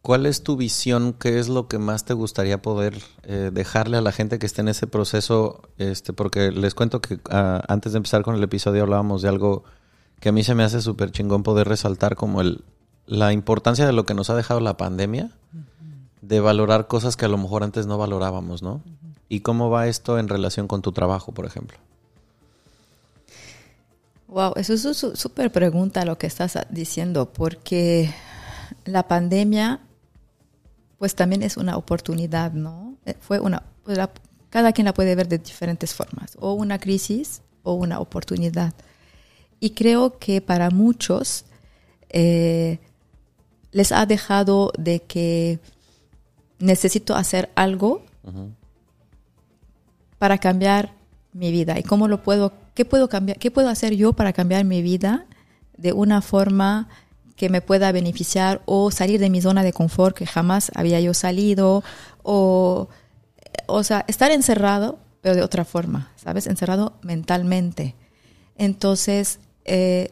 ¿cuál 0.00 0.26
es 0.26 0.44
tu 0.44 0.56
visión? 0.56 1.12
¿Qué 1.12 1.40
es 1.40 1.48
lo 1.48 1.66
que 1.66 1.78
más 1.78 2.04
te 2.04 2.14
gustaría 2.14 2.62
poder 2.62 2.96
eh, 3.24 3.50
dejarle 3.52 3.96
a 3.96 4.02
la 4.02 4.12
gente 4.12 4.38
que 4.38 4.46
esté 4.46 4.60
en 4.60 4.68
ese 4.68 4.86
proceso? 4.86 5.62
Este, 5.78 6.12
porque 6.12 6.52
les 6.52 6.74
cuento 6.74 7.00
que 7.00 7.18
ah, 7.30 7.62
antes 7.66 7.92
de 7.92 7.96
empezar 7.96 8.22
con 8.22 8.36
el 8.36 8.42
episodio 8.44 8.82
hablábamos 8.82 9.22
de 9.22 9.28
algo 9.28 9.64
que 10.20 10.28
a 10.28 10.32
mí 10.32 10.44
se 10.44 10.54
me 10.54 10.62
hace 10.62 10.80
súper 10.80 11.10
chingón 11.10 11.42
poder 11.42 11.66
resaltar 11.66 12.14
como 12.14 12.40
el, 12.40 12.64
la 13.06 13.32
importancia 13.32 13.86
de 13.86 13.92
lo 13.92 14.06
que 14.06 14.14
nos 14.14 14.30
ha 14.30 14.36
dejado 14.36 14.60
la 14.60 14.76
pandemia, 14.76 15.30
de 16.22 16.40
valorar 16.40 16.86
cosas 16.86 17.16
que 17.16 17.26
a 17.26 17.28
lo 17.28 17.36
mejor 17.36 17.64
antes 17.64 17.86
no 17.86 17.98
valorábamos, 17.98 18.62
¿no? 18.62 18.80
¿Y 19.28 19.40
cómo 19.40 19.68
va 19.68 19.88
esto 19.88 20.18
en 20.18 20.28
relación 20.28 20.68
con 20.68 20.80
tu 20.80 20.92
trabajo, 20.92 21.32
por 21.32 21.44
ejemplo? 21.44 21.76
Wow, 24.28 24.54
eso 24.56 24.72
es 24.72 24.84
una 24.84 25.14
súper 25.14 25.52
pregunta 25.52 26.06
lo 26.06 26.16
que 26.16 26.26
estás 26.26 26.58
diciendo, 26.70 27.30
porque 27.32 28.14
la 28.84 29.06
pandemia, 29.06 29.80
pues 30.98 31.14
también 31.14 31.42
es 31.42 31.56
una 31.56 31.76
oportunidad, 31.76 32.52
¿no? 32.52 32.94
Eh, 33.04 33.14
fue 33.20 33.40
una, 33.40 33.64
pues 33.84 33.98
cada 34.48 34.72
quien 34.72 34.84
la 34.84 34.94
puede 34.94 35.14
ver 35.14 35.28
de 35.28 35.38
diferentes 35.38 35.92
formas, 35.92 36.36
o 36.38 36.52
una 36.52 36.78
crisis 36.78 37.42
o 37.62 37.74
una 37.74 37.98
oportunidad. 37.98 38.72
Y 39.60 39.70
creo 39.70 40.18
que 40.18 40.40
para 40.40 40.70
muchos 40.70 41.44
eh, 42.10 42.78
les 43.72 43.92
ha 43.92 44.06
dejado 44.06 44.72
de 44.78 45.00
que 45.00 45.58
necesito 46.62 47.16
hacer 47.16 47.50
algo 47.56 48.02
para 50.18 50.38
cambiar 50.38 50.92
mi 51.32 51.50
vida 51.50 51.78
y 51.78 51.82
cómo 51.82 52.06
lo 52.08 52.22
puedo 52.22 52.52
¿qué 52.74 52.84
puedo 52.84 53.08
cambiar? 53.08 53.38
¿Qué 53.38 53.50
puedo 53.50 53.68
hacer 53.68 53.94
yo 53.94 54.12
para 54.12 54.32
cambiar 54.32 54.64
mi 54.64 54.80
vida 54.80 55.26
de 55.76 55.92
una 55.92 56.22
forma 56.22 56.88
que 57.36 57.48
me 57.48 57.60
pueda 57.60 57.90
beneficiar 57.90 58.62
o 58.66 58.90
salir 58.90 59.18
de 59.18 59.30
mi 59.30 59.40
zona 59.40 59.64
de 59.64 59.72
confort 59.72 60.16
que 60.16 60.26
jamás 60.26 60.70
había 60.74 61.00
yo 61.00 61.14
salido 61.14 61.82
o, 62.22 62.88
o 63.66 63.82
sea, 63.82 64.04
estar 64.06 64.30
encerrado, 64.30 64.98
pero 65.20 65.34
de 65.34 65.42
otra 65.42 65.64
forma, 65.64 66.12
¿sabes? 66.14 66.46
Encerrado 66.46 66.94
mentalmente. 67.02 67.96
Entonces, 68.56 69.40
eh, 69.64 70.10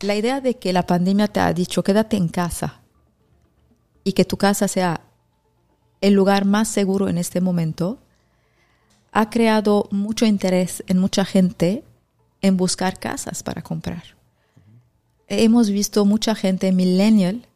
la 0.00 0.14
idea 0.14 0.40
de 0.40 0.58
que 0.58 0.72
la 0.72 0.86
pandemia 0.86 1.26
te 1.28 1.40
ha 1.40 1.52
dicho 1.52 1.82
quédate 1.82 2.16
en 2.16 2.28
casa 2.28 2.81
y 4.04 4.12
que 4.12 4.24
tu 4.24 4.36
casa 4.36 4.68
sea 4.68 5.00
el 6.00 6.14
lugar 6.14 6.44
más 6.44 6.68
seguro 6.68 7.08
en 7.08 7.18
este 7.18 7.40
momento, 7.40 7.98
ha 9.12 9.30
creado 9.30 9.88
mucho 9.90 10.26
interés 10.26 10.82
en 10.88 10.98
mucha 10.98 11.24
gente 11.24 11.84
en 12.40 12.56
buscar 12.56 12.98
casas 12.98 13.42
para 13.42 13.62
comprar. 13.62 14.02
Hemos 15.28 15.70
visto 15.70 16.04
mucha 16.04 16.34
gente 16.34 16.72
millennial 16.72 17.46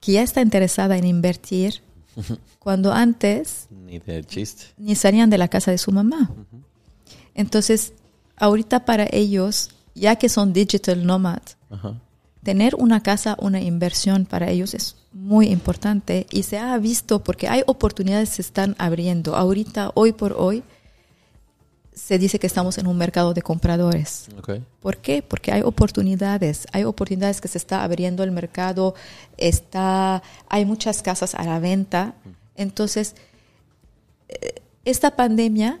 que 0.00 0.12
ya 0.12 0.22
está 0.22 0.42
interesada 0.42 0.98
en 0.98 1.06
invertir 1.06 1.80
cuando 2.58 2.92
antes 2.92 3.68
ni 3.70 3.98
de 3.98 4.22
chiste. 4.24 4.66
ni 4.76 4.94
salían 4.94 5.30
de 5.30 5.38
la 5.38 5.48
casa 5.48 5.70
de 5.70 5.78
su 5.78 5.92
mamá. 5.92 6.30
Entonces, 7.34 7.94
ahorita 8.36 8.84
para 8.84 9.06
ellos, 9.10 9.70
ya 9.94 10.16
que 10.16 10.28
son 10.28 10.52
digital 10.52 11.06
nomads, 11.06 11.56
tener 12.42 12.74
una 12.74 13.02
casa, 13.02 13.36
una 13.40 13.60
inversión 13.60 14.26
para 14.26 14.50
ellos 14.50 14.74
es 14.74 14.96
muy 15.12 15.48
importante 15.48 16.26
y 16.30 16.42
se 16.42 16.58
ha 16.58 16.76
visto 16.78 17.22
porque 17.22 17.48
hay 17.48 17.62
oportunidades 17.66 18.30
que 18.30 18.36
se 18.36 18.42
están 18.42 18.74
abriendo. 18.78 19.36
Ahorita, 19.36 19.92
hoy 19.94 20.12
por 20.12 20.32
hoy, 20.32 20.62
se 21.94 22.18
dice 22.18 22.38
que 22.38 22.46
estamos 22.46 22.78
en 22.78 22.86
un 22.86 22.96
mercado 22.96 23.34
de 23.34 23.42
compradores. 23.42 24.28
¿Por 24.80 24.96
qué? 24.98 25.22
Porque 25.22 25.52
hay 25.52 25.62
oportunidades, 25.62 26.66
hay 26.72 26.84
oportunidades 26.84 27.40
que 27.40 27.48
se 27.48 27.58
está 27.58 27.84
abriendo 27.84 28.24
el 28.24 28.32
mercado, 28.32 28.94
está, 29.36 30.22
hay 30.48 30.64
muchas 30.64 31.02
casas 31.02 31.34
a 31.34 31.44
la 31.44 31.58
venta. 31.58 32.14
Entonces, 32.56 33.14
eh, 34.28 34.62
esta 34.84 35.16
pandemia, 35.16 35.80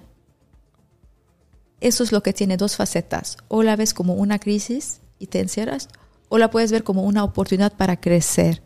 eso 1.80 2.04
es 2.04 2.12
lo 2.12 2.22
que 2.22 2.34
tiene 2.34 2.58
dos 2.58 2.76
facetas. 2.76 3.38
O 3.48 3.62
la 3.62 3.74
ves 3.74 3.94
como 3.94 4.14
una 4.14 4.38
crisis 4.38 5.00
y 5.18 5.28
te 5.28 5.40
encierras, 5.40 5.88
o 6.32 6.38
la 6.38 6.48
puedes 6.48 6.72
ver 6.72 6.82
como 6.82 7.02
una 7.02 7.24
oportunidad 7.24 7.74
para 7.76 8.00
crecer 8.00 8.62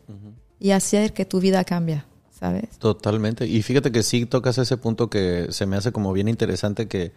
y 0.57 0.71
hacer 0.71 1.11
que 1.11 1.25
tu 1.25 1.41
vida 1.41 1.65
cambie. 1.65 2.01
¿Sabes? 2.31 2.79
Totalmente. 2.79 3.45
Y 3.45 3.61
fíjate 3.61 3.91
que 3.91 4.03
sí 4.03 4.25
tocas 4.25 4.57
ese 4.57 4.77
punto 4.77 5.09
que 5.09 5.47
se 5.49 5.65
me 5.65 5.75
hace 5.75 5.91
como 5.91 6.13
bien 6.13 6.29
interesante 6.29 6.87
que 6.87 7.11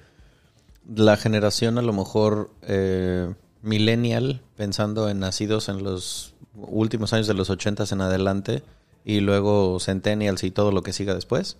la 0.93 1.17
generación 1.17 1.79
a 1.79 1.83
lo 1.83 1.93
mejor 1.93 2.51
eh, 2.63 3.33
millennial, 3.63 4.43
pensando 4.57 5.09
en 5.09 5.21
nacidos 5.21 5.69
en 5.69 5.85
los 5.85 6.35
últimos 6.57 7.13
años 7.13 7.29
de 7.29 7.35
los 7.35 7.49
ochentas 7.49 7.93
en 7.93 8.01
adelante, 8.01 8.65
y 9.05 9.21
luego 9.21 9.79
centennials 9.79 10.43
y 10.43 10.51
todo 10.51 10.73
lo 10.73 10.83
que 10.83 10.93
siga 10.93 11.15
después, 11.15 11.59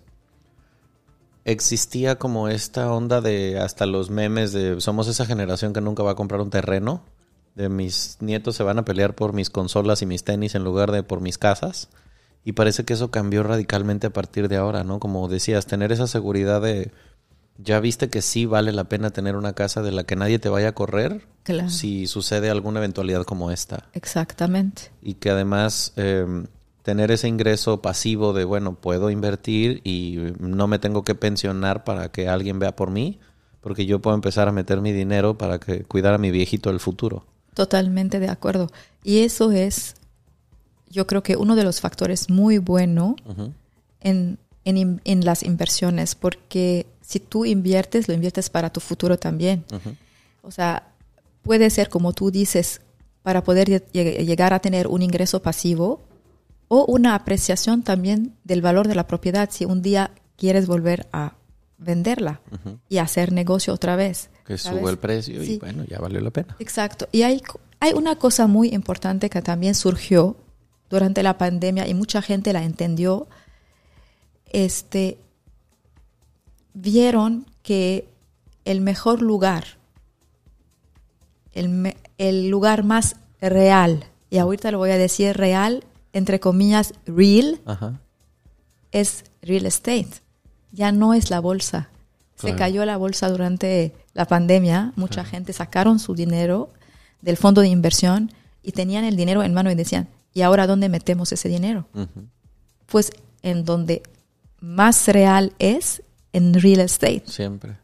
existía 1.45 2.17
como 2.17 2.49
esta 2.49 2.91
onda 2.91 3.21
de 3.21 3.57
hasta 3.57 3.85
los 3.85 4.09
memes 4.09 4.51
de 4.51 4.81
somos 4.81 5.07
esa 5.07 5.25
generación 5.25 5.71
que 5.71 5.79
nunca 5.79 6.03
va 6.03 6.11
a 6.11 6.15
comprar 6.15 6.41
un 6.41 6.49
terreno, 6.49 7.03
de 7.55 7.69
mis 7.69 8.17
nietos 8.21 8.55
se 8.55 8.63
van 8.63 8.79
a 8.79 8.85
pelear 8.85 9.15
por 9.15 9.33
mis 9.33 9.49
consolas 9.49 10.01
y 10.01 10.05
mis 10.05 10.23
tenis 10.23 10.55
en 10.55 10.63
lugar 10.63 10.91
de 10.91 11.03
por 11.03 11.21
mis 11.21 11.37
casas. 11.37 11.89
Y 12.43 12.53
parece 12.53 12.85
que 12.85 12.93
eso 12.93 13.11
cambió 13.11 13.43
radicalmente 13.43 14.07
a 14.07 14.13
partir 14.13 14.47
de 14.47 14.57
ahora, 14.57 14.83
¿no? 14.83 14.99
Como 14.99 15.27
decías, 15.27 15.67
tener 15.67 15.91
esa 15.91 16.07
seguridad 16.07 16.61
de 16.61 16.91
ya 17.57 17.79
viste 17.79 18.09
que 18.09 18.21
sí 18.21 18.45
vale 18.45 18.71
la 18.71 18.85
pena 18.85 19.11
tener 19.11 19.35
una 19.35 19.53
casa 19.53 19.81
de 19.81 19.91
la 19.91 20.03
que 20.03 20.15
nadie 20.15 20.39
te 20.39 20.49
vaya 20.49 20.69
a 20.69 20.75
correr 20.75 21.27
si 21.67 22.07
sucede 22.07 22.49
alguna 22.49 22.79
eventualidad 22.79 23.23
como 23.23 23.51
esta. 23.51 23.89
Exactamente. 23.93 24.91
Y 25.01 25.15
que 25.15 25.29
además 25.29 25.93
em, 25.95 26.47
tener 26.83 27.11
ese 27.11 27.27
ingreso 27.27 27.81
pasivo 27.81 28.33
de, 28.33 28.45
bueno, 28.45 28.75
puedo 28.75 29.09
invertir 29.09 29.81
y 29.83 30.17
no 30.39 30.67
me 30.67 30.79
tengo 30.79 31.03
que 31.03 31.15
pensionar 31.15 31.83
para 31.83 32.11
que 32.11 32.27
alguien 32.27 32.59
vea 32.59 32.75
por 32.75 32.89
mí, 32.89 33.19
porque 33.59 33.85
yo 33.85 33.99
puedo 33.99 34.15
empezar 34.15 34.47
a 34.47 34.51
meter 34.51 34.81
mi 34.81 34.91
dinero 34.91 35.37
para 35.37 35.59
que 35.59 35.83
cuidar 35.83 36.13
a 36.13 36.17
mi 36.17 36.31
viejito 36.31 36.69
del 36.69 36.79
futuro. 36.79 37.25
Totalmente 37.53 38.19
de 38.19 38.29
acuerdo. 38.29 38.71
Y 39.03 39.19
eso 39.19 39.51
es, 39.51 39.95
yo 40.89 41.07
creo 41.07 41.23
que 41.23 41.35
uno 41.35 41.55
de 41.55 41.63
los 41.63 41.81
factores 41.81 42.29
muy 42.29 42.57
bueno 42.57 43.15
en, 43.99 44.37
en, 44.65 45.01
en 45.03 45.25
las 45.25 45.43
inversiones, 45.43 46.15
porque 46.15 46.85
si 47.01 47.19
tú 47.19 47.45
inviertes, 47.45 48.07
lo 48.07 48.13
inviertes 48.13 48.49
para 48.49 48.71
tu 48.71 48.79
futuro 48.79 49.17
también. 49.17 49.65
O 50.43 50.51
sea, 50.51 50.87
puede 51.43 51.69
ser 51.69 51.89
como 51.89 52.13
tú 52.13 52.31
dices, 52.31 52.81
para 53.23 53.43
poder 53.43 53.91
llegar 53.91 54.53
a 54.53 54.59
tener 54.59 54.87
un 54.87 55.01
ingreso 55.01 55.41
pasivo 55.41 56.01
o 56.67 56.85
una 56.85 57.15
apreciación 57.15 57.83
también 57.83 58.33
del 58.43 58.61
valor 58.61 58.87
de 58.87 58.95
la 58.95 59.07
propiedad 59.07 59.49
si 59.51 59.65
un 59.65 59.81
día 59.81 60.11
quieres 60.37 60.67
volver 60.67 61.07
a 61.11 61.35
venderla 61.77 62.41
y 62.89 62.97
hacer 62.97 63.31
negocio 63.31 63.73
otra 63.73 63.95
vez. 63.95 64.29
Que 64.45 64.57
sube 64.57 64.89
el 64.89 64.97
precio 64.97 65.43
y 65.43 65.57
bueno, 65.57 65.83
ya 65.85 65.99
valió 65.99 66.19
la 66.21 66.31
pena. 66.31 66.55
Exacto. 66.59 67.07
Y 67.11 67.21
hay, 67.23 67.41
hay 67.79 67.93
una 67.93 68.15
cosa 68.15 68.47
muy 68.47 68.69
importante 68.69 69.29
que 69.29 69.41
también 69.41 69.75
surgió 69.75 70.35
durante 70.89 71.23
la 71.23 71.37
pandemia 71.37 71.87
y 71.87 71.93
mucha 71.93 72.21
gente 72.21 72.53
la 72.53 72.63
entendió. 72.63 73.27
Este, 74.45 75.17
vieron 76.73 77.45
que 77.63 78.07
el 78.65 78.81
mejor 78.81 79.21
lugar, 79.21 79.65
el, 81.53 82.49
lugar 82.49 82.83
más 82.83 83.15
real, 83.39 84.05
y 84.29 84.37
ahorita 84.37 84.71
lo 84.71 84.77
voy 84.77 84.91
a 84.91 84.97
decir 84.97 85.35
real, 85.35 85.83
entre 86.13 86.39
comillas, 86.39 86.93
real, 87.05 87.61
es 88.91 89.23
real 89.41 89.65
estate. 89.65 90.09
Ya 90.71 90.91
no 90.91 91.13
es 91.13 91.29
la 91.29 91.39
bolsa. 91.39 91.89
Se 92.35 92.55
cayó 92.55 92.85
la 92.85 92.97
bolsa 92.97 93.29
durante 93.29 93.93
la 94.13 94.25
pandemia, 94.25 94.93
mucha 94.95 95.23
gente 95.23 95.53
sacaron 95.53 95.99
su 95.99 96.15
dinero 96.15 96.71
del 97.21 97.37
fondo 97.37 97.61
de 97.61 97.69
inversión 97.69 98.31
y 98.61 98.73
tenían 98.73 99.05
el 99.05 99.15
dinero 99.15 99.43
en 99.43 99.53
mano 99.53 99.71
y 99.71 99.75
decían, 99.75 100.09
¿y 100.33 100.41
ahora 100.41 100.67
dónde 100.67 100.89
metemos 100.89 101.31
ese 101.31 101.49
dinero? 101.49 101.87
Pues 102.87 103.11
en 103.41 103.63
donde 103.63 104.03
más 104.59 105.07
real 105.07 105.53
es 105.59 106.03
en 106.33 106.53
real 106.53 106.81
estate. 106.81 107.23
Siempre. 107.25 107.77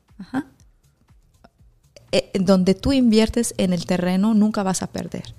eh, 2.12 2.32
donde 2.40 2.76
tú 2.76 2.94
inviertes 2.94 3.54
en 3.58 3.74
el 3.74 3.86
terreno 3.86 4.34
nunca 4.34 4.64
vas 4.64 4.84
a 4.84 4.88
perder. 4.88 5.34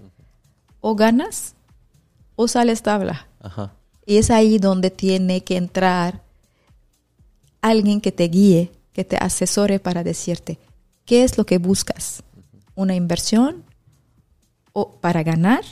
O 0.80 0.94
ganas 0.94 1.54
o 2.36 2.48
sales 2.48 2.82
tabla. 2.82 3.28
Ajá. 3.40 3.74
Y 4.06 4.16
es 4.16 4.30
ahí 4.30 4.58
donde 4.58 4.90
tiene 4.90 5.44
que 5.44 5.56
entrar 5.56 6.22
alguien 7.60 8.00
que 8.00 8.12
te 8.12 8.24
guíe, 8.24 8.72
que 8.92 9.04
te 9.04 9.16
asesore 9.16 9.80
para 9.80 10.02
decirte 10.02 10.58
qué 11.08 11.24
es 11.24 11.38
lo 11.38 11.46
que 11.46 11.56
buscas. 11.56 12.22
Una 12.74 12.94
inversión 12.94 13.64
o 14.74 14.92
para 15.00 15.22
ganar, 15.22 15.62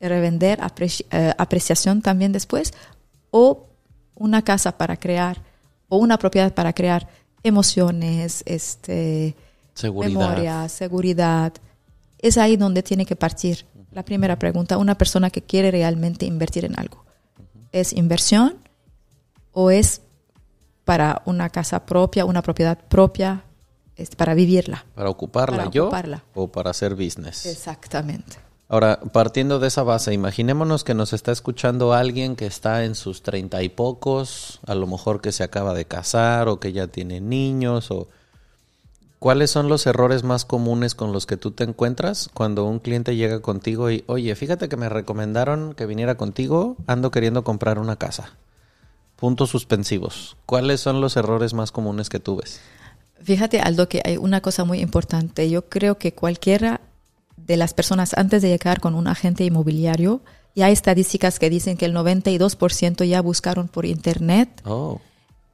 revender, 0.00 0.58
apreci- 0.60 1.04
eh, 1.10 1.34
apreciación 1.36 2.00
también 2.00 2.32
después, 2.32 2.72
o 3.30 3.66
una 4.14 4.42
casa 4.42 4.78
para 4.78 4.96
crear, 4.96 5.42
o 5.90 5.98
una 5.98 6.16
propiedad 6.18 6.54
para 6.54 6.72
crear 6.72 7.06
emociones, 7.42 8.42
este, 8.46 9.36
Seguridad. 9.74 10.18
memoria, 10.18 10.68
seguridad. 10.70 11.52
Es 12.18 12.38
ahí 12.38 12.56
donde 12.56 12.82
tiene 12.82 13.04
que 13.04 13.16
partir 13.16 13.66
la 13.92 14.02
primera 14.02 14.38
pregunta. 14.38 14.78
Una 14.78 14.96
persona 14.96 15.28
que 15.28 15.42
quiere 15.42 15.70
realmente 15.70 16.24
invertir 16.24 16.64
en 16.64 16.78
algo. 16.78 17.04
¿Es 17.70 17.92
inversión 17.92 18.56
o 19.52 19.70
es 19.70 20.00
para 20.86 21.20
una 21.26 21.50
casa 21.50 21.84
propia, 21.84 22.24
una 22.24 22.40
propiedad 22.40 22.78
propia, 22.88 23.44
es 24.02 24.14
para 24.16 24.34
vivirla? 24.34 24.84
Para 24.94 25.10
ocuparla 25.10 25.58
Para 25.58 25.70
yo 25.70 25.84
ocuparla. 25.84 26.24
o 26.34 26.48
para 26.48 26.70
hacer 26.70 26.94
business. 26.94 27.46
Exactamente. 27.46 28.38
Ahora, 28.68 29.00
partiendo 29.12 29.58
de 29.58 29.66
esa 29.66 29.82
base, 29.82 30.12
imaginémonos 30.14 30.84
que 30.84 30.94
nos 30.94 31.12
está 31.12 31.32
escuchando 31.32 31.92
alguien 31.92 32.36
que 32.36 32.46
está 32.46 32.84
en 32.84 32.94
sus 32.94 33.22
treinta 33.22 33.62
y 33.64 33.68
pocos, 33.68 34.60
a 34.64 34.76
lo 34.76 34.86
mejor 34.86 35.20
que 35.20 35.32
se 35.32 35.42
acaba 35.42 35.74
de 35.74 35.86
casar 35.86 36.48
o 36.48 36.60
que 36.60 36.72
ya 36.72 36.86
tiene 36.86 37.20
niños 37.20 37.90
o 37.90 38.06
¿cuáles 39.18 39.50
son 39.50 39.68
los 39.68 39.86
errores 39.86 40.22
más 40.22 40.44
comunes 40.44 40.94
con 40.94 41.12
los 41.12 41.26
que 41.26 41.36
tú 41.36 41.50
te 41.50 41.64
encuentras 41.64 42.30
cuando 42.32 42.64
un 42.64 42.78
cliente 42.78 43.16
llega 43.16 43.40
contigo 43.40 43.90
y, 43.90 44.04
oye, 44.06 44.34
fíjate 44.36 44.68
que 44.68 44.76
me 44.76 44.88
recomendaron 44.88 45.74
que 45.74 45.86
viniera 45.86 46.14
contigo, 46.16 46.76
ando 46.86 47.10
queriendo 47.10 47.42
comprar 47.42 47.80
una 47.80 47.96
casa? 47.96 48.34
Puntos 49.16 49.50
suspensivos. 49.50 50.36
¿Cuáles 50.46 50.80
son 50.80 51.00
los 51.00 51.16
errores 51.16 51.54
más 51.54 51.72
comunes 51.72 52.08
que 52.08 52.20
tú 52.20 52.36
ves? 52.36 52.60
Fíjate, 53.22 53.60
Aldo, 53.60 53.88
que 53.88 54.00
hay 54.04 54.16
una 54.16 54.40
cosa 54.40 54.64
muy 54.64 54.80
importante. 54.80 55.48
Yo 55.50 55.68
creo 55.68 55.98
que 55.98 56.12
cualquiera 56.12 56.80
de 57.36 57.56
las 57.56 57.74
personas 57.74 58.14
antes 58.16 58.42
de 58.42 58.48
llegar 58.48 58.80
con 58.80 58.94
un 58.94 59.06
agente 59.08 59.44
inmobiliario, 59.44 60.22
y 60.54 60.62
hay 60.62 60.72
estadísticas 60.72 61.38
que 61.38 61.48
dicen 61.50 61.76
que 61.76 61.86
el 61.86 61.94
92% 61.94 63.04
ya 63.04 63.20
buscaron 63.20 63.68
por 63.68 63.86
internet 63.86 64.48
Oh, 64.64 65.00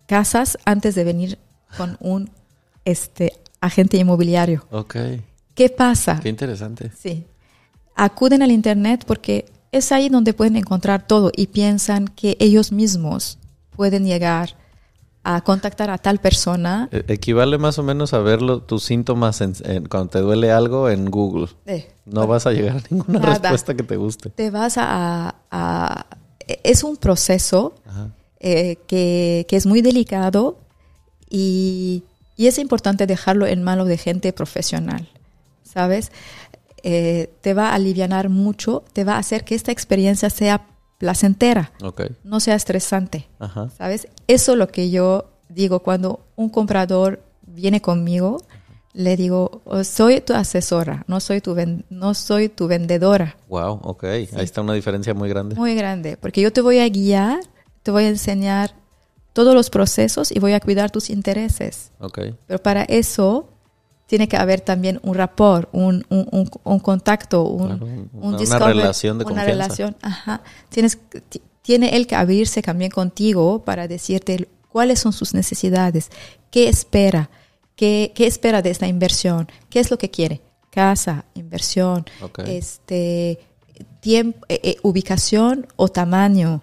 casas 0.07 0.57
antes 0.64 0.95
de 0.95 1.05
venir 1.05 1.39
con 1.77 1.97
un 2.01 2.31
este, 2.85 3.33
agente 3.61 3.99
inmobiliario. 3.99 4.67
ok. 4.71 4.97
¿Qué 5.55 5.71
pasa? 5.71 6.21
Qué 6.23 6.29
interesante. 6.29 6.91
Sí. 6.99 7.25
Acuden 7.95 8.43
al 8.43 8.51
Internet 8.53 9.05
porque 9.07 9.47
es 9.73 9.91
ahí 9.91 10.11
donde 10.11 10.35
pueden 10.35 10.55
encontrar 10.57 11.07
todo 11.07 11.33
y 11.35 11.47
piensan 11.47 12.09
que 12.09 12.37
ellos 12.41 12.73
mismos 12.73 13.39
pueden 13.71 14.05
llegar 14.05 14.57
a 15.35 15.41
contactar 15.43 15.91
a 15.91 15.99
tal 15.99 16.18
persona. 16.18 16.89
E- 16.93 17.05
Equivale 17.09 17.59
más 17.59 17.79
o 17.79 17.83
menos 17.83 18.12
a 18.14 18.18
ver 18.20 18.41
tus 18.66 18.85
síntomas 18.85 19.41
en- 19.41 19.55
en- 19.64 19.87
cuando 19.87 20.09
te 20.11 20.20
duele 20.20 20.53
algo 20.53 20.89
en 20.89 21.11
Google. 21.11 21.49
Eh, 21.66 21.89
No 22.05 22.27
vas 22.27 22.47
a 22.47 22.53
llegar 22.53 22.77
a 22.77 22.83
ninguna 22.91 23.18
Nada. 23.18 23.33
respuesta 23.39 23.74
que 23.74 23.83
te 23.83 23.97
guste. 23.97 24.31
te 24.31 24.51
vas 24.51 24.77
a... 24.79 25.35
a- 25.51 26.07
es 26.62 26.85
un 26.85 26.97
proceso 26.97 27.74
eh, 28.39 28.77
que, 28.87 29.47
que 29.49 29.57
es 29.57 29.66
muy 29.66 29.83
delicado 29.83 30.59
y, 31.29 32.05
y 32.37 32.47
es 32.47 32.59
importante 32.59 33.07
dejarlo 33.07 33.47
en 33.47 33.62
manos 33.64 33.89
de 33.89 33.99
gente 33.99 34.33
profesional, 34.33 35.09
¿sabes? 35.64 36.12
Eh, 36.85 37.31
te 37.41 37.53
va 37.53 37.70
a 37.70 37.74
aliviar 37.74 38.29
mucho, 38.29 38.85
te 38.93 39.03
va 39.03 39.14
a 39.14 39.18
hacer 39.18 39.45
que 39.45 39.57
esta 39.57 39.72
experiencia 39.72 40.31
sea 40.31 40.66
placentera, 40.99 41.72
no 42.24 42.40
sea 42.40 42.55
estresante, 42.55 43.28
Ajá. 43.38 43.68
¿sabes? 43.76 44.09
Eso 44.26 44.53
es 44.53 44.59
lo 44.59 44.68
que 44.68 44.90
yo 44.90 45.26
digo 45.49 45.80
cuando 45.80 46.26
un 46.36 46.49
comprador 46.49 47.22
viene 47.47 47.80
conmigo, 47.80 48.42
le 48.92 49.16
digo, 49.16 49.61
"Oh, 49.66 49.84
soy 49.84 50.20
tu 50.22 50.32
asesora, 50.32 51.05
no 51.07 51.20
soy 51.20 51.40
tu, 51.42 51.55
ven- 51.55 51.84
no 51.90 52.14
soy 52.14 52.49
tu 52.49 52.66
vendedora. 52.66 53.36
Wow, 53.49 53.80
ok. 53.82 54.05
Ahí 54.05 54.28
está 54.38 54.62
una 54.62 54.72
diferencia 54.72 55.12
muy 55.12 55.28
grande. 55.28 55.55
Muy 55.55 55.74
grande, 55.74 56.16
porque 56.16 56.40
yo 56.40 56.51
te 56.53 56.62
voy 56.62 56.78
a 56.78 56.88
guiar, 56.88 57.40
te 57.82 57.90
voy 57.90 58.05
a 58.05 58.09
enseñar 58.09 58.74
todos 59.34 59.55
los 59.55 59.68
procesos 59.68 60.32
y 60.32 60.38
voy 60.38 60.55
a 60.55 60.61
cuidar 60.61 60.90
tus 60.90 61.11
intereses. 61.11 61.92
Ok. 62.01 62.20
Pero 62.47 62.62
para 62.62 62.84
eso 62.84 63.51
tiene 64.07 64.28
que 64.28 64.36
haber 64.36 64.61
también 64.61 65.00
un 65.02 65.14
rapport, 65.14 65.68
un, 65.72 66.04
un, 66.11 66.28
un- 66.30 66.50
un 66.62 66.78
contacto, 66.78 67.42
un, 67.44 67.66
Claro, 67.66 67.86
un- 67.86 68.11
un 68.12 68.34
una 68.34 68.59
relación 68.59 69.18
de 69.18 69.24
una 69.24 69.34
confianza. 69.34 69.52
relación, 69.52 69.96
ajá. 70.02 70.42
Tienes, 70.68 70.98
ti- 71.28 71.42
tiene 71.62 71.96
él 71.96 72.07
que 72.07 72.14
abrirse 72.14 72.62
también 72.62 72.90
contigo 72.92 73.64
para 73.64 73.88
decirte 73.88 74.48
cuáles 74.70 75.00
son 75.00 75.12
sus 75.12 75.34
necesidades, 75.34 76.11
qué 76.52 76.68
espera, 76.68 77.30
qué, 77.74 78.12
qué 78.14 78.26
espera 78.28 78.62
de 78.62 78.70
esta 78.70 78.86
inversión, 78.86 79.48
qué 79.70 79.80
es 79.80 79.90
lo 79.90 79.98
que 79.98 80.11
quiere, 80.11 80.40
casa, 80.70 81.24
inversión, 81.34 82.04
este 82.46 83.40
tiempo, 84.00 84.46
eh, 84.48 84.61
eh, 84.62 84.76
ubicación 84.82 85.66
o 85.76 85.88
tamaño. 85.88 86.62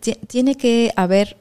Ti- 0.00 0.18
Tiene 0.26 0.56
que 0.56 0.92
haber 0.96 1.36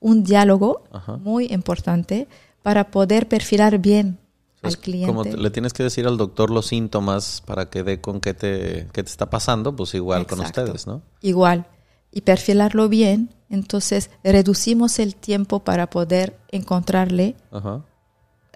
un 0.00 0.24
diálogo 0.24 0.82
Ajá. 0.92 1.16
muy 1.16 1.46
importante 1.46 2.26
para 2.62 2.90
poder 2.90 3.28
perfilar 3.28 3.78
bien 3.78 4.18
Al 4.66 4.78
cliente. 4.78 5.06
Como 5.06 5.24
le 5.24 5.50
tienes 5.50 5.72
que 5.72 5.82
decir 5.82 6.06
al 6.06 6.16
doctor 6.16 6.50
los 6.50 6.66
síntomas 6.66 7.42
para 7.46 7.68
que 7.70 7.82
dé 7.82 8.00
con 8.00 8.20
qué 8.20 8.34
te, 8.34 8.88
qué 8.92 9.02
te 9.02 9.10
está 9.10 9.30
pasando, 9.30 9.74
pues 9.74 9.94
igual 9.94 10.26
con 10.26 10.40
ustedes, 10.40 10.86
¿no? 10.86 11.02
Igual. 11.22 11.66
Y 12.12 12.22
perfilarlo 12.22 12.88
bien, 12.88 13.30
entonces 13.50 14.10
reducimos 14.24 14.98
el 14.98 15.14
tiempo 15.14 15.60
para 15.60 15.90
poder 15.90 16.38
encontrarle 16.48 17.36
Ajá. 17.50 17.82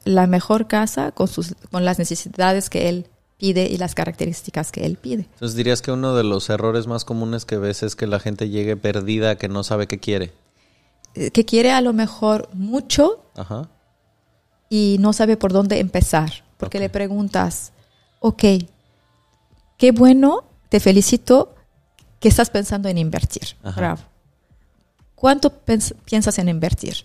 la 0.04 0.26
mejor 0.26 0.66
casa 0.66 1.12
con, 1.12 1.28
sus, 1.28 1.54
con 1.70 1.84
las 1.84 1.98
necesidades 1.98 2.70
que 2.70 2.88
él 2.88 3.06
pide 3.36 3.66
y 3.66 3.78
las 3.78 3.94
características 3.94 4.70
que 4.70 4.84
él 4.84 4.96
pide. 4.96 5.22
Entonces 5.32 5.56
dirías 5.56 5.80
que 5.82 5.90
uno 5.92 6.14
de 6.14 6.24
los 6.24 6.50
errores 6.50 6.86
más 6.86 7.04
comunes 7.04 7.44
que 7.44 7.56
ves 7.56 7.82
es 7.82 7.96
que 7.96 8.06
la 8.06 8.20
gente 8.20 8.48
llegue 8.50 8.76
perdida, 8.76 9.36
que 9.36 9.48
no 9.48 9.62
sabe 9.64 9.86
qué 9.86 9.98
quiere. 9.98 10.32
Eh, 11.14 11.30
Que 11.30 11.44
quiere 11.44 11.72
a 11.72 11.80
lo 11.80 11.92
mejor 11.92 12.48
mucho 12.52 13.24
Ajá. 13.36 13.68
Y 14.70 14.96
no 15.00 15.12
sabe 15.12 15.36
por 15.36 15.52
dónde 15.52 15.78
empezar. 15.80 16.32
Porque 16.56 16.78
le 16.78 16.88
preguntas, 16.88 17.72
ok, 18.20 18.42
qué 19.76 19.92
bueno, 19.92 20.44
te 20.70 20.80
felicito 20.80 21.54
que 22.20 22.28
estás 22.28 22.48
pensando 22.50 22.88
en 22.88 22.96
invertir. 22.96 23.56
Ajá. 23.62 23.78
Bravo. 23.80 24.00
¿Cuánto 25.14 25.52
piensas 26.04 26.38
en 26.38 26.48
invertir? 26.48 27.04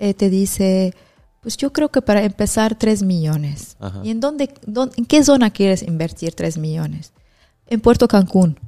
Eh, 0.00 0.14
te 0.14 0.30
dice, 0.30 0.94
pues 1.42 1.56
yo 1.56 1.72
creo 1.72 1.88
que 1.90 2.02
para 2.02 2.22
empezar 2.22 2.76
3 2.76 3.02
millones. 3.02 3.76
Ajá. 3.80 4.00
¿Y 4.02 4.10
en, 4.10 4.20
dónde, 4.20 4.52
dónde- 4.66 4.94
en 4.96 5.06
qué 5.06 5.22
zona 5.24 5.50
quieres 5.50 5.82
invertir 5.82 6.34
3 6.34 6.56
millones? 6.58 7.12
En 7.66 7.80
Puerto 7.80 8.08
Cancún. 8.08 8.58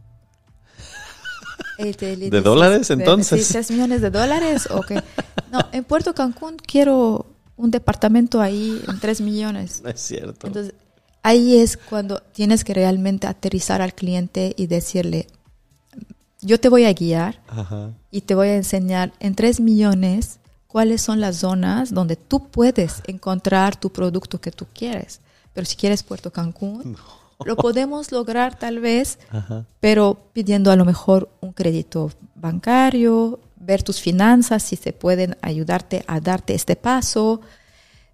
¿De 1.78 2.40
dólares, 2.42 2.90
entonces? 2.90 3.46
Sí, 3.46 3.52
3 3.54 3.70
millones 3.70 4.02
de 4.02 4.10
dólares. 4.10 4.68
o 4.70 4.82
qué? 4.82 5.02
No, 5.50 5.60
en 5.72 5.82
Puerto 5.84 6.14
Cancún 6.14 6.56
quiero 6.58 7.26
un 7.60 7.70
departamento 7.70 8.40
ahí 8.40 8.80
en 8.88 8.98
3 8.98 9.20
millones. 9.20 9.80
No 9.84 9.90
es 9.90 10.00
cierto. 10.00 10.46
Entonces, 10.46 10.74
ahí 11.22 11.58
es 11.58 11.76
cuando 11.76 12.20
tienes 12.32 12.64
que 12.64 12.74
realmente 12.74 13.26
aterrizar 13.26 13.82
al 13.82 13.94
cliente 13.94 14.54
y 14.56 14.66
decirle, 14.66 15.26
yo 16.40 16.58
te 16.58 16.68
voy 16.70 16.84
a 16.84 16.92
guiar 16.92 17.40
Ajá. 17.48 17.90
y 18.10 18.22
te 18.22 18.34
voy 18.34 18.48
a 18.48 18.56
enseñar 18.56 19.12
en 19.20 19.34
3 19.34 19.60
millones 19.60 20.38
cuáles 20.66 21.02
son 21.02 21.20
las 21.20 21.36
zonas 21.36 21.92
donde 21.92 22.16
tú 22.16 22.48
puedes 22.48 23.02
encontrar 23.06 23.76
tu 23.76 23.90
producto 23.90 24.40
que 24.40 24.50
tú 24.50 24.66
quieres. 24.72 25.20
Pero 25.52 25.66
si 25.66 25.76
quieres 25.76 26.02
Puerto 26.02 26.30
Cancún, 26.32 26.96
lo 27.44 27.56
podemos 27.56 28.10
lograr 28.12 28.58
tal 28.58 28.80
vez, 28.80 29.18
Ajá. 29.30 29.66
pero 29.80 30.16
pidiendo 30.32 30.70
a 30.70 30.76
lo 30.76 30.84
mejor 30.86 31.28
un 31.40 31.52
crédito 31.52 32.10
bancario, 32.34 33.38
ver 33.70 33.82
tus 33.82 34.00
finanzas, 34.00 34.62
si 34.62 34.76
se 34.76 34.92
pueden 34.92 35.36
ayudarte 35.42 36.04
a 36.06 36.20
darte 36.20 36.54
este 36.54 36.76
paso, 36.76 37.40
O 37.40 37.40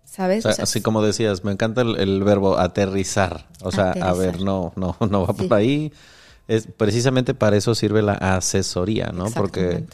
¿sabes? 0.05 0.43
sea, 0.43 0.53
O 0.53 0.55
sea, 0.55 0.63
así 0.65 0.81
como 0.81 1.03
decías, 1.03 1.43
me 1.45 1.53
encanta 1.53 1.81
el, 1.83 1.97
el 1.97 2.23
verbo 2.23 2.59
aterrizar. 2.59 3.49
O 3.63 3.73
sea, 3.73 3.91
a 3.93 4.13
ver, 4.13 4.41
no, 4.41 4.73
no, 4.77 4.97
no 5.11 5.27
va 5.27 5.35
Sí. 5.35 5.43
por 5.49 5.57
ahí. 5.59 5.93
Es, 6.49 6.69
precisamente 6.77 7.35
para 7.35 7.57
eso 7.57 7.75
sirve 7.75 8.03
la 8.03 8.13
asesoría, 8.15 9.07
¿no? 9.13 9.31
Porque 9.33 9.85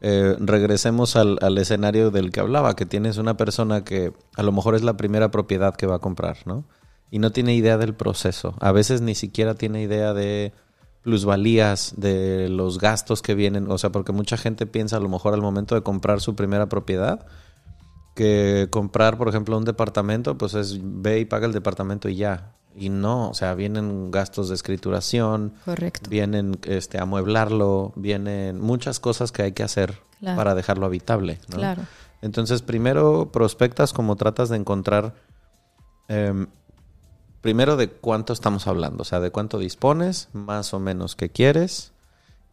eh, 0.00 0.34
regresemos 0.40 1.14
al, 1.14 1.38
al 1.42 1.56
escenario 1.58 2.10
del 2.10 2.32
que 2.32 2.40
hablaba, 2.40 2.74
que 2.74 2.86
tienes 2.86 3.18
una 3.18 3.36
persona 3.36 3.84
que 3.84 4.12
a 4.36 4.42
lo 4.42 4.50
mejor 4.50 4.74
es 4.74 4.82
la 4.82 4.96
primera 4.96 5.30
propiedad 5.30 5.76
que 5.76 5.86
va 5.86 5.96
a 5.96 6.00
comprar, 6.00 6.38
¿no? 6.44 6.64
Y 7.10 7.18
no 7.20 7.30
tiene 7.30 7.54
idea 7.54 7.78
del 7.78 7.94
proceso. 7.94 8.54
A 8.60 8.72
veces 8.72 9.00
ni 9.00 9.14
siquiera 9.14 9.54
tiene 9.54 9.80
idea 9.82 10.12
de 10.12 10.52
plusvalías, 11.02 11.94
de 11.96 12.48
los 12.48 12.78
gastos 12.78 13.22
que 13.22 13.34
vienen. 13.34 13.70
O 13.70 13.78
sea, 13.78 13.90
porque 13.90 14.12
mucha 14.12 14.36
gente 14.36 14.66
piensa 14.66 14.96
a 14.96 15.00
lo 15.00 15.08
mejor 15.08 15.34
al 15.34 15.42
momento 15.42 15.74
de 15.74 15.82
comprar 15.82 16.20
su 16.20 16.34
primera 16.34 16.68
propiedad 16.68 17.26
que 18.14 18.68
comprar, 18.70 19.16
por 19.16 19.28
ejemplo, 19.28 19.56
un 19.56 19.64
departamento, 19.64 20.36
pues 20.36 20.54
es 20.54 20.78
ve 20.82 21.20
y 21.20 21.24
paga 21.24 21.46
el 21.46 21.52
departamento 21.52 22.08
y 22.10 22.16
ya. 22.16 22.52
Y 22.76 22.88
no, 22.90 23.30
o 23.30 23.34
sea, 23.34 23.54
vienen 23.54 24.10
gastos 24.10 24.48
de 24.50 24.54
escrituración, 24.54 25.54
Correcto. 25.64 26.08
vienen 26.10 26.58
este 26.64 26.98
amueblarlo, 26.98 27.92
vienen 27.96 28.60
muchas 28.60 29.00
cosas 29.00 29.32
que 29.32 29.42
hay 29.42 29.52
que 29.52 29.62
hacer 29.62 29.98
Claro. 30.20 30.36
para 30.36 30.54
dejarlo 30.54 30.86
habitable. 30.86 31.38
¿no? 31.48 31.56
Claro. 31.56 31.82
Entonces, 32.20 32.62
primero 32.62 33.32
prospectas 33.32 33.92
como 33.92 34.16
tratas 34.16 34.48
de 34.50 34.56
encontrar, 34.56 35.14
em, 36.08 36.46
primero 37.42 37.76
de 37.76 37.88
cuánto 37.90 38.32
estamos 38.32 38.66
hablando, 38.66 39.02
o 39.02 39.04
sea, 39.04 39.20
de 39.20 39.30
cuánto 39.30 39.58
dispones, 39.58 40.28
más 40.32 40.72
o 40.72 40.80
menos 40.80 41.14
que 41.16 41.28
quieres, 41.28 41.92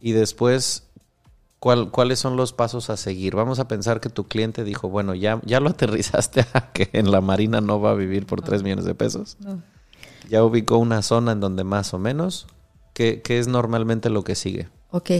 y 0.00 0.12
después 0.12 0.84
cuál- 1.60 1.90
cuáles 1.90 2.18
son 2.18 2.36
los 2.36 2.52
pasos 2.52 2.90
a 2.90 2.96
seguir. 2.96 3.34
Vamos 3.34 3.58
a 3.60 3.68
pensar 3.68 4.00
que 4.00 4.08
tu 4.10 4.24
cliente 4.24 4.64
dijo, 4.64 4.88
bueno, 4.88 5.14
ya, 5.14 5.40
ya 5.44 5.60
lo 5.60 5.70
aterrizaste 5.70 6.44
a 6.52 6.72
que 6.72 6.90
en 6.92 7.10
la 7.10 7.20
Marina 7.20 7.60
no 7.60 7.80
va 7.80 7.92
a 7.92 7.94
vivir 7.94 8.26
por 8.26 8.42
3 8.42 8.62
millones 8.62 8.84
de 8.84 8.94
pesos. 8.94 9.36
No. 9.40 9.62
Ya 10.28 10.44
ubicó 10.44 10.76
una 10.76 11.02
zona 11.02 11.32
en 11.32 11.40
donde 11.40 11.64
más 11.64 11.92
o 11.94 11.98
menos, 11.98 12.46
¿qué, 12.92 13.20
qué 13.22 13.38
es 13.38 13.48
normalmente 13.48 14.10
lo 14.10 14.22
que 14.24 14.34
sigue? 14.34 14.68
Ok, 14.92 15.10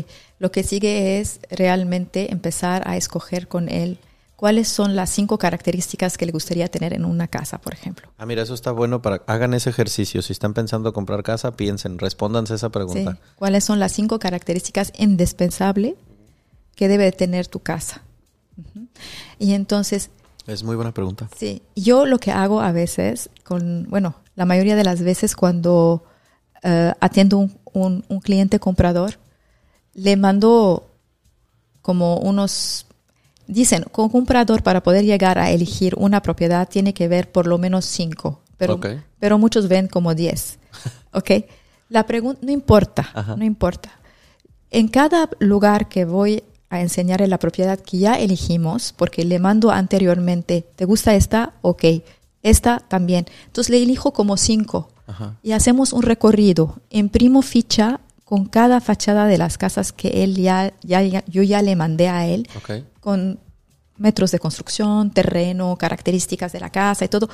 lo 0.41 0.51
que 0.51 0.63
sigue 0.65 1.21
es 1.21 1.41
realmente 1.51 2.33
empezar 2.33 2.83
a 2.89 2.97
escoger 2.97 3.47
con 3.49 3.69
él 3.69 3.99
cuáles 4.41 4.69
son 4.69 4.97
las 4.97 5.11
cinco 5.11 5.37
características 5.37 6.17
que 6.17 6.25
le 6.25 6.33
gustaría 6.33 6.67
tener 6.69 6.95
en 6.95 7.05
una 7.05 7.29
casa, 7.29 7.59
por 7.61 7.75
ejemplo. 7.75 8.09
Ah, 8.17 8.25
mira, 8.25 8.43
eso 8.43 8.55
está 8.55 8.73
bueno 8.73 9.03
para... 9.03 9.23
Hagan 9.27 9.53
ese 9.53 9.69
ejercicio. 9.69 10.23
Si 10.23 10.33
están 10.33 10.55
pensando 10.55 10.95
comprar 10.95 11.23
casa, 11.23 11.53
piensen, 11.53 11.99
respóndanse 11.99 12.55
esa 12.55 12.69
Sí, 12.69 12.73
pregunta. 12.73 13.19
¿Cuáles 13.37 13.65
son 13.65 13.79
las 13.81 13.93
cinco 13.93 14.19
características 14.19 14.95
indispensables 14.97 15.93
que 16.75 16.89
debe 16.89 17.05
de 17.05 17.13
tener 17.13 17.49
tu 17.49 17.61
casa? 17.61 18.01
Y 19.39 19.53
entonces, 19.53 20.09
Es 20.47 20.63
muy 20.63 20.75
buena 20.75 20.95
pregunta. 20.95 21.29
sí, 21.37 21.61
yo 21.77 22.07
lo 22.07 22.17
que 22.19 22.33
hago 22.33 22.63
a 22.63 22.73
veces, 22.73 23.29
con, 23.45 23.89
bueno, 23.91 24.15
la 24.37 24.47
mayoría 24.47 24.75
de 24.75 24.85
las 24.85 25.03
veces 25.03 25.37
cuando 25.37 26.03
eh, 26.63 26.95
atiendo 27.01 27.37
un, 27.37 27.59
un- 27.75 28.05
un 28.09 28.21
cliente 28.21 28.59
comprador, 28.59 29.19
le 29.93 30.17
mando 30.17 30.89
como 31.83 32.17
unos 32.17 32.87
dicen 33.51 33.85
con 33.93 34.07
un 34.07 34.11
comprador 34.11 34.63
para 34.63 34.83
poder 34.83 35.05
llegar 35.05 35.39
a 35.39 35.51
elegir 35.51 35.95
una 35.97 36.23
propiedad 36.23 36.69
tiene 36.69 36.95
que 36.95 37.09
ver 37.09 37.31
por 37.31 37.47
lo 37.47 37.59
menos 37.59 37.85
cinco 37.85 38.41
pero 38.57 38.81
pero 39.19 39.39
muchos 39.39 39.69
ven 39.69 39.87
como 39.89 40.15
diez 40.15 40.59
ok 41.13 41.31
la 41.89 42.07
pregunta 42.07 42.41
no 42.43 42.53
importa 42.53 43.11
Ajá. 43.15 43.37
no 43.37 43.45
importa 43.45 43.91
en 44.71 44.89
cada 44.89 45.29
lugar 45.39 45.89
que 45.89 46.05
voy 46.05 46.43
a 46.69 46.81
enseñarle 46.81 47.27
la 47.27 47.39
propiedad 47.39 47.79
que 47.79 47.99
ya 47.99 48.15
elegimos 48.15 48.95
porque 48.97 49.25
le 49.25 49.39
mando 49.39 49.71
anteriormente 49.71 50.65
te 50.77 50.85
gusta 50.85 51.15
esta 51.15 51.55
ok 51.63 51.85
esta 52.43 52.79
también 52.79 53.27
entonces 53.47 53.71
le 53.71 53.83
elijo 53.83 54.13
como 54.13 54.37
cinco 54.37 54.89
Ajá. 55.11 55.37
y 55.43 55.53
hacemos 55.53 55.93
un 55.93 56.03
recorrido. 56.03 56.77
Imprimo 56.89 57.43
ficha 57.43 58.01
con 58.25 58.45
cada 58.47 58.81
fachada 58.81 59.27
de 59.27 59.39
las 59.39 59.59
casas 59.59 59.93
que 59.93 60.23
él 60.23 60.37
ya, 60.37 60.73
ya, 60.83 61.03
yo 61.27 61.43
ya 61.43 61.63
le 61.63 61.75
mandé 61.75 62.09
a 62.09 62.29
él, 62.29 62.49
Ok. 62.57 62.85
Con 63.01 63.39
metros 63.97 64.31
de 64.31 64.39
construcción, 64.39 65.11
terreno, 65.11 65.77
características 65.77 66.53
de 66.53 66.61
la 66.61 66.71
casa 66.71 67.05
y 67.05 67.09
todo, 67.09 67.29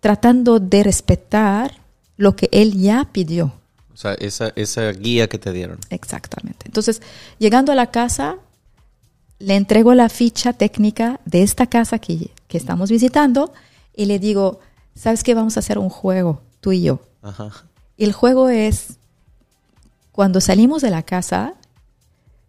tratando 0.00 0.58
de 0.58 0.82
respetar 0.82 1.78
lo 2.16 2.36
que 2.36 2.48
él 2.52 2.78
ya 2.80 3.08
pidió. 3.12 3.52
O 3.92 3.96
sea, 3.96 4.14
esa, 4.14 4.52
esa 4.56 4.90
guía 4.92 5.28
que 5.28 5.38
te 5.38 5.52
dieron. 5.52 5.78
Exactamente. 5.90 6.66
Entonces, 6.66 7.00
llegando 7.38 7.70
a 7.70 7.74
la 7.74 7.90
casa, 7.90 8.36
le 9.38 9.56
entrego 9.56 9.94
la 9.94 10.08
ficha 10.08 10.52
técnica 10.52 11.20
de 11.24 11.42
esta 11.42 11.66
casa 11.66 11.98
que, 11.98 12.30
que 12.48 12.56
estamos 12.58 12.90
visitando 12.90 13.52
y 13.94 14.06
le 14.06 14.18
digo, 14.18 14.60
¿sabes 14.94 15.22
qué? 15.22 15.34
Vamos 15.34 15.56
a 15.56 15.60
hacer 15.60 15.78
un 15.78 15.90
juego, 15.90 16.40
tú 16.60 16.72
y 16.72 16.82
yo. 16.82 17.00
Ajá. 17.22 17.50
El 17.96 18.12
juego 18.12 18.48
es, 18.48 18.98
cuando 20.12 20.40
salimos 20.40 20.82
de 20.82 20.90
la 20.90 21.02
casa, 21.02 21.54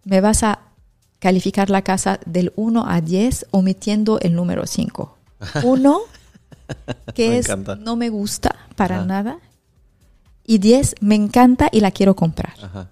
me 0.04 0.22
vas 0.22 0.44
a 0.44 0.60
calificar 1.20 1.70
la 1.70 1.82
casa 1.82 2.20
del 2.26 2.52
1 2.56 2.86
a 2.88 3.02
10 3.02 3.48
omitiendo 3.52 4.20
el 4.20 4.36
número 4.36 4.66
5. 4.68 5.18
1, 5.64 6.00
que 7.14 7.30
Me 7.30 7.38
es 7.40 7.46
encanta. 7.50 7.76
no 7.76 7.96
me 7.96 8.10
gusta 8.10 8.56
para 8.76 8.98
Ajá. 8.98 9.06
nada. 9.06 9.38
Y 10.46 10.60
10, 10.60 10.96
me 11.02 11.16
encanta 11.16 11.70
y 11.72 11.80
la 11.80 11.92
quiero 11.92 12.16
comprar. 12.16 12.54
Ajá. 12.62 12.90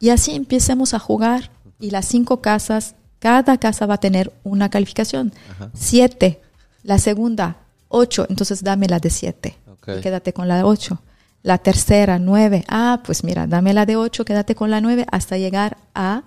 Y 0.00 0.10
así 0.10 0.32
empecemos 0.34 0.92
a 0.94 0.98
jugar. 0.98 1.50
Y 1.80 1.90
las 1.90 2.06
cinco 2.06 2.40
casas, 2.40 2.94
cada 3.18 3.58
casa 3.58 3.86
va 3.86 3.94
a 3.94 4.00
tener 4.00 4.32
una 4.42 4.68
calificación. 4.70 5.32
Ajá. 5.52 5.70
Siete. 5.74 6.40
La 6.82 6.98
segunda, 6.98 7.56
ocho. 7.88 8.26
Entonces 8.28 8.62
dame 8.62 8.88
la 8.88 8.98
de 8.98 9.10
siete. 9.10 9.56
Ok. 9.70 9.88
Y 9.98 10.00
quédate 10.00 10.32
con 10.32 10.48
la 10.48 10.56
de 10.56 10.62
ocho. 10.64 11.00
La 11.42 11.58
tercera, 11.58 12.18
nueve. 12.18 12.64
Ah, 12.68 13.02
pues 13.04 13.22
mira, 13.22 13.46
dame 13.46 13.72
la 13.74 13.86
de 13.86 13.96
ocho, 13.96 14.24
quédate 14.24 14.54
con 14.54 14.70
la 14.70 14.80
nueve 14.80 15.04
hasta 15.12 15.36
llegar 15.36 15.76
a 15.94 16.22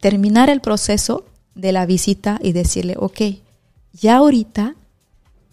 terminar 0.00 0.50
el 0.50 0.60
proceso 0.60 1.24
de 1.54 1.72
la 1.72 1.86
visita 1.86 2.38
y 2.42 2.52
decirle, 2.52 2.94
ok, 2.98 3.20
ya 3.92 4.16
ahorita 4.18 4.74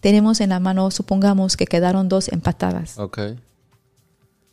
tenemos 0.02 0.40
en 0.42 0.50
la 0.50 0.60
mano, 0.60 0.92
supongamos 0.92 1.58
que 1.58 1.66
quedaron 1.66 2.10
dos 2.10 2.28
empatadas. 2.30 2.98
Ok. 3.00 3.20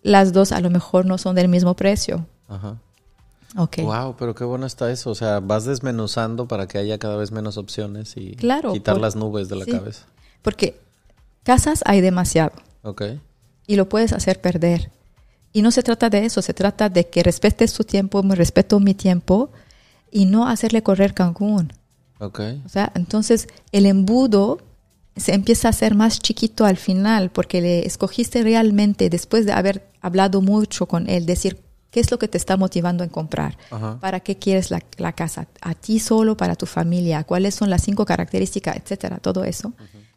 Las 0.02 0.32
dos 0.32 0.52
a 0.52 0.60
lo 0.60 0.70
mejor 0.70 1.06
no 1.06 1.18
son 1.18 1.34
del 1.36 1.48
mismo 1.48 1.74
precio. 1.74 2.26
Ajá. 2.48 2.76
Ok. 3.56 3.78
Wow, 3.82 4.16
pero 4.18 4.34
qué 4.34 4.44
bueno 4.44 4.64
está 4.66 4.90
eso. 4.90 5.10
O 5.10 5.14
sea, 5.14 5.40
vas 5.40 5.64
desmenuzando 5.66 6.48
para 6.48 6.66
que 6.66 6.78
haya 6.78 6.98
cada 6.98 7.16
vez 7.16 7.30
menos 7.32 7.58
opciones 7.58 8.16
y 8.16 8.34
Claro, 8.34 8.72
quitar 8.72 8.94
por- 8.94 9.02
las 9.02 9.14
nubes 9.14 9.48
de 9.48 9.56
la 9.56 9.64
sí. 9.66 9.72
cabeza. 9.72 10.06
Porque 10.40 10.80
casas 11.44 11.82
hay 11.84 12.00
demasiado 12.00 12.52
Ok. 12.82 13.02
y 13.66 13.76
lo 13.76 13.88
puedes 13.88 14.12
hacer 14.12 14.40
perder. 14.40 14.90
Y 15.52 15.60
no 15.60 15.70
se 15.70 15.82
trata 15.82 16.08
de 16.08 16.24
eso, 16.24 16.40
se 16.40 16.54
trata 16.54 16.88
de 16.88 17.08
que 17.10 17.22
respetes 17.22 17.74
tu 17.74 17.84
tiempo, 17.84 18.22
me 18.22 18.34
respeto 18.34 18.80
mi 18.80 18.94
tiempo 18.94 19.50
y 20.12 20.26
no 20.26 20.46
hacerle 20.46 20.82
correr 20.82 21.14
Cancún. 21.14 21.72
Ok. 22.20 22.40
O 22.64 22.68
sea, 22.68 22.92
entonces 22.94 23.48
el 23.72 23.86
embudo 23.86 24.58
se 25.16 25.34
empieza 25.34 25.68
a 25.68 25.70
hacer 25.70 25.94
más 25.94 26.20
chiquito 26.20 26.64
al 26.64 26.76
final 26.76 27.30
porque 27.30 27.60
le 27.60 27.86
escogiste 27.86 28.42
realmente 28.42 29.10
después 29.10 29.44
de 29.44 29.52
haber 29.52 29.90
hablado 30.00 30.40
mucho 30.40 30.86
con 30.86 31.08
él, 31.08 31.26
decir 31.26 31.58
qué 31.90 32.00
es 32.00 32.10
lo 32.10 32.18
que 32.18 32.28
te 32.28 32.38
está 32.38 32.56
motivando 32.56 33.04
en 33.04 33.10
comprar, 33.10 33.58
Ajá. 33.70 33.98
para 34.00 34.20
qué 34.20 34.36
quieres 34.36 34.70
la, 34.70 34.82
la 34.96 35.12
casa, 35.12 35.48
a 35.60 35.74
ti 35.74 35.98
solo, 35.98 36.36
para 36.36 36.54
tu 36.54 36.64
familia, 36.64 37.24
cuáles 37.24 37.54
son 37.54 37.68
las 37.68 37.82
cinco 37.82 38.06
características, 38.06 38.76
etcétera, 38.76 39.18
todo 39.18 39.44
eso. 39.44 39.72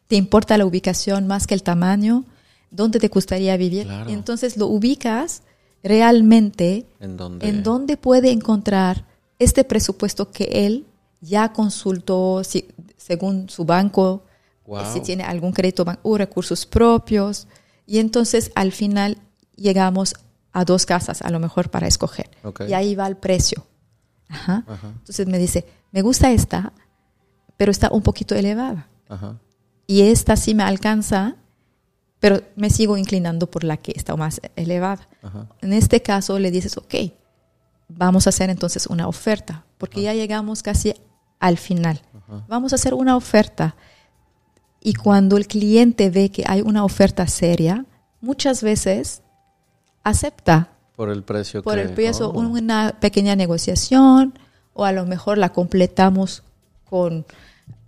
¿Te 0.07 0.15
importa 0.15 0.57
la 0.57 0.65
ubicación 0.65 1.27
más 1.27 1.47
que 1.47 1.53
el 1.55 1.63
tamaño? 1.63 2.23
¿Dónde 2.71 2.99
te 2.99 3.09
gustaría 3.09 3.57
vivir? 3.57 3.87
Claro. 3.87 4.09
Entonces 4.09 4.55
lo 4.55 4.67
ubicas 4.67 5.41
realmente 5.83 6.85
¿En 6.99 7.17
dónde? 7.17 7.47
en 7.47 7.63
dónde 7.63 7.97
puede 7.97 8.31
encontrar 8.31 9.05
este 9.39 9.63
presupuesto 9.63 10.31
que 10.31 10.45
él 10.65 10.85
ya 11.21 11.51
consultó 11.53 12.43
si- 12.43 12.67
según 12.97 13.49
su 13.49 13.65
banco, 13.65 14.23
Wow. 14.65 14.81
si 14.93 14.99
tiene 15.01 15.23
algún 15.23 15.51
crédito 15.51 15.85
o 16.03 16.17
recursos 16.17 16.65
propios. 16.65 17.47
Y 17.85 17.99
entonces 17.99 18.51
al 18.55 18.71
final 18.71 19.17
llegamos 19.55 20.15
a 20.51 20.65
dos 20.65 20.85
casas, 20.85 21.21
a 21.21 21.29
lo 21.29 21.39
mejor 21.39 21.69
para 21.69 21.87
escoger. 21.87 22.29
Ok. 22.43 22.61
Y 22.67 22.73
ahí 22.73 22.95
va 22.95 23.07
el 23.07 23.17
precio. 23.17 23.65
Ajá. 24.29 24.63
Ajá. 24.67 24.87
Entonces 24.87 25.27
me 25.27 25.37
dice, 25.37 25.65
me 25.91 26.01
gusta 26.01 26.31
esta, 26.31 26.73
pero 27.57 27.71
está 27.71 27.89
un 27.91 28.01
poquito 28.01 28.33
elevada. 28.35 28.87
Ajá. 29.07 29.37
Y 29.87 30.01
esta 30.01 30.35
sí 30.35 30.55
me 30.55 30.63
alcanza, 30.63 31.35
pero 32.19 32.41
me 32.55 32.69
sigo 32.71 32.97
inclinando 32.97 33.51
por 33.51 33.63
la 33.63 33.77
que 33.77 33.93
está 33.95 34.15
más 34.15 34.41
elevada. 34.55 35.07
En 35.61 35.73
este 35.73 36.01
caso 36.01 36.39
le 36.39 36.49
dices, 36.49 36.75
ok, 36.77 36.95
vamos 37.87 38.27
a 38.27 38.29
hacer 38.29 38.49
entonces 38.49 38.87
una 38.87 39.07
oferta, 39.07 39.65
porque 39.77 40.01
ya 40.01 40.13
llegamos 40.13 40.63
casi 40.63 40.93
al 41.39 41.57
final. 41.57 42.01
Vamos 42.47 42.73
a 42.73 42.75
hacer 42.75 42.93
una 42.93 43.15
oferta. 43.15 43.75
Y 44.81 44.93
cuando 44.93 45.37
el 45.37 45.47
cliente 45.47 46.09
ve 46.09 46.29
que 46.29 46.43
hay 46.47 46.61
una 46.61 46.83
oferta 46.83 47.27
seria, 47.27 47.85
muchas 48.21 48.63
veces 48.63 49.21
acepta 50.03 50.69
Por 50.95 51.09
el 51.09 51.23
precio 51.23 51.61
por 51.63 51.75
que... 51.75 51.81
el 51.81 51.93
precio 51.93 52.29
Oh. 52.29 52.39
una 52.39 52.97
pequeña 52.99 53.35
negociación 53.35 54.37
o 54.73 54.85
a 54.85 54.91
lo 54.91 55.05
mejor 55.05 55.37
la 55.37 55.49
completamos 55.49 56.43
con 56.89 57.25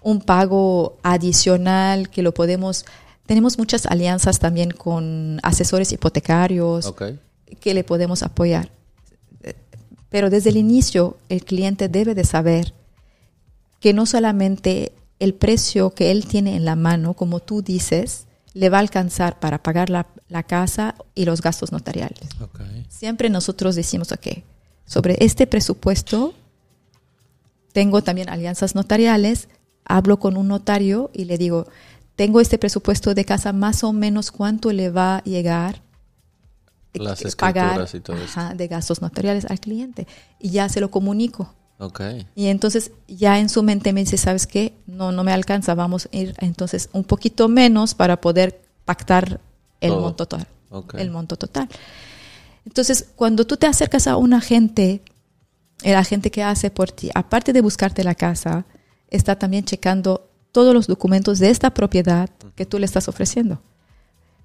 un 0.02 0.22
pago 0.22 0.98
adicional 1.04 2.10
que 2.10 2.22
lo 2.22 2.34
podemos 2.34 2.86
tenemos 3.26 3.58
muchas 3.58 3.86
alianzas 3.86 4.40
también 4.40 4.72
con 4.72 5.40
asesores 5.44 5.92
hipotecarios 5.92 6.94
que 7.60 7.74
le 7.74 7.84
podemos 7.84 8.24
apoyar 8.24 8.72
pero 10.10 10.30
desde 10.30 10.50
el 10.50 10.58
inicio 10.58 11.18
el 11.30 11.44
cliente 11.44 11.90
debe 11.90 12.16
de 12.16 12.24
saber 12.24 12.74
que 13.80 13.94
no 13.94 14.06
solamente 14.06 14.94
el 15.20 15.34
precio 15.34 15.92
que 15.92 16.12
él 16.12 16.26
tiene 16.26 16.56
en 16.56 16.66
la 16.66 16.76
mano 16.76 17.14
como 17.14 17.40
tú 17.40 17.62
dices 17.62 18.26
le 18.54 18.70
va 18.70 18.78
a 18.78 18.82
alcanzar 18.82 19.40
para 19.40 19.62
pagar 19.62 19.90
la, 19.90 20.08
la 20.30 20.44
casa 20.44 20.96
y 21.14 21.26
los 21.26 21.42
gastos 21.42 21.72
notariales 21.72 22.30
Ok. 22.42 22.62
siempre 22.90 23.30
nosotros 23.30 23.76
decimos, 23.76 24.12
ok, 24.12 24.44
sobre 24.86 25.18
este 25.20 25.46
presupuesto 25.48 26.34
tengo 27.74 28.02
también 28.02 28.30
alianzas 28.30 28.74
notariales, 28.74 29.50
hablo 29.86 30.18
con 30.20 30.38
un 30.38 30.48
notario 30.48 31.12
y 31.14 31.26
le 31.26 31.38
digo, 31.38 31.68
tengo 32.16 32.42
este 32.42 32.58
presupuesto 32.58 33.14
de 33.14 33.26
casa, 33.26 33.54
más 33.54 33.84
o 33.84 33.94
menos 33.94 34.32
cuánto 34.32 34.72
le 34.72 34.90
va 34.90 35.18
a 35.18 35.24
llegar 35.24 35.84
Las 36.98 37.22
escrituras 37.24 37.94
y 37.94 38.00
todo 38.00 38.18
ajá, 38.18 38.54
de 38.54 38.68
gastos 38.68 39.02
notariales 39.02 39.46
al 39.46 39.60
cliente. 39.60 40.08
Y 40.40 40.50
ya 40.50 40.70
se 40.70 40.80
lo 40.80 40.92
comunico. 40.92 41.54
Y 42.36 42.48
entonces 42.48 42.92
ya 43.08 43.40
en 43.40 43.50
su 43.50 43.62
mente 43.62 43.94
me 43.94 44.00
dice, 44.00 44.18
¿sabes 44.18 44.48
qué? 44.48 44.74
No, 44.88 45.12
no 45.12 45.24
me 45.24 45.32
alcanza, 45.32 45.76
vamos 45.76 46.10
a 46.12 46.18
ir 46.18 46.34
entonces 46.40 46.90
un 46.92 47.04
poquito 47.04 47.48
menos 47.50 47.94
para 47.94 48.20
poder 48.20 48.62
pactar 48.86 49.40
el 49.80 49.92
Todo. 49.92 50.02
monto 50.02 50.26
total. 50.26 50.48
El 50.98 51.12
monto 51.12 51.38
total. 51.38 51.70
Entonces, 52.66 53.08
cuando 53.16 53.46
tú 53.46 53.58
te 53.58 53.68
acercas 53.68 54.08
a 54.08 54.18
un 54.18 54.34
agente, 54.34 55.02
el 55.84 55.96
agente 55.96 56.32
que 56.32 56.44
hace 56.44 56.72
por 56.72 56.92
ti, 56.92 57.10
aparte 57.14 57.54
de 57.54 57.62
buscarte 57.62 58.04
la 58.04 58.16
casa, 58.16 58.66
está 59.10 59.38
también 59.38 59.64
checando 59.64 60.30
todos 60.52 60.74
los 60.74 60.88
documentos 60.88 61.40
de 61.40 61.52
esta 61.52 61.74
propiedad 61.74 62.30
que 62.56 62.66
tú 62.66 62.80
le 62.80 62.86
estás 62.86 63.08
ofreciendo. 63.08 63.62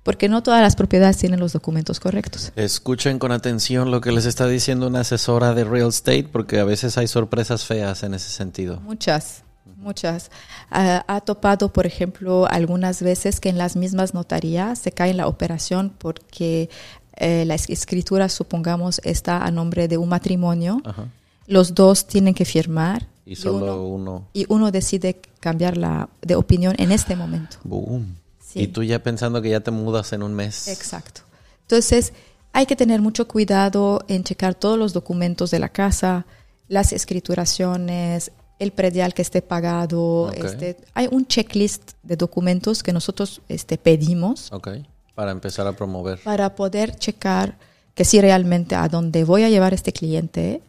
Porque 0.03 0.28
no 0.28 0.42
todas 0.42 0.61
las 0.62 0.74
propiedades 0.74 1.16
tienen 1.18 1.38
los 1.38 1.53
documentos 1.53 2.00
correctos. 2.00 2.53
Escuchen 2.57 3.18
con 3.20 3.30
atención 3.30 3.90
lo 3.90 4.00
que 4.00 4.11
les 4.11 4.26
está 4.26 4.46
diciendo 4.48 4.88
una 4.88 5.00
asesora 5.00 5.55
de 5.55 5.62
real 5.64 5.88
estate 5.90 6.24
porque 6.30 6.59
a 6.59 6.64
veces 6.64 6.98
hay 6.98 7.07
sorpresas 7.07 7.64
feas 7.66 8.03
en 8.03 8.14
ese 8.14 8.30
sentido. 8.30 8.80
Muchas, 8.80 9.42
muchas. 9.76 10.30
Ah, 10.72 11.05
ha 11.07 11.20
topado, 11.20 11.72
por 11.72 11.86
ejemplo, 11.86 12.46
algunas 12.50 13.00
veces 13.00 13.38
que 13.38 13.48
en 13.48 13.59
las 13.59 13.76
mismas 13.76 14.12
notarías 14.12 14.78
se 14.80 14.90
cae 14.90 15.11
en 15.11 15.18
la 15.18 15.28
operación 15.28 15.92
porque 15.96 16.68
eh, 17.16 17.44
la 17.46 17.55
es- 17.55 17.70
escritura, 17.70 18.28
supongamos, 18.28 19.00
está 19.05 19.44
a 19.44 19.50
nombre 19.53 19.86
de 19.86 19.98
un 19.98 20.09
matrimonio. 20.09 20.80
Ajá. 20.84 21.07
Los 21.46 21.74
dos 21.74 22.07
tienen 22.09 22.34
que 22.34 22.44
firmar 22.44 23.07
Y 23.26 23.36
solo 23.36 23.84
uno, 23.84 23.86
uno. 24.12 24.28
y 24.32 24.46
uno 24.48 24.72
decide 24.72 25.20
cambiar 25.38 25.76
la 25.76 26.09
de 26.22 26.34
opinión 26.34 26.74
en 26.78 26.90
este 26.90 27.14
momento. 27.14 27.59
Boom. 27.62 28.16
Sí. 28.53 28.61
Y 28.61 28.66
tú 28.68 28.82
ya 28.82 29.03
pensando 29.03 29.40
que 29.40 29.50
ya 29.50 29.61
te 29.61 29.70
mudas 29.70 30.12
en 30.12 30.22
un 30.22 30.34
mes. 30.34 30.68
Exacto. 30.68 31.22
Entonces, 31.62 32.12
hay 32.53 32.66
que 32.66 32.76
tener 32.76 33.00
mucho 33.00 33.26
cuidado 33.26 34.05
en 34.09 34.24
checar 34.24 34.55
todos 34.55 34.78
los 34.78 34.92
documentos 34.92 35.50
de 35.50 35.59
la 35.59 35.70
casa, 35.70 36.26
las 36.68 36.92
escrituraciones, 36.92 38.32
el 38.59 38.72
predial 38.72 39.14
que 39.14 39.22
esté 39.22 39.42
pagado. 39.42 40.30
Este, 40.32 40.76
hay 40.94 41.09
un 41.11 41.26
checklist 41.26 41.92
de 42.03 42.16
documentos 42.16 42.82
que 42.82 42.92
nosotros 42.92 43.40
este, 43.48 43.78
pedimos 43.78 44.53
Ok. 44.53 44.68
Para 45.14 45.30
empezar 45.30 45.66
a 45.66 45.72
promover. 45.72 46.18
para 46.20 46.55
poder 46.55 46.96
checar 46.96 47.59
que 47.94 48.05
si 48.05 48.20
realmente 48.20 48.74
a 48.74 48.88
donde 48.88 49.24
voy 49.24 49.42
a 49.44 49.50
llevar 49.50 49.74
este 49.74 49.92
cliente 49.92 50.62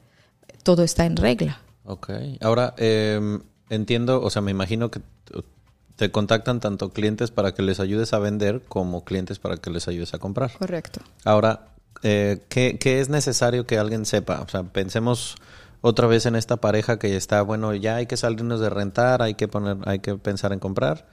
todo 0.63 0.83
está 0.83 1.05
en 1.05 1.17
regla. 1.17 1.59
Ok. 1.85 2.09
Ahora, 2.41 2.73
eh, 2.77 3.39
entiendo, 3.69 4.21
o 4.21 4.29
sea, 4.29 4.41
me 4.41 4.51
imagino 4.51 4.89
que 4.89 5.01
te 5.95 6.11
contactan 6.11 6.59
tanto 6.59 6.89
clientes 6.91 7.31
para 7.31 7.53
que 7.53 7.61
les 7.61 7.79
ayudes 7.79 8.13
a 8.13 8.19
vender 8.19 8.61
como 8.67 9.03
clientes 9.03 9.39
para 9.39 9.57
que 9.57 9.69
les 9.69 9.87
ayudes 9.87 10.13
a 10.13 10.19
comprar. 10.19 10.51
Correcto. 10.57 11.01
Ahora, 11.23 11.67
eh, 12.01 12.43
¿qué, 12.49 12.77
qué 12.79 12.99
es 12.99 13.09
necesario 13.09 13.65
que 13.65 13.77
alguien 13.77 14.05
sepa? 14.05 14.41
O 14.41 14.49
sea, 14.49 14.63
pensemos 14.63 15.35
otra 15.81 16.07
vez 16.07 16.25
en 16.25 16.35
esta 16.35 16.57
pareja 16.57 16.97
que 16.97 17.15
está, 17.15 17.41
bueno, 17.41 17.73
ya 17.75 17.97
hay 17.97 18.05
que 18.05 18.17
salirnos 18.17 18.59
de 18.59 18.69
rentar, 18.69 19.21
hay 19.21 19.35
que 19.35 19.47
poner, 19.47 19.77
hay 19.85 19.99
que 19.99 20.15
pensar 20.15 20.53
en 20.53 20.59
comprar. 20.59 21.07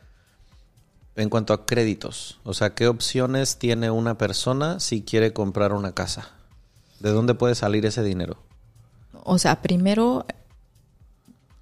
En 1.17 1.29
cuanto 1.29 1.53
a 1.53 1.67
créditos, 1.67 2.39
o 2.45 2.55
sea, 2.55 2.75
¿qué 2.75 2.87
opciones 2.87 3.59
tiene 3.59 3.91
una 3.91 4.17
persona 4.17 4.79
si 4.79 5.03
quiere 5.03 5.33
comprar 5.33 5.73
una 5.73 5.93
casa? 5.93 6.31
¿De 7.01 7.11
dónde 7.11 7.35
puede 7.35 7.57
salir 7.57 7.85
ese 7.85 8.05
dinero? 8.05 8.39
O 9.25 9.39
sea, 9.39 9.61
primero 9.61 10.25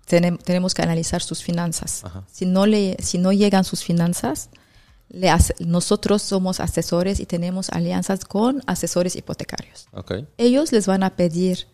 tenemos 0.08 0.74
que 0.74 0.82
analizar 0.82 1.22
sus 1.22 1.42
finanzas. 1.42 2.04
Ajá. 2.04 2.24
Si 2.30 2.46
no 2.46 2.66
le, 2.66 2.96
si 3.00 3.18
no 3.18 3.32
llegan 3.32 3.64
sus 3.64 3.84
finanzas, 3.84 4.48
le 5.10 5.30
hace- 5.30 5.54
nosotros 5.60 6.22
somos 6.22 6.60
asesores 6.60 7.20
y 7.20 7.26
tenemos 7.26 7.70
alianzas 7.70 8.24
con 8.24 8.62
asesores 8.66 9.16
hipotecarios. 9.16 9.86
Ok. 9.92 10.12
Ellos 10.36 10.72
les 10.72 10.86
van 10.86 11.02
a 11.02 11.16
pedir 11.16 11.66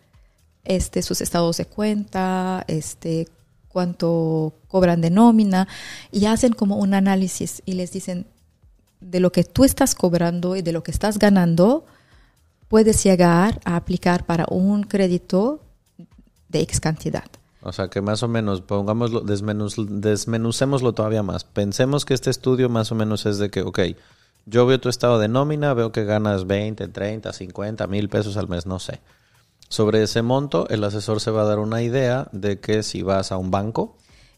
este, 0.63 1.01
sus 1.01 1.21
estados 1.21 1.57
de 1.57 1.65
cuenta, 1.65 2.63
este, 2.67 3.27
cuánto 3.67 4.53
cobran 4.67 5.01
de 5.01 5.09
nómina 5.09 5.67
y 6.11 6.25
hacen 6.25 6.53
como 6.53 6.77
un 6.77 6.93
análisis 6.93 7.61
y 7.65 7.73
les 7.73 7.91
dicen 7.91 8.25
de 9.01 9.19
lo 9.19 9.31
que 9.31 9.43
tú 9.43 9.63
estás 9.65 9.95
cobrando 9.95 10.55
y 10.55 10.61
de 10.61 10.71
lo 10.71 10.81
que 10.81 10.91
estás 10.91 11.19
ganando, 11.19 11.85
puedes 12.69 13.03
llegar 13.03 13.59
a 13.65 13.75
aplicar 13.75 14.25
para 14.25 14.45
un 14.49 14.83
crédito 14.83 15.61
de 16.49 16.61
X 16.61 16.79
cantidad. 16.79 17.25
O 17.67 17.73
sea, 17.73 17.87
que 17.87 17.99
más 17.99 18.21
o 18.21 18.27
menos, 18.27 18.61
pongámoslo, 18.61 19.21
desmenuz, 19.21 19.75
desmenucémoslo 19.77 20.93
todavía 20.93 21.23
más. 21.23 21.43
Pensemos 21.45 22.05
que 22.05 22.13
este 22.13 22.29
estudio 22.29 22.69
más 22.69 22.91
o 22.91 22.95
menos 22.95 23.25
es 23.25 23.39
de 23.39 23.49
que, 23.49 23.63
ok, 23.63 23.79
yo 24.45 24.67
veo 24.67 24.79
tu 24.79 24.87
estado 24.89 25.17
de 25.17 25.27
nómina, 25.27 25.73
veo 25.73 25.91
que 25.91 26.05
ganas 26.05 26.45
20, 26.45 26.87
30, 26.87 27.33
50 27.33 27.87
mil 27.87 28.07
pesos 28.07 28.37
al 28.37 28.47
mes, 28.47 28.67
no 28.67 28.77
sé. 28.79 29.01
Sobre 29.67 30.03
ese 30.03 30.21
monto, 30.21 30.69
el 30.69 30.83
asesor 30.83 31.19
se 31.19 31.31
va 31.31 31.41
a 31.41 31.45
dar 31.45 31.57
una 31.57 31.81
idea 31.81 32.27
de 32.31 32.59
que 32.59 32.83
si 32.83 33.01
vas 33.01 33.31
a 33.31 33.37
un 33.37 33.49
banco, 33.49 33.97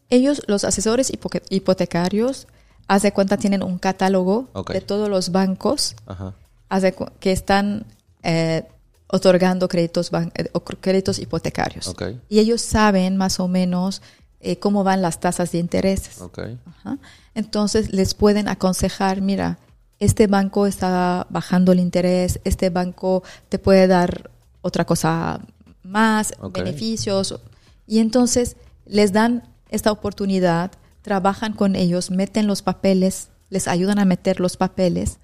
Ellos, 0.10 0.42
los 0.48 0.64
asesores 0.64 1.12
hipotecarios, 1.50 2.48
haz 2.88 3.02
de 3.02 3.12
cuenta, 3.12 3.36
tienen 3.36 3.62
un 3.64 3.78
catálogo 3.78 4.48
de 4.74 4.82
todos 4.82 5.10
los 5.10 5.32
bancos 5.34 5.96
ajá, 6.06 6.34
haz 6.70 6.82
de 6.84 6.94
cu- 6.94 7.12
que 7.20 7.34
están 7.34 7.86
eh, 8.24 8.64
otorgando 9.08 9.68
créditos, 9.68 10.12
eh, 10.36 10.50
créditos 10.82 11.20
hipotecarios. 11.20 11.88
ok, 11.88 12.04
Y 12.30 12.40
ellos 12.40 12.62
saben 12.62 13.18
más 13.18 13.40
o 13.40 13.48
menos 13.48 14.02
eh, 14.40 14.60
cómo 14.60 14.84
van 14.84 15.02
las 15.02 15.20
tasas 15.20 15.52
de 15.52 15.60
intereses. 15.60 16.22
ok, 16.22 16.40
Ajá. 16.66 16.98
Entonces 17.34 17.94
les 17.94 18.14
pueden 18.14 18.48
aconsejar, 18.48 19.22
mira, 19.22 19.60
este 20.00 20.28
banco 20.28 20.68
está 20.68 21.26
bajando 21.30 21.72
el 21.72 21.80
interés, 21.80 22.40
este 22.44 22.70
banco 22.70 23.24
te 23.50 23.60
puede 23.60 23.88
dar 23.88 24.30
otra 24.62 24.86
cosa 24.86 25.40
más, 25.84 26.34
beneficios. 26.54 27.40
Y 27.88 28.00
entonces 28.00 28.58
les 28.86 29.14
dan 29.14 29.44
esta 29.70 29.92
oportunidad, 29.92 30.72
trabajan 31.02 31.54
con 31.54 31.76
ellos, 31.76 32.12
meten 32.12 32.48
los 32.48 32.62
papeles, 32.62 33.30
les 33.50 33.68
ayudan 33.68 33.98
a 33.98 34.06
meter 34.06 34.40
los 34.40 34.58
papeles. 34.58 35.20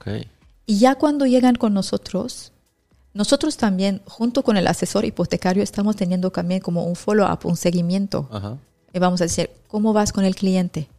Y 0.66 0.80
ya 0.80 0.96
cuando 0.96 1.26
llegan 1.26 1.56
con 1.56 1.74
nosotros, 1.74 2.53
nosotros 3.14 3.58
también, 3.58 4.02
junto 4.06 4.44
con 4.44 4.58
el 4.58 4.68
asesor 4.68 5.06
hipotecario, 5.06 5.62
estamos 5.64 5.96
teniendo 5.96 6.32
también 6.32 6.62
como 6.62 6.84
un 6.86 6.96
follow-up, 6.96 7.40
un 7.46 7.58
seguimiento. 7.58 8.28
Ajá, 8.32 8.58
Y 8.94 9.00
vamos 9.00 9.22
a 9.22 9.26
decir, 9.26 9.50
¿cómo 9.68 9.94
vas 9.94 10.12
con 10.12 10.26
el 10.26 10.36
cliente? 10.36 10.90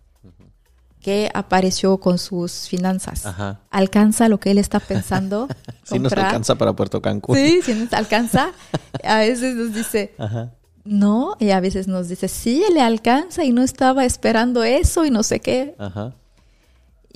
¿Qué 1.00 1.30
apareció 1.34 1.98
con 1.98 2.18
sus 2.18 2.66
finanzas? 2.68 3.26
Ajá. 3.26 3.60
¿Alcanza 3.70 4.28
lo 4.28 4.40
que 4.40 4.52
él 4.52 4.58
está 4.58 4.80
pensando 4.80 5.48
Si 5.84 5.98
nos 5.98 6.12
alcanza 6.14 6.54
para 6.54 6.72
Puerto 6.72 7.02
Cancún. 7.02 7.36
Sí, 7.36 7.60
si 7.62 7.74
nos 7.74 7.92
alcanza. 7.92 8.52
A 9.02 9.18
veces 9.18 9.54
nos 9.54 9.74
dice, 9.74 10.14
Ajá, 10.16 10.50
no, 10.84 11.36
y 11.40 11.50
a 11.50 11.60
veces 11.60 11.88
nos 11.88 12.08
dice, 12.08 12.28
sí, 12.28 12.62
le 12.72 12.80
alcanza 12.80 13.44
y 13.44 13.52
no 13.52 13.62
estaba 13.62 14.04
esperando 14.04 14.62
eso 14.64 15.04
y 15.04 15.10
no 15.10 15.22
sé 15.22 15.40
qué. 15.40 15.74
ajá, 15.78 16.14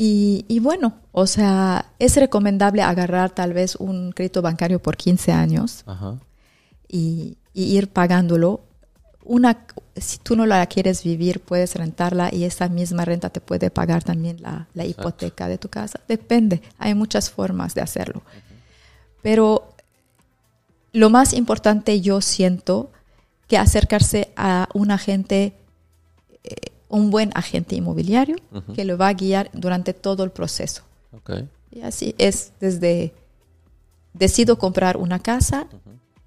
Y, 0.01 0.44
y 0.46 0.61
bueno, 0.61 0.94
o 1.12 1.26
sea, 1.26 1.92
es 1.99 2.16
recomendable 2.16 2.82
agarrar 2.82 3.30
tal 3.30 3.53
vez 3.53 3.74
un 3.74 4.12
crédito 4.12 4.40
bancario 4.40 4.80
por 4.80 4.96
15 4.96 5.32
años 5.32 5.82
ajá. 5.86 6.18
y, 6.88 7.36
y 7.53 7.76
ir 7.76 7.88
pagándolo. 7.88 8.61
Una, 9.24 9.66
si 9.96 10.18
tú 10.18 10.36
no 10.36 10.46
la 10.46 10.64
quieres 10.66 11.03
vivir, 11.03 11.40
puedes 11.40 11.74
rentarla 11.74 12.32
y 12.32 12.44
esa 12.44 12.68
misma 12.68 13.05
renta 13.05 13.30
te 13.30 13.40
puede 13.40 13.70
pagar 13.70 14.05
también 14.05 14.40
la, 14.40 14.84
hipoteca 14.84 15.49
de 15.49 15.59
tu 15.59 15.68
casa. 15.68 15.99
Depende, 16.07 16.62
hay 16.78 16.94
muchas 16.94 17.28
formas 17.28 17.74
de 17.74 17.80
hacerlo. 17.80 18.22
Pero 19.20 19.74
lo 20.92 21.11
más 21.11 21.32
importante 21.32 22.01
yo 22.01 22.20
siento 22.20 22.92
que 23.49 23.59
acercarse 23.59 24.32
a 24.36 24.68
un 24.74 24.92
agente, 24.92 25.55
un 26.89 27.11
buen 27.11 27.30
agente 27.34 27.76
inmobiliario 27.76 28.36
que 28.74 28.84
lo 28.84 28.97
va 28.97 29.09
a 29.09 29.12
guiar 29.12 29.51
durante 29.53 29.93
todo 29.95 30.24
el 30.24 30.30
proceso. 30.30 30.82
Y 31.70 31.82
así 31.82 32.14
es 32.18 32.53
desde 32.61 33.14
decido 34.14 34.59
comprar 34.59 34.97
una 34.97 35.18
casa, 35.18 35.66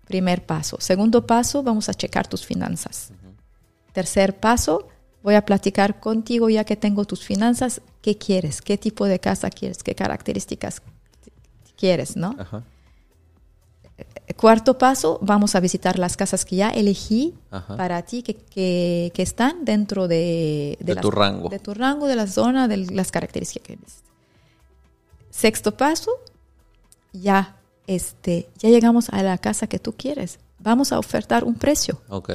primer 0.06 0.46
paso. 0.46 0.78
Segundo 0.80 1.26
paso, 1.26 1.64
vamos 1.64 1.90
a 1.90 1.94
checar 1.94 2.28
tus 2.28 2.46
finanzas. 2.46 3.12
Tercer 3.94 4.40
paso, 4.40 4.88
voy 5.24 5.36
a 5.36 5.46
platicar 5.46 6.00
contigo 6.00 6.50
ya 6.50 6.64
que 6.64 6.76
tengo 6.76 7.06
tus 7.06 7.24
finanzas, 7.26 7.82
qué 8.02 8.18
quieres, 8.18 8.62
qué 8.62 8.78
tipo 8.78 9.06
de 9.06 9.20
casa 9.20 9.50
quieres, 9.50 9.84
qué 9.84 9.96
características 9.96 10.82
quieres, 11.76 12.16
¿no? 12.16 12.36
Cuarto 14.38 14.78
paso, 14.78 15.20
vamos 15.22 15.56
a 15.56 15.60
visitar 15.60 16.00
las 16.00 16.16
casas 16.18 16.46
que 16.46 16.56
ya 16.56 16.70
elegí 16.70 17.36
Ajá. 17.52 17.76
para 17.78 18.02
ti, 18.04 18.24
que, 18.24 18.36
que- 18.36 19.12
que 19.14 19.22
están 19.22 19.66
dentro 19.66 20.08
de, 20.08 20.78
De 20.80 20.96
las- 20.96 21.02
tu 21.02 21.12
rango. 21.12 21.50
De 21.50 21.60
tu 21.60 21.74
rango, 21.74 22.08
de 22.08 22.16
la 22.16 22.28
zona, 22.28 22.68
de 22.68 22.78
las 22.78 23.12
características 23.12 23.68
que 23.68 23.76
tienes. 23.76 23.98
Sexto 25.30 25.76
paso, 25.78 26.12
ya, 27.14 27.58
este, 27.88 28.50
ya 28.58 28.70
llegamos 28.70 29.10
a 29.10 29.22
la 29.24 29.38
casa 29.38 29.68
que 29.68 29.80
tú 29.80 29.94
quieres. 29.98 30.40
Vamos 30.60 30.92
a 30.92 31.00
ofertar 31.00 31.44
un 31.44 31.56
precio. 31.56 32.02
ok. 32.10 32.32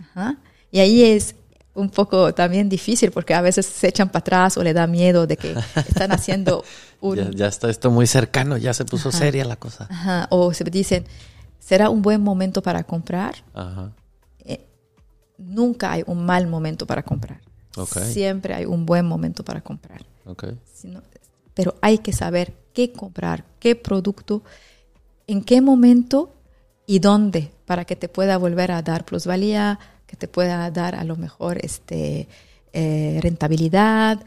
Ajá. 0.00 0.36
Y 0.70 0.80
ahí 0.80 1.02
es 1.02 1.34
un 1.78 1.90
poco 1.90 2.34
también 2.34 2.68
difícil 2.68 3.10
porque 3.10 3.34
a 3.34 3.40
veces 3.40 3.64
se 3.66 3.88
echan 3.88 4.08
para 4.08 4.20
atrás 4.20 4.56
o 4.56 4.62
le 4.62 4.72
da 4.72 4.86
miedo 4.86 5.26
de 5.26 5.36
que 5.36 5.54
están 5.76 6.12
haciendo 6.12 6.64
un... 7.00 7.16
Ya, 7.16 7.30
ya 7.30 7.46
está 7.46 7.70
esto 7.70 7.90
muy 7.90 8.06
cercano, 8.06 8.56
ya 8.56 8.74
se 8.74 8.84
puso 8.84 9.12
seria 9.12 9.44
la 9.44 9.56
cosa. 9.56 9.86
Ajá, 9.88 10.26
o 10.30 10.52
se 10.52 10.64
dicen, 10.64 11.04
¿será 11.58 11.88
un 11.88 12.02
buen 12.02 12.20
momento 12.20 12.62
para 12.62 12.82
comprar? 12.82 13.36
Ajá. 13.54 13.92
Eh, 14.44 14.66
nunca 15.38 15.92
hay 15.92 16.02
un 16.06 16.26
mal 16.26 16.46
momento 16.46 16.86
para 16.86 17.02
comprar. 17.02 17.40
Siempre 17.86 18.54
hay 18.54 18.64
un 18.64 18.84
buen 18.84 19.06
momento 19.06 19.44
para 19.44 19.60
comprar. 19.60 20.04
Pero 21.54 21.76
hay 21.80 21.98
que 21.98 22.12
saber 22.12 22.54
qué 22.72 22.92
comprar, 22.92 23.44
qué 23.60 23.76
producto, 23.76 24.42
en 25.26 25.42
qué 25.42 25.60
momento 25.60 26.34
y 26.86 26.98
dónde 26.98 27.52
para 27.66 27.84
que 27.84 27.96
te 27.96 28.08
pueda 28.08 28.36
volver 28.36 28.72
a 28.72 28.82
dar 28.82 29.04
plusvalía, 29.04 29.78
que 30.08 30.16
te 30.16 30.26
pueda 30.26 30.68
dar 30.72 30.96
a 30.96 31.04
lo 31.04 31.14
mejor 31.14 31.58
este, 31.64 32.26
eh, 32.72 33.20
rentabilidad. 33.22 34.18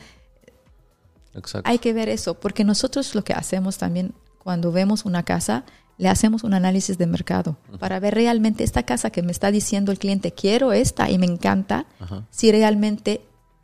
Exacto. 1.34 1.70
Hay 1.70 1.80
que 1.80 1.92
ver 1.92 2.08
eso, 2.08 2.36
porque 2.36 2.64
nosotros 2.64 3.14
lo 3.16 3.26
que 3.26 3.34
hacemos 3.34 3.78
también 3.78 4.14
cuando 4.38 4.72
vemos 4.72 5.04
una 5.06 5.24
casa, 5.24 5.66
le 5.98 6.10
hacemos 6.10 6.44
un 6.44 6.54
análisis 6.54 6.98
de 6.98 7.06
mercado 7.06 7.58
para 7.80 8.00
ver 8.00 8.16
realmente 8.16 8.64
esta 8.64 8.84
casa 8.84 9.12
que 9.12 9.22
me 9.22 9.32
está 9.32 9.52
diciendo 9.52 9.92
el 9.92 10.00
cliente, 10.00 10.32
quiero 10.32 10.72
esta 10.74 11.10
y 11.10 11.18
me 11.18 11.28
encanta, 11.28 11.86
si 12.32 12.52
realmente 12.52 13.22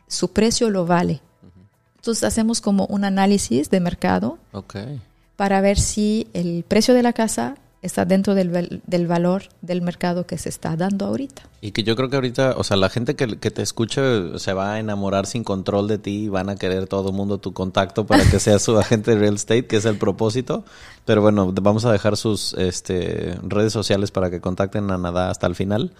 su 0.07 0.34
precio 0.34 0.70
lo 0.70 0.86
vale. 0.86 1.22
Entonces 1.95 2.24
hacemos 2.24 2.61
como 2.61 2.86
un 2.88 3.05
análisis 3.05 3.70
de 3.70 3.80
mercado 3.80 4.38
para 5.36 5.61
ver 5.61 5.80
si 5.80 6.28
el 6.34 6.63
precio 6.68 6.93
de 6.93 7.03
la 7.03 7.13
casa 7.13 7.55
está 7.82 8.05
dentro 8.05 8.36
del, 8.36 8.82
del 8.86 9.07
valor 9.07 9.43
del 9.61 9.82
mercado 9.82 10.25
que 10.25 10.38
se 10.38 10.49
está 10.49 10.75
dando 10.75 11.05
ahorita. 11.05 11.43
Y 11.61 11.71
que 11.71 11.84
yo 11.84 11.95
creo 11.95 12.09
que 12.09 12.15
ahorita, 12.15 12.55
o 12.57 12.63
sea, 12.63 12.78
la 12.78 12.89
gente 12.89 13.15
que, 13.15 13.38
que 13.39 13.51
te 13.51 13.61
escuche 13.61 14.38
se 14.39 14.53
va 14.53 14.73
a 14.73 14.80
enamorar 14.80 15.25
sin 15.25 15.43
control 15.43 15.88
de 15.88 15.97
ti 15.97 16.25
y 16.25 16.30
van 16.30 16.49
a 16.49 16.55
querer 16.55 16.88
todo 16.88 17.09
el 17.09 17.15
mundo 17.15 17.38
tu 17.38 17.53
contacto 17.53 18.05
para 18.05 18.23
que 18.30 18.39
seas 18.39 18.61
su 18.61 18.78
agente 18.80 19.11
de 19.11 19.19
real 19.19 19.36
estate, 19.36 19.67
que 19.67 19.78
es 19.78 19.86
el 19.86 19.97
propósito. 19.97 20.65
Pero 21.05 21.21
bueno, 21.21 21.53
vamos 21.61 21.86
a 21.86 21.91
dejar 21.91 22.17
sus 22.17 22.53
este, 22.53 23.36
redes 23.43 23.73
sociales 23.73 24.11
para 24.11 24.30
que 24.30 24.41
contacten 24.41 24.89
a 24.91 24.97
Nada 24.97 25.30
hasta 25.30 25.47
el 25.47 25.55
final. 25.55 25.93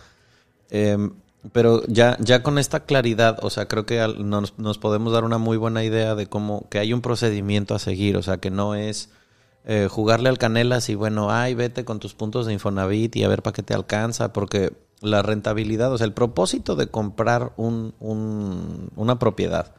Em, 0.70 1.14
pero 1.52 1.86
ya, 1.88 2.18
ya 2.20 2.44
con 2.44 2.58
esta 2.58 2.82
claridad, 2.82 3.38
o 3.42 3.50
sea, 3.50 3.68
creo 3.68 3.86
que 3.86 4.06
nos, 4.20 4.58
nos 4.58 4.78
podemos 4.80 5.14
dar 5.14 5.24
una 5.24 5.38
muy 5.38 5.58
buena 5.58 5.84
idea 5.84 6.16
de 6.16 6.28
cómo 6.28 6.68
que 6.70 6.80
hay 6.80 6.92
un 6.92 7.02
procedimiento 7.02 7.76
a 7.76 7.80
seguir, 7.80 8.18
o 8.18 8.24
sea, 8.24 8.38
que 8.38 8.50
no 8.50 8.76
es 8.76 9.10
eh, 9.70 9.88
jugarle 9.92 10.30
al 10.30 10.38
canelas 10.38 10.88
y 10.90 10.96
bueno, 10.96 11.30
ay, 11.30 11.54
vete 11.54 11.84
con 11.86 12.00
tus 12.00 12.14
puntos 12.16 12.46
de 12.46 12.54
Infonavit 12.54 13.16
y 13.18 13.24
a 13.24 13.28
ver 13.28 13.44
para 13.44 13.54
qué 13.54 13.62
te 13.64 13.74
alcanza, 13.74 14.32
porque 14.34 14.72
la 15.02 15.22
rentabilidad, 15.22 15.92
o 15.92 15.98
sea, 15.98 16.06
el 16.06 16.14
propósito 16.14 16.76
de 16.76 16.88
comprar 16.88 17.52
un, 17.58 17.94
un- 18.00 18.90
una 18.96 19.20
propiedad, 19.20 19.76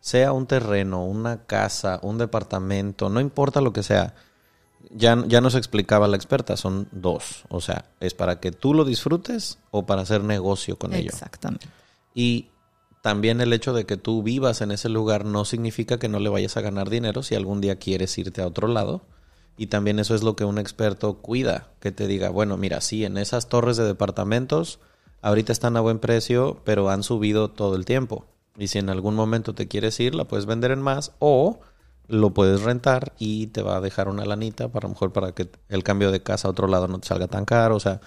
sea 0.00 0.32
un 0.32 0.46
terreno, 0.46 1.04
una 1.04 1.44
casa, 1.44 1.98
un 2.02 2.18
departamento, 2.18 3.08
no 3.10 3.20
importa 3.20 3.60
lo 3.60 3.72
que 3.72 3.82
sea, 3.82 4.14
ya, 4.90 5.22
ya 5.26 5.40
nos 5.40 5.54
explicaba 5.54 6.08
la 6.08 6.16
experta, 6.16 6.56
son 6.56 6.88
dos. 6.92 7.44
O 7.48 7.60
sea, 7.60 7.84
es 8.00 8.14
para 8.14 8.40
que 8.40 8.50
tú 8.52 8.74
lo 8.74 8.84
disfrutes 8.84 9.58
o 9.70 9.86
para 9.86 10.02
hacer 10.02 10.22
negocio 10.24 10.76
con 10.78 10.92
ello. 10.94 11.10
Exactamente. 11.10 11.66
Y 12.14 12.48
también 13.02 13.40
el 13.40 13.52
hecho 13.52 13.72
de 13.72 13.86
que 13.86 13.96
tú 13.96 14.22
vivas 14.22 14.60
en 14.60 14.70
ese 14.70 14.88
lugar 14.88 15.24
no 15.24 15.44
significa 15.44 15.98
que 15.98 16.08
no 16.08 16.18
le 16.20 16.28
vayas 16.30 16.56
a 16.56 16.60
ganar 16.60 16.90
dinero 16.90 17.22
si 17.22 17.34
algún 17.34 17.60
día 17.60 17.76
quieres 17.76 18.16
irte 18.18 18.42
a 18.42 18.46
otro 18.46 18.68
lado. 18.68 19.02
Y 19.56 19.66
también 19.66 19.98
eso 19.98 20.14
es 20.14 20.22
lo 20.22 20.34
que 20.36 20.44
un 20.44 20.58
experto 20.58 21.18
cuida, 21.18 21.68
que 21.80 21.92
te 21.92 22.06
diga, 22.06 22.30
bueno, 22.30 22.56
mira, 22.56 22.80
sí, 22.80 23.04
en 23.04 23.18
esas 23.18 23.48
torres 23.48 23.76
de 23.76 23.84
departamentos 23.84 24.80
ahorita 25.20 25.52
están 25.52 25.76
a 25.76 25.80
buen 25.80 25.98
precio, 25.98 26.60
pero 26.64 26.90
han 26.90 27.02
subido 27.02 27.50
todo 27.50 27.76
el 27.76 27.84
tiempo. 27.84 28.26
Y 28.58 28.68
si 28.68 28.78
en 28.78 28.90
algún 28.90 29.14
momento 29.14 29.54
te 29.54 29.68
quieres 29.68 29.98
ir, 30.00 30.14
la 30.14 30.24
puedes 30.24 30.46
vender 30.46 30.72
en 30.72 30.82
más 30.82 31.12
o 31.18 31.60
lo 32.08 32.34
puedes 32.34 32.62
rentar 32.62 33.12
y 33.18 33.46
te 33.48 33.62
va 33.62 33.76
a 33.76 33.80
dejar 33.80 34.08
una 34.08 34.24
lanita 34.24 34.68
para 34.68 34.86
a 34.86 34.88
lo 34.88 34.94
mejor 34.94 35.12
para 35.12 35.32
que 35.32 35.48
el 35.68 35.82
cambio 35.82 36.10
de 36.10 36.22
casa 36.22 36.48
a 36.48 36.50
otro 36.50 36.66
lado 36.66 36.88
no 36.88 36.98
te 36.98 37.08
salga 37.08 37.28
tan 37.28 37.44
caro. 37.44 37.76
O 37.76 37.80
sea, 37.80 38.00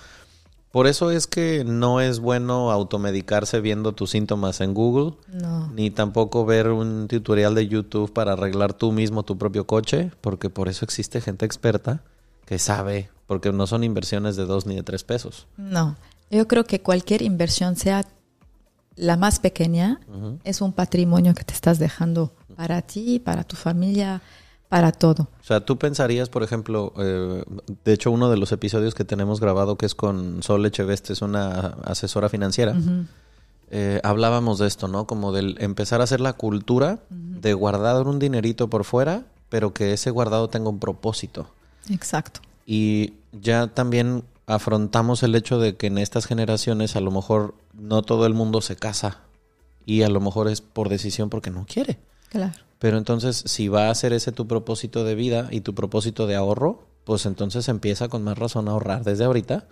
por 0.76 0.88
eso 0.88 1.10
es 1.10 1.26
que 1.26 1.64
no 1.64 2.02
es 2.02 2.20
bueno 2.20 2.70
automedicarse 2.70 3.62
viendo 3.62 3.94
tus 3.94 4.10
síntomas 4.10 4.60
en 4.60 4.74
Google, 4.74 5.14
No. 5.32 5.72
ni 5.72 5.90
tampoco 5.90 6.46
ver 6.46 6.68
un 6.68 7.08
tutorial 7.08 7.56
de 7.56 7.66
YouTube 7.70 8.12
para 8.12 8.34
arreglar 8.34 8.74
tú 8.74 8.92
mismo 8.92 9.24
tu 9.24 9.38
propio 9.38 9.66
coche, 9.66 10.12
porque 10.20 10.50
por 10.50 10.68
eso 10.68 10.84
existe 10.84 11.22
gente 11.22 11.46
experta 11.46 12.02
que 12.46 12.60
sabe, 12.60 13.10
porque 13.26 13.54
no 13.54 13.68
son 13.68 13.86
inversiones 13.86 14.36
de 14.36 14.44
dos 14.46 14.66
ni 14.66 14.76
de 14.76 14.84
tres 14.84 15.06
pesos. 15.06 15.48
No, 15.56 15.96
yo 16.30 16.46
creo 16.46 16.66
que 16.66 16.82
cualquier 16.82 17.22
inversión, 17.22 17.78
sea 17.78 18.04
la 18.98 19.16
más 19.16 19.40
pequeña, 19.40 20.02
es 20.44 20.60
un 20.60 20.74
patrimonio 20.74 21.34
que 21.36 21.46
te 21.46 21.54
estás 21.54 21.80
dejando 21.80 22.34
para 22.58 22.82
ti, 22.82 23.20
para 23.20 23.46
tu 23.46 23.56
familia, 23.56 24.22
para 24.76 24.92
todo. 24.92 25.30
O 25.40 25.44
sea, 25.44 25.62
tú 25.64 25.78
pensarías, 25.78 26.28
por 26.28 26.44
ejemplo, 26.44 26.92
eh, 26.98 27.46
de 27.86 27.94
hecho 27.94 28.12
uno 28.12 28.30
de 28.30 28.36
los 28.36 28.52
episodios 28.52 28.94
que 28.94 29.06
tenemos 29.06 29.40
grabado 29.40 29.78
que 29.78 29.86
es 29.86 29.96
con 29.96 30.44
Sol 30.44 30.66
Echeveste, 30.66 31.14
es 31.14 31.22
una 31.22 31.78
asesora 31.86 32.28
financiera, 32.28 32.76
eh, 33.72 34.02
hablábamos 34.04 34.60
de 34.60 34.68
esto, 34.68 34.90
¿no? 34.90 35.08
Como 35.08 35.32
del 35.32 35.56
empezar 35.62 36.02
a 36.02 36.04
hacer 36.04 36.20
la 36.20 36.34
cultura 36.34 37.00
de 37.10 37.54
guardar 37.54 38.06
un 38.06 38.20
dinerito 38.20 38.70
por 38.70 38.84
fuera, 38.84 39.24
pero 39.48 39.74
que 39.74 39.94
ese 39.94 40.12
guardado 40.12 40.50
tenga 40.50 40.68
un 40.68 40.80
propósito. 40.80 41.48
Exacto. 41.90 42.42
Y 42.66 43.14
ya 43.32 43.68
también 43.68 44.26
afrontamos 44.46 45.24
el 45.24 45.36
hecho 45.36 45.58
de 45.58 45.78
que 45.78 45.88
en 45.88 46.00
estas 46.00 46.26
generaciones 46.26 46.98
a 46.98 47.00
lo 47.00 47.12
mejor 47.12 47.56
no 47.72 48.02
todo 48.02 48.26
el 48.26 48.34
mundo 48.34 48.60
se 48.60 48.76
casa 48.76 49.22
y 49.86 50.02
a 50.02 50.10
lo 50.10 50.20
mejor 50.20 50.50
es 50.50 50.60
por 50.60 50.90
decisión 50.90 51.30
porque 51.30 51.50
no 51.50 51.66
quiere. 51.66 51.98
Claro. 52.28 52.65
Pero 52.80 52.98
entonces, 52.98 53.44
si 53.46 53.68
va 53.68 53.90
a 53.90 53.96
ser 53.96 54.14
ese 54.14 54.32
tu 54.32 54.48
propósito 54.48 55.04
de 55.04 55.16
vida 55.16 55.48
y 55.52 55.62
tu 55.62 55.74
propósito 55.74 56.28
de 56.28 56.36
ahorro, 56.36 56.88
pues 57.04 57.26
entonces 57.26 57.70
empieza 57.70 58.10
con 58.10 58.24
más 58.24 58.38
razón 58.38 58.68
a 58.68 58.72
ahorrar 58.72 59.04
desde 59.04 59.24
ahorita. 59.24 59.68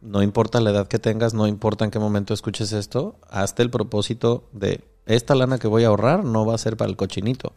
No 0.00 0.22
importa 0.22 0.60
la 0.60 0.70
edad 0.70 0.88
que 0.88 0.98
tengas, 0.98 1.34
no 1.34 1.46
importa 1.46 1.84
en 1.84 1.90
qué 1.90 1.98
momento 1.98 2.34
escuches 2.34 2.72
esto, 2.72 3.16
hazte 3.28 3.62
el 3.62 3.70
propósito 3.70 4.48
de 4.52 4.84
esta 5.06 5.34
lana 5.34 5.58
que 5.58 5.68
voy 5.68 5.84
a 5.84 5.88
ahorrar 5.88 6.24
no 6.24 6.44
va 6.44 6.54
a 6.54 6.58
ser 6.58 6.76
para 6.76 6.90
el 6.90 6.96
cochinito, 6.96 7.52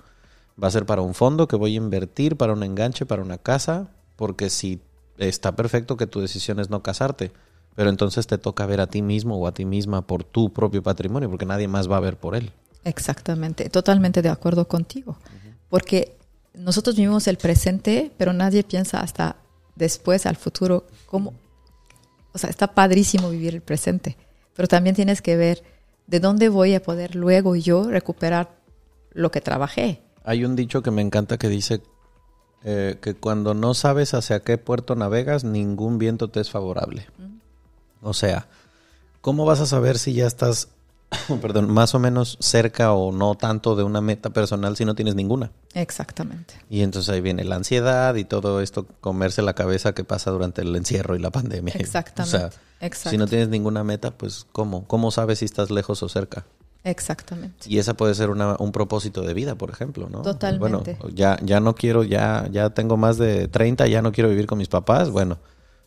va 0.61 0.67
a 0.67 0.71
ser 0.71 0.85
para 0.85 1.01
un 1.01 1.15
fondo 1.15 1.47
que 1.47 1.55
voy 1.55 1.73
a 1.73 1.77
invertir, 1.77 2.37
para 2.37 2.53
un 2.53 2.63
enganche, 2.63 3.05
para 3.05 3.23
una 3.23 3.39
casa, 3.39 3.89
porque 4.15 4.49
si 4.49 4.81
está 5.17 5.55
perfecto 5.55 5.97
que 5.97 6.07
tu 6.07 6.21
decisión 6.21 6.59
es 6.59 6.69
no 6.69 6.83
casarte, 6.83 7.31
pero 7.75 7.89
entonces 7.89 8.27
te 8.27 8.37
toca 8.37 8.65
ver 8.65 8.81
a 8.81 8.87
ti 8.87 9.01
mismo 9.01 9.37
o 9.37 9.47
a 9.47 9.53
ti 9.53 9.65
misma 9.65 10.05
por 10.05 10.23
tu 10.23 10.53
propio 10.53 10.83
patrimonio, 10.83 11.29
porque 11.29 11.45
nadie 11.45 11.67
más 11.67 11.89
va 11.89 11.97
a 11.97 12.01
ver 12.01 12.17
por 12.17 12.35
él. 12.35 12.51
Exactamente, 12.83 13.69
totalmente 13.69 14.21
de 14.21 14.29
acuerdo 14.29 14.67
contigo. 14.67 15.17
Porque 15.69 16.17
nosotros 16.53 16.95
vivimos 16.95 17.27
el 17.27 17.37
presente, 17.37 18.11
pero 18.17 18.33
nadie 18.33 18.63
piensa 18.63 18.99
hasta 18.99 19.37
después, 19.75 20.25
al 20.25 20.35
futuro, 20.35 20.87
cómo... 21.05 21.33
O 22.33 22.37
sea, 22.37 22.49
está 22.49 22.73
padrísimo 22.75 23.29
vivir 23.29 23.55
el 23.55 23.61
presente, 23.61 24.17
pero 24.55 24.67
también 24.67 24.95
tienes 24.95 25.21
que 25.21 25.35
ver 25.35 25.63
de 26.05 26.19
dónde 26.19 26.49
voy 26.49 26.75
a 26.75 26.83
poder 26.83 27.15
luego 27.15 27.55
yo 27.55 27.89
recuperar 27.89 28.59
lo 29.11 29.31
que 29.31 29.41
trabajé. 29.41 30.01
Hay 30.23 30.45
un 30.45 30.55
dicho 30.55 30.83
que 30.83 30.91
me 30.91 31.01
encanta 31.01 31.37
que 31.37 31.49
dice 31.49 31.81
eh, 32.63 32.97
que 33.01 33.15
cuando 33.15 33.53
no 33.53 33.73
sabes 33.73 34.13
hacia 34.13 34.41
qué 34.41 34.57
puerto 34.57 34.95
navegas, 34.95 35.43
ningún 35.43 35.97
viento 35.97 36.29
te 36.29 36.41
es 36.41 36.49
favorable. 36.49 37.07
O 38.01 38.13
sea, 38.13 38.47
¿cómo 39.21 39.45
vas 39.45 39.59
a 39.61 39.65
saber 39.65 39.97
si 39.97 40.13
ya 40.13 40.27
estás, 40.27 40.69
perdón, 41.41 41.71
más 41.71 41.95
o 41.95 41.99
menos 41.99 42.37
cerca 42.39 42.93
o 42.93 43.11
no 43.11 43.35
tanto 43.35 43.75
de 43.75 43.83
una 43.83 44.01
meta 44.01 44.29
personal 44.29 44.75
si 44.75 44.85
no 44.85 44.95
tienes 44.95 45.15
ninguna? 45.15 45.51
Exactamente. 45.73 46.55
Y 46.69 46.81
entonces 46.81 47.09
ahí 47.09 47.21
viene 47.21 47.43
la 47.43 47.55
ansiedad 47.55 48.15
y 48.15 48.25
todo 48.25 48.61
esto, 48.61 48.85
comerse 49.01 49.41
la 49.41 49.53
cabeza 49.53 49.93
que 49.93 50.03
pasa 50.03 50.31
durante 50.31 50.61
el 50.61 50.75
encierro 50.75 51.15
y 51.15 51.19
la 51.19 51.31
pandemia. 51.31 51.73
Exactamente. 51.77 52.19
O 52.19 52.25
sea, 52.39 52.49
Exacto. 52.81 53.09
si 53.09 53.17
no 53.17 53.27
tienes 53.27 53.49
ninguna 53.49 53.83
meta, 53.83 54.11
pues 54.11 54.45
¿cómo? 54.51 54.85
¿Cómo 54.87 55.11
sabes 55.11 55.39
si 55.39 55.45
estás 55.45 55.71
lejos 55.71 56.03
o 56.03 56.09
cerca? 56.09 56.45
Exactamente. 56.83 57.69
Y 57.69 57.77
esa 57.77 57.93
puede 57.95 58.15
ser 58.15 58.29
una, 58.29 58.55
un 58.59 58.71
propósito 58.71 59.21
de 59.21 59.33
vida, 59.33 59.55
por 59.55 59.69
ejemplo, 59.69 60.09
¿no? 60.09 60.21
Totalmente. 60.21 60.95
Bueno, 60.99 61.15
ya, 61.15 61.37
ya 61.43 61.59
no 61.59 61.75
quiero, 61.75 62.03
ya, 62.03 62.47
ya 62.51 62.69
tengo 62.69 62.97
más 62.97 63.17
de 63.17 63.47
30, 63.47 63.87
ya 63.87 64.01
no 64.01 64.11
quiero 64.11 64.29
vivir 64.29 64.47
con 64.47 64.57
mis 64.57 64.69
papás. 64.69 65.09
Bueno, 65.09 65.39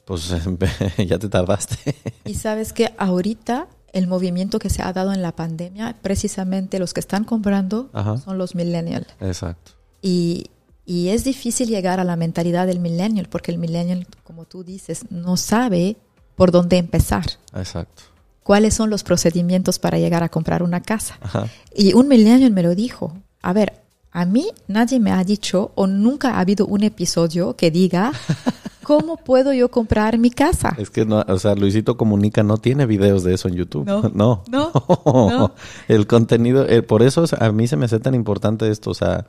pues 0.04 0.34
ya 0.98 1.18
te 1.18 1.28
tardaste. 1.28 1.96
Y 2.24 2.34
sabes 2.34 2.72
que 2.72 2.94
ahorita 2.98 3.68
el 3.92 4.06
movimiento 4.06 4.58
que 4.58 4.70
se 4.70 4.82
ha 4.82 4.92
dado 4.92 5.12
en 5.12 5.22
la 5.22 5.32
pandemia, 5.36 5.96
precisamente 6.00 6.78
los 6.78 6.94
que 6.94 7.00
están 7.00 7.24
comprando 7.24 7.90
Ajá. 7.92 8.16
son 8.18 8.38
los 8.38 8.54
millennials. 8.54 9.06
Exacto. 9.20 9.72
Y, 10.00 10.46
y 10.86 11.08
es 11.08 11.24
difícil 11.24 11.68
llegar 11.68 12.00
a 12.00 12.04
la 12.04 12.16
mentalidad 12.16 12.66
del 12.66 12.80
millennial, 12.80 13.28
porque 13.28 13.50
el 13.52 13.58
millennial, 13.58 14.06
como 14.24 14.46
tú 14.46 14.64
dices, 14.64 15.04
no 15.10 15.36
sabe 15.36 15.96
por 16.36 16.50
dónde 16.50 16.78
empezar, 16.78 17.26
Exacto. 17.54 18.02
cuáles 18.42 18.74
son 18.74 18.88
los 18.90 19.02
procedimientos 19.04 19.78
para 19.78 19.98
llegar 19.98 20.22
a 20.22 20.28
comprar 20.30 20.62
una 20.62 20.80
casa. 20.80 21.18
Ajá. 21.20 21.48
Y 21.74 21.92
un 21.92 22.08
millennial 22.08 22.50
me 22.50 22.62
lo 22.62 22.74
dijo, 22.74 23.12
a 23.42 23.52
ver, 23.52 23.74
a 24.10 24.24
mí 24.24 24.48
nadie 24.68 25.00
me 25.00 25.12
ha 25.12 25.22
dicho 25.24 25.72
o 25.74 25.86
nunca 25.86 26.34
ha 26.36 26.40
habido 26.40 26.66
un 26.66 26.82
episodio 26.82 27.56
que 27.56 27.70
diga, 27.70 28.12
¿cómo 28.84 29.16
puedo 29.16 29.52
yo 29.52 29.70
comprar 29.70 30.18
mi 30.18 30.30
casa? 30.30 30.74
Es 30.78 30.90
que, 30.90 31.04
no, 31.04 31.24
o 31.26 31.38
sea, 31.38 31.54
Luisito 31.54 31.96
Comunica 31.96 32.42
no 32.42 32.58
tiene 32.58 32.86
videos 32.86 33.22
de 33.24 33.34
eso 33.34 33.48
en 33.48 33.54
YouTube. 33.54 33.86
No. 33.86 34.02
No. 34.14 34.42
No. 34.50 34.70
No. 35.06 35.52
El 35.88 36.06
contenido, 36.06 36.66
eh, 36.68 36.82
por 36.82 37.02
eso 37.02 37.24
es- 37.24 37.32
a 37.34 37.50
mí 37.52 37.66
se 37.66 37.76
me 37.76 37.84
hace 37.86 37.98
tan 38.00 38.14
importante 38.14 38.70
esto, 38.70 38.90
o 38.90 38.94
sea, 38.94 39.26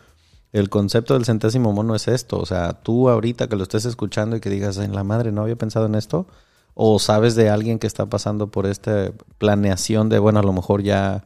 el 0.52 0.70
concepto 0.70 1.16
del 1.16 1.26
centésimo 1.26 1.74
mono 1.74 1.96
es 1.96 2.08
esto, 2.08 2.38
o 2.40 2.46
sea, 2.46 2.74
tú 2.74 3.10
ahorita 3.10 3.48
que 3.48 3.56
lo 3.56 3.64
estés 3.64 3.86
escuchando 3.86 4.36
y 4.36 4.40
que 4.40 4.50
digas, 4.52 4.78
en 4.78 4.94
la 4.94 5.04
madre, 5.04 5.32
no 5.32 5.42
había 5.42 5.56
pensado 5.56 5.88
en 5.88 5.96
esto, 5.96 6.28
o 6.76 7.00
sabes 7.00 7.34
de 7.36 7.50
alguien 7.50 7.80
que 7.80 7.88
está 7.88 8.06
pasando 8.06 8.48
por 8.48 8.66
esta 8.68 9.12
planeación 9.40 10.10
de, 10.10 10.20
bueno, 10.20 10.40
a 10.40 10.44
lo 10.44 10.54
mejor 10.54 10.84
ya 10.84 11.24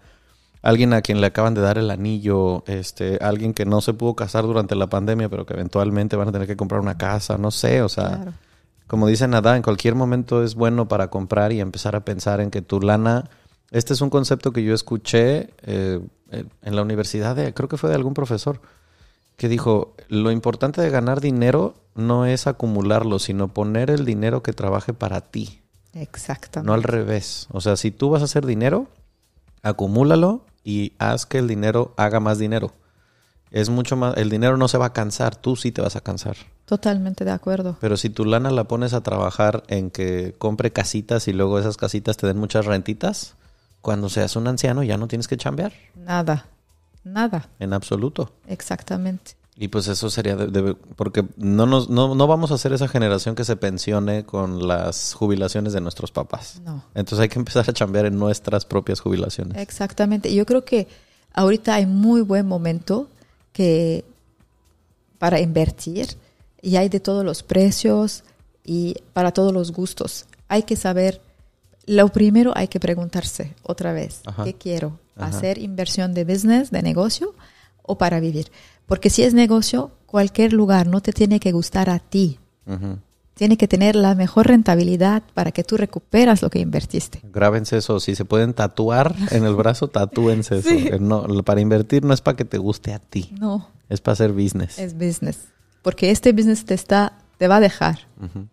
alguien 0.61 0.93
a 0.93 1.01
quien 1.01 1.21
le 1.21 1.27
acaban 1.27 1.53
de 1.53 1.61
dar 1.61 1.77
el 1.77 1.89
anillo, 1.91 2.63
este, 2.67 3.17
alguien 3.21 3.53
que 3.53 3.65
no 3.65 3.81
se 3.81 3.93
pudo 3.93 4.15
casar 4.15 4.43
durante 4.43 4.75
la 4.75 4.87
pandemia, 4.87 5.29
pero 5.29 5.45
que 5.45 5.53
eventualmente 5.53 6.15
van 6.15 6.29
a 6.29 6.31
tener 6.31 6.47
que 6.47 6.57
comprar 6.57 6.81
una 6.81 6.97
casa, 6.97 7.37
no 7.37 7.51
sé, 7.51 7.81
o 7.81 7.89
sea, 7.89 8.07
Claro. 8.15 8.33
como 8.87 9.07
dice 9.07 9.27
Nada, 9.27 9.55
en 9.55 9.63
cualquier 9.63 9.95
momento 9.95 10.43
es 10.43 10.55
bueno 10.55 10.87
para 10.87 11.09
comprar 11.09 11.51
y 11.53 11.59
empezar 11.61 11.95
a 11.95 12.01
pensar 12.05 12.41
en 12.41 12.51
que 12.51 12.61
tu 12.61 12.79
lana, 12.81 13.29
este 13.71 13.93
es 13.93 14.01
un 14.01 14.09
concepto 14.09 14.51
que 14.51 14.63
yo 14.63 14.73
escuché 14.73 15.49
eh, 15.63 15.99
en 16.31 16.75
la 16.75 16.81
universidad, 16.81 17.35
de, 17.35 17.53
creo 17.53 17.69
que 17.69 17.77
fue 17.77 17.89
de 17.89 17.95
algún 17.95 18.13
profesor, 18.13 18.59
que 19.37 19.47
dijo, 19.49 19.93
lo 20.09 20.31
importante 20.31 20.81
de 20.81 20.89
ganar 20.89 21.21
dinero 21.21 21.75
no 21.95 22.25
es 22.25 22.47
acumularlo, 22.47 23.19
sino 23.19 23.47
poner 23.49 23.91
el 23.91 24.03
dinero 24.05 24.41
que 24.41 24.51
trabaje 24.53 24.93
para 24.93 25.21
ti, 25.21 25.61
Exactamente. 25.93 26.65
no 26.67 26.73
al 26.73 26.83
revés. 26.83 27.47
O 27.51 27.61
sea, 27.61 27.75
si 27.75 27.91
tú 27.91 28.09
vas 28.09 28.21
a 28.21 28.25
hacer 28.25 28.45
dinero, 28.45 28.87
acumúlalo 29.67 30.45
y 30.63 30.93
haz 30.99 31.25
que 31.25 31.37
el 31.37 31.47
dinero 31.47 31.93
haga 31.97 32.19
más 32.19 32.39
dinero. 32.39 32.73
Es 33.51 33.69
mucho 33.69 33.95
más, 33.95 34.17
el 34.17 34.29
dinero 34.29 34.57
no 34.57 34.67
se 34.67 34.77
va 34.77 34.87
a 34.87 34.93
cansar, 34.93 35.35
tú 35.35 35.55
sí 35.55 35.71
te 35.71 35.81
vas 35.81 35.95
a 35.95 36.01
cansar. 36.01 36.35
Totalmente 36.65 37.23
de 37.23 37.31
acuerdo. 37.31 37.77
Pero 37.79 37.95
si 37.95 38.09
tu 38.09 38.25
lana 38.25 38.51
la 38.51 38.65
pones 38.65 38.93
a 38.93 39.01
trabajar 39.01 39.63
en 39.67 39.89
que 39.89 40.35
compre 40.37 40.71
casitas 40.71 41.29
y 41.29 41.33
luego 41.33 41.57
esas 41.57 41.77
casitas 41.77 42.17
te 42.17 42.27
den 42.27 42.37
muchas 42.37 42.65
rentitas, 42.65 43.35
cuando 43.81 44.09
seas 44.09 44.35
un 44.35 44.47
anciano 44.47 44.83
ya 44.83 44.97
no 44.97 45.07
tienes 45.07 45.29
que 45.29 45.37
chambear, 45.37 45.71
Nada. 45.95 46.47
Nada. 47.05 47.47
en 47.59 47.71
absoluto. 47.71 48.33
Exactamente. 48.47 49.37
Y 49.59 49.69
pues 49.69 49.87
eso 49.87 50.09
sería, 50.11 50.35
de- 50.35 50.47
de- 50.47 50.75
porque 50.95 51.25
no, 51.35 51.65
nos, 51.65 51.89
no, 51.89 52.13
no 52.13 52.27
vamos 52.27 52.51
a 52.51 52.57
ser 52.59 52.73
esa 52.73 52.87
generación 52.87 53.33
que 53.33 53.43
se 53.43 53.55
pensione 53.55 54.23
con 54.23 54.67
las 54.67 55.13
jubilaciones 55.15 55.73
de 55.73 55.81
nuestros 55.81 56.11
papás. 56.11 56.61
No. 56.63 56.83
Entonces 56.93 57.19
hay 57.23 57.29
que 57.29 57.39
empezar 57.39 57.67
a 57.67 57.73
chambear 57.73 58.05
en 58.05 58.19
nuestras 58.19 58.65
propias 58.65 58.99
jubilaciones. 58.99 59.57
Exactamente. 59.57 60.33
Yo 60.33 60.45
creo 60.45 60.63
que 60.63 60.87
ahorita 61.33 61.73
hay 61.73 61.87
muy 61.87 62.21
buen 62.21 62.45
momento 62.47 63.07
que 63.51 64.05
para 65.17 65.39
invertir 65.39 66.07
y 66.61 66.75
hay 66.75 66.89
de 66.89 66.99
todos 66.99 67.25
los 67.25 67.41
precios 67.43 68.23
y 68.63 68.95
para 69.13 69.31
todos 69.31 69.51
los 69.53 69.71
gustos. 69.71 70.25
Hay 70.47 70.63
que 70.63 70.75
saber, 70.75 71.21
lo 71.87 72.09
primero 72.09 72.53
hay 72.55 72.67
que 72.67 72.79
preguntarse 72.79 73.55
otra 73.63 73.93
vez, 73.93 74.21
Ajá. 74.25 74.43
¿qué 74.43 74.53
quiero? 74.53 74.99
Ajá. 75.15 75.35
¿Hacer 75.35 75.57
inversión 75.57 76.13
de 76.13 76.25
business, 76.25 76.69
de 76.69 76.83
negocio 76.83 77.33
o 77.81 77.97
para 77.97 78.19
vivir? 78.19 78.51
Porque 78.87 79.09
si 79.09 79.23
es 79.23 79.33
negocio, 79.33 79.91
cualquier 80.05 80.53
lugar 80.53 80.87
no 80.87 81.01
te 81.01 81.11
tiene 81.11 81.39
que 81.39 81.51
gustar 81.51 81.89
a 81.89 81.99
ti. 81.99 82.39
Tiene 83.35 83.55
que 83.55 83.67
tener 83.67 83.95
la 83.95 84.15
mejor 84.15 84.47
rentabilidad 84.47 85.21
para 85.35 85.51
que 85.51 85.63
tú 85.63 85.77
recuperas 85.77 86.41
lo 86.41 86.49
que 86.49 86.59
invertiste. 86.59 87.21
Grábense 87.31 87.77
eso. 87.77 87.99
Si 87.99 88.15
se 88.15 88.25
pueden 88.25 88.53
tatuar 88.55 89.13
en 89.29 89.45
el 89.45 89.53
brazo, 89.53 89.87
tatúense 89.89 90.57
eso. 90.59 90.69
Sí. 90.69 90.87
Eh, 90.91 90.97
No, 90.99 91.23
para 91.43 91.61
invertir 91.61 92.03
no 92.03 92.13
es 92.13 92.21
para 92.21 92.35
que 92.35 92.45
te 92.45 92.57
guste 92.57 92.93
a 92.93 92.99
ti, 92.99 93.29
No, 93.39 93.69
es 93.89 94.01
para 94.01 94.13
hacer 94.13 94.31
business. 94.33 94.79
Es 94.79 94.97
business. 94.97 95.49
Porque 95.83 96.09
este 96.09 96.31
business 96.31 96.65
te 96.65 96.73
está, 96.73 97.13
te 97.37 97.47
va 97.47 97.57
a 97.57 97.59
dejar 97.59 98.07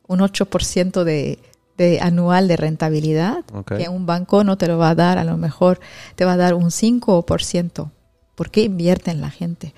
un 0.07 0.21
8% 0.21 1.03
de, 1.05 1.39
de 1.79 2.01
anual 2.01 2.47
de 2.47 2.57
rentabilidad, 2.57 3.45
que 3.67 3.89
un 3.89 4.07
banco 4.07 4.45
no 4.45 4.59
te 4.59 4.69
lo 4.69 4.77
va 4.79 4.91
a 4.91 4.95
dar, 4.95 5.19
a 5.19 5.25
lo 5.25 5.37
mejor 5.37 5.81
te 6.15 6.25
va 6.25 6.35
a 6.35 6.37
dar 6.37 6.55
un 6.55 6.71
5%. 6.71 7.91
¿Por 8.35 8.51
qué 8.51 8.63
invierte 8.63 9.11
en 9.11 9.21
la 9.21 9.31
gente? 9.31 9.75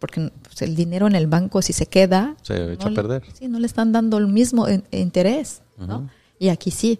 Porque 0.00 0.32
pues, 0.42 0.62
el 0.62 0.74
dinero 0.74 1.06
en 1.06 1.14
el 1.14 1.28
banco, 1.28 1.62
si 1.62 1.72
se 1.72 1.86
queda, 1.86 2.34
Se 2.42 2.72
echa 2.72 2.84
no 2.84 2.86
a 2.86 2.90
le- 2.90 2.96
perder. 2.96 3.22
sí, 3.32 3.46
no 3.46 3.60
le 3.60 3.66
están 3.66 3.92
dando 3.92 4.18
el 4.18 4.26
mismo 4.26 4.68
in- 4.68 4.82
interés. 4.90 5.62
¿no? 5.78 6.10
Y 6.38 6.48
aquí 6.48 6.70
sí. 6.72 6.98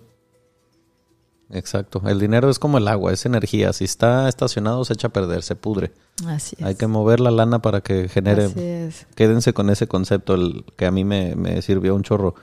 Exacto. 1.53 2.01
El 2.07 2.21
dinero 2.21 2.49
es 2.49 2.59
como 2.61 2.79
el 2.79 2.87
agua, 2.87 3.13
es 3.13 3.27
energía. 3.27 3.73
Si 3.73 3.85
está 3.85 4.29
estacionado, 4.29 4.85
se 4.85 4.93
echa 4.93 5.09
a 5.09 5.13
perder, 5.13 5.43
se 5.43 5.57
pudre. 5.57 5.91
Así 6.27 6.55
es. 6.59 6.65
Hay 6.65 6.77
que 6.77 6.87
mover 6.87 7.19
la 7.19 7.31
lana 7.33 7.61
para 7.61 7.81
que 7.81 8.09
genere. 8.09 8.45
Así 8.45 8.61
es. 8.61 9.07
Quédense 9.17 9.53
con 9.53 9.69
ese 9.71 9.89
concepto, 9.89 10.35
el 10.35 10.65
que 10.77 10.87
a 10.87 10.93
mí 10.93 11.05
me, 11.05 11.35
me 11.35 11.61
sirvió 11.63 11.97
un 11.97 12.03
chorro. 12.05 12.35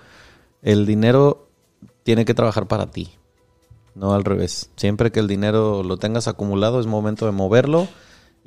El 0.62 0.86
dinero 0.86 1.48
tiene 2.04 2.26
que 2.26 2.34
trabajar 2.34 2.68
para 2.68 2.88
ti, 2.92 3.10
no 3.96 4.14
al 4.14 4.26
revés. 4.26 4.72
Siempre 4.76 5.12
que 5.12 5.22
el 5.22 5.28
dinero 5.28 5.84
lo 5.84 5.98
tengas 5.98 6.28
acumulado, 6.28 6.80
es 6.82 6.86
momento 6.88 7.26
de 7.26 7.32
moverlo 7.32 7.88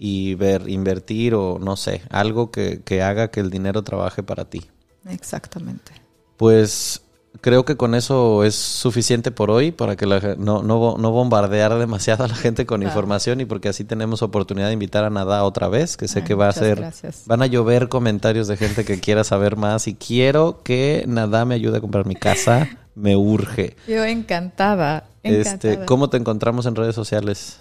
y 0.02 0.34
ver, 0.34 0.66
invertir 0.70 1.34
o 1.34 1.58
no 1.60 1.76
sé, 1.76 2.00
algo 2.08 2.50
que, 2.50 2.80
que 2.82 3.02
haga 3.02 3.30
que 3.30 3.40
el 3.40 3.50
dinero 3.50 3.82
trabaje 3.84 4.22
para 4.22 4.46
ti. 4.46 4.62
Exactamente. 5.08 5.92
Pues 6.38 7.02
creo 7.42 7.66
que 7.66 7.76
con 7.76 7.94
eso 7.94 8.42
es 8.44 8.54
suficiente 8.54 9.30
por 9.30 9.50
hoy 9.50 9.72
para 9.72 9.96
que 9.96 10.06
la, 10.06 10.36
no, 10.38 10.62
no, 10.62 10.96
no 10.96 11.10
bombardear 11.10 11.78
demasiado 11.78 12.24
a 12.24 12.28
la 12.28 12.34
gente 12.34 12.64
con 12.64 12.80
Claro. 12.80 12.90
información 12.90 13.42
y 13.42 13.44
porque 13.44 13.68
así 13.68 13.84
tenemos 13.84 14.22
oportunidad 14.22 14.68
de 14.68 14.72
invitar 14.72 15.04
a 15.04 15.10
Nada 15.10 15.44
otra 15.44 15.68
vez, 15.68 15.98
que 15.98 16.08
sé 16.08 16.20
Ay, 16.20 16.24
que 16.24 16.34
va 16.34 16.48
a 16.48 16.52
ser, 16.52 16.78
gracias. 16.78 17.24
van 17.26 17.42
a 17.42 17.46
llover 17.46 17.90
comentarios 17.90 18.48
de 18.48 18.56
gente 18.56 18.86
que 18.86 19.00
quiera 19.00 19.22
saber 19.22 19.56
más 19.56 19.86
y 19.86 19.94
quiero 19.94 20.62
que 20.64 21.04
Nada 21.06 21.44
me 21.44 21.56
ayude 21.56 21.76
a 21.76 21.80
comprar 21.82 22.06
mi 22.06 22.14
casa, 22.16 22.68
me 22.94 23.16
urge. 23.16 23.76
Yo 23.86 24.02
encantada. 24.04 25.04
Este. 25.22 25.84
¿Cómo 25.84 26.08
te 26.08 26.16
encontramos 26.16 26.64
en 26.64 26.74
redes 26.74 26.94
sociales? 26.94 27.58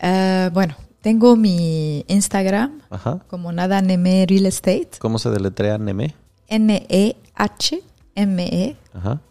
Ah, 0.00 0.48
bueno, 0.54 0.74
tengo 1.00 1.36
mi 1.36 2.04
Instagram 2.08 2.80
Ajá. 2.90 3.20
como 3.28 3.52
Nada 3.52 3.80
Neme 3.82 4.26
Real 4.28 4.46
Estate. 4.46 4.90
¿Cómo 4.98 5.18
se 5.18 5.30
deletrea 5.30 5.78
Neme? 5.78 6.14
N-E-H-M-E. 6.48 7.84
E, 8.16 8.76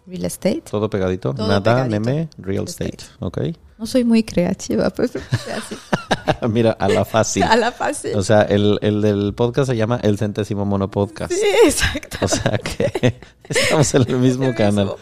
Real 0.06 0.26
Estate. 0.26 0.62
Todo 0.70 0.90
pegadito. 0.90 1.34
Todo 1.34 1.48
Nada 1.48 1.62
pegadito. 1.62 2.00
Neme 2.00 2.14
Real 2.14 2.30
Real 2.38 2.64
Estate. 2.66 2.98
estate. 2.98 3.14
Ok. 3.20 3.38
No 3.78 3.86
soy 3.86 4.04
muy 4.04 4.24
creativa, 4.24 4.90
pues 4.96 5.16
así. 5.16 5.76
Mira, 6.50 6.72
a 6.72 6.88
la 6.88 7.06
fácil. 7.06 7.44
A 7.44 7.56
la 7.56 7.72
fácil. 7.72 8.16
O 8.16 8.24
sea, 8.24 8.42
el, 8.44 8.80
el 8.82 9.02
del 9.02 9.34
podcast 9.34 9.70
se 9.70 9.76
llama 9.78 10.00
El 10.04 10.18
Centésimo 10.18 10.66
Mono 10.66 10.90
Podcast. 10.90 11.32
sí, 11.34 11.46
exacto. 11.66 12.18
O 12.22 12.28
sea 12.28 12.58
que 12.58 13.20
estamos 13.50 13.94
en 13.94 14.04
el 14.08 14.18
mismo 14.18 14.54
canal. 14.56 14.94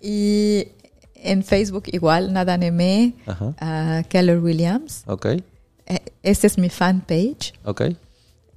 Y 0.00 0.68
en 1.14 1.42
Facebook 1.42 1.84
igual, 1.92 2.32
Nada 2.32 2.56
Neme, 2.56 3.14
ah, 3.58 4.02
Keller 4.08 4.38
Williams. 4.38 5.02
Ok, 5.06 5.26
Este 6.26 6.48
es 6.48 6.58
mi 6.58 6.68
fanpage. 6.70 7.54
ok, 7.64 7.82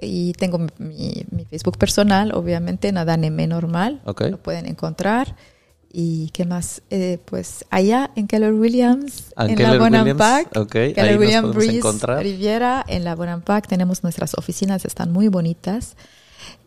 Y 0.01 0.33
tengo 0.33 0.57
mi, 0.79 1.45
Facebook 1.49 1.77
personal, 1.77 2.31
obviamente, 2.33 2.91
Nada 2.91 3.15
Neme 3.15 3.45
normal. 3.45 4.01
Ok. 4.05 4.21
Lo 4.31 4.37
pueden 4.41 4.65
encontrar. 4.65 5.35
¿Y 5.91 6.29
qué 6.31 6.45
más? 6.45 6.81
Eh, 6.89 7.19
pues 7.25 7.65
allá 7.69 8.09
en 8.15 8.27
Keller 8.27 8.53
Williams, 8.53 9.33
Ah, 9.35 9.45
en 9.45 9.55
Keller 9.55 9.77
la 9.77 9.83
Williams, 9.83 10.05
Bonampak, 10.05 10.57
ok, 10.57 10.75
ahí 10.75 10.93
Keller 10.93 11.19
Williams 11.19 11.55
Breeze. 11.55 12.05
Riviera, 12.21 12.85
en 12.87 13.03
la 13.03 13.15
Bonampak 13.15 13.67
tenemos 13.67 14.03
nuestras 14.03 14.35
oficinas, 14.35 14.85
están 14.85 15.11
muy 15.11 15.27
bonitas. 15.27 15.95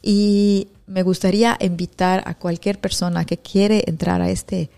Y 0.02 0.68
me 0.86 1.02
gustaría 1.02 1.56
invitar 1.60 2.22
a 2.26 2.34
cualquier 2.34 2.78
persona 2.80 3.24
que 3.24 3.38
quiere 3.38 3.84
entrar 3.86 4.20
a 4.22 4.30
este 4.30 4.70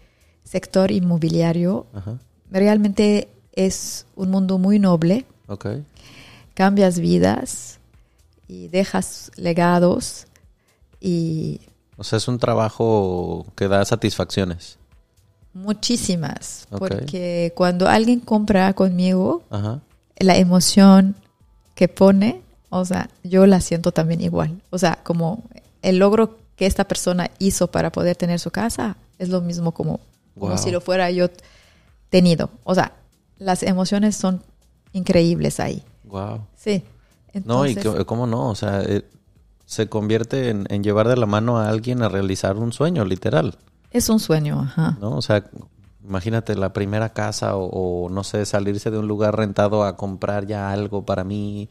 sector 0.43 0.91
inmobiliario. 0.91 1.87
ajá, 1.95 2.19
Realmente 2.51 3.29
es 3.55 4.07
un 4.17 4.31
mundo 4.31 4.59
muy 4.59 4.79
noble 4.79 5.25
ok. 5.49 5.67
cambias 6.55 6.99
vidas 6.99 7.79
y 8.49 8.69
dejas 8.69 9.31
legados 9.37 10.27
y 11.01 11.61
O 11.97 12.05
sea, 12.05 12.17
es 12.19 12.29
un 12.29 12.39
trabajo 12.39 13.47
que 13.57 13.69
da 13.69 13.85
satisfacciones. 13.85 14.79
muchísimas, 15.53 16.67
porque 16.79 17.53
cuando 17.57 17.89
alguien 17.89 18.21
compra 18.21 18.73
conmigo, 18.75 19.43
Ajá. 19.51 19.81
la 20.19 20.37
emoción 20.37 21.15
que 21.75 21.89
pone, 21.89 22.43
o 22.71 22.85
sea, 22.85 23.09
yo 23.23 23.47
la 23.47 23.61
siento 23.61 23.93
también 23.93 24.21
igual. 24.21 24.61
O 24.71 24.79
sea, 24.79 24.99
como 25.03 25.43
el 25.83 25.99
logro 25.99 26.39
que 26.57 26.67
esta 26.67 26.85
persona 26.85 27.31
hizo 27.39 27.69
para 27.71 27.91
poder 27.91 28.17
tener 28.17 28.39
su 28.41 28.51
casa 28.51 28.97
es 29.19 29.29
lo 29.29 29.41
mismo 29.41 29.73
como, 29.73 30.01
como 30.39 30.57
si 30.59 30.71
lo 30.71 30.81
fuera 30.81 31.11
yo 31.11 31.29
tenido. 32.11 32.51
O 32.65 32.75
sea, 32.75 32.93
las 33.39 33.63
emociones 33.63 34.17
son 34.17 34.43
increíbles 34.95 35.61
ahí. 35.61 35.83
Wow. 36.05 36.47
Sí. 36.57 36.83
No, 37.45 37.67
y 37.67 37.73
Entonces, 37.73 37.99
que- 38.01 38.05
cómo 38.07 38.27
no, 38.27 38.49
o 38.49 38.55
sea, 38.55 38.81
eh, 38.83 39.05
se 39.67 39.89
convierte 39.89 40.49
en, 40.49 40.67
en 40.71 40.83
llevar 40.83 41.09
de 41.09 41.17
la 41.17 41.27
mano 41.27 41.59
a 41.59 41.69
alguien 41.69 42.03
a 42.03 42.09
realizar 42.09 42.57
un 42.57 42.73
sueño, 42.73 43.05
literal, 43.05 43.59
es 43.91 44.09
un 44.09 44.19
sueño, 44.21 44.61
ajá. 44.61 44.97
¿no? 45.01 45.17
O 45.17 45.23
sea, 45.23 45.45
imagínate 46.03 46.57
la 46.57 46.73
primera 46.73 47.11
casa 47.13 47.55
o, 47.57 47.67
o, 48.07 48.09
no 48.11 48.25
sé, 48.25 48.45
salirse 48.47 48.91
de 48.91 48.99
un 48.99 49.07
lugar 49.09 49.37
rentado 49.37 49.85
a 49.85 49.97
comprar 49.97 50.47
ya 50.47 50.71
algo 50.73 51.05
para 51.05 51.23
mí, 51.25 51.69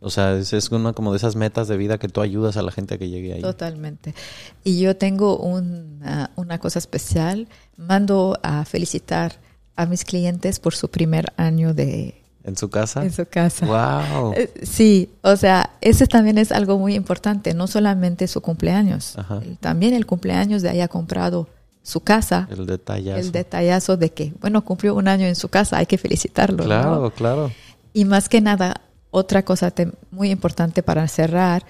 O 0.00 0.10
sea, 0.10 0.34
es, 0.36 0.52
es 0.52 0.70
una 0.70 0.92
como 0.92 1.12
de 1.12 1.16
esas 1.16 1.34
metas 1.36 1.66
de 1.66 1.78
vida 1.78 1.96
que 1.98 2.08
tú 2.08 2.20
ayudas 2.20 2.58
a 2.58 2.62
la 2.62 2.70
gente 2.70 2.94
a 2.94 2.98
que 2.98 3.08
llegue 3.08 3.32
ahí. 3.34 3.40
Totalmente. 3.40 4.14
Y 4.62 4.78
yo 4.80 4.96
tengo 4.96 5.38
una, 5.38 6.30
una 6.36 6.58
cosa 6.58 6.78
especial. 6.78 7.48
Mando 7.78 8.38
a 8.42 8.66
felicitar 8.66 9.40
a 9.76 9.86
mis 9.86 10.04
clientes 10.04 10.60
por 10.60 10.74
su 10.74 10.90
primer 10.90 11.32
año 11.38 11.72
de... 11.72 12.20
¿En 12.44 12.56
su 12.56 12.68
casa? 12.68 13.02
En 13.02 13.12
su 13.12 13.24
casa. 13.26 13.64
¡Wow! 13.66 14.34
Eh, 14.36 14.52
Sí, 14.62 15.10
o 15.22 15.34
sea, 15.36 15.70
ese 15.80 16.06
también 16.06 16.36
es 16.38 16.52
algo 16.52 16.78
muy 16.78 16.94
importante, 16.94 17.54
no 17.54 17.66
solamente 17.66 18.28
su 18.28 18.40
cumpleaños, 18.42 19.18
Ajá. 19.18 19.40
también 19.60 19.94
el 19.94 20.04
cumpleaños 20.06 20.60
de 20.62 20.68
haya 20.68 20.88
comprado 20.88 21.48
su 21.82 22.00
casa, 22.00 22.46
El 22.50 22.66
detallazo. 22.66 23.18
el 23.18 23.32
detallazo 23.32 23.96
de 23.96 24.10
que, 24.10 24.32
bueno, 24.40 24.62
cumplió 24.64 24.94
un 24.94 25.08
año 25.08 25.26
en 25.26 25.36
su 25.36 25.48
casa, 25.48 25.78
hay 25.78 25.86
que 25.86 25.98
felicitarlo. 25.98 26.58
¿no? 26.58 26.64
Claro, 26.64 27.10
claro. 27.16 27.52
Y 27.94 28.04
más 28.04 28.28
que 28.28 28.40
nada, 28.40 28.80
otra 29.10 29.42
cosa 29.44 29.70
te- 29.70 29.92
muy 30.10 30.30
importante 30.30 30.82
para 30.82 31.06
cerrar, 31.08 31.64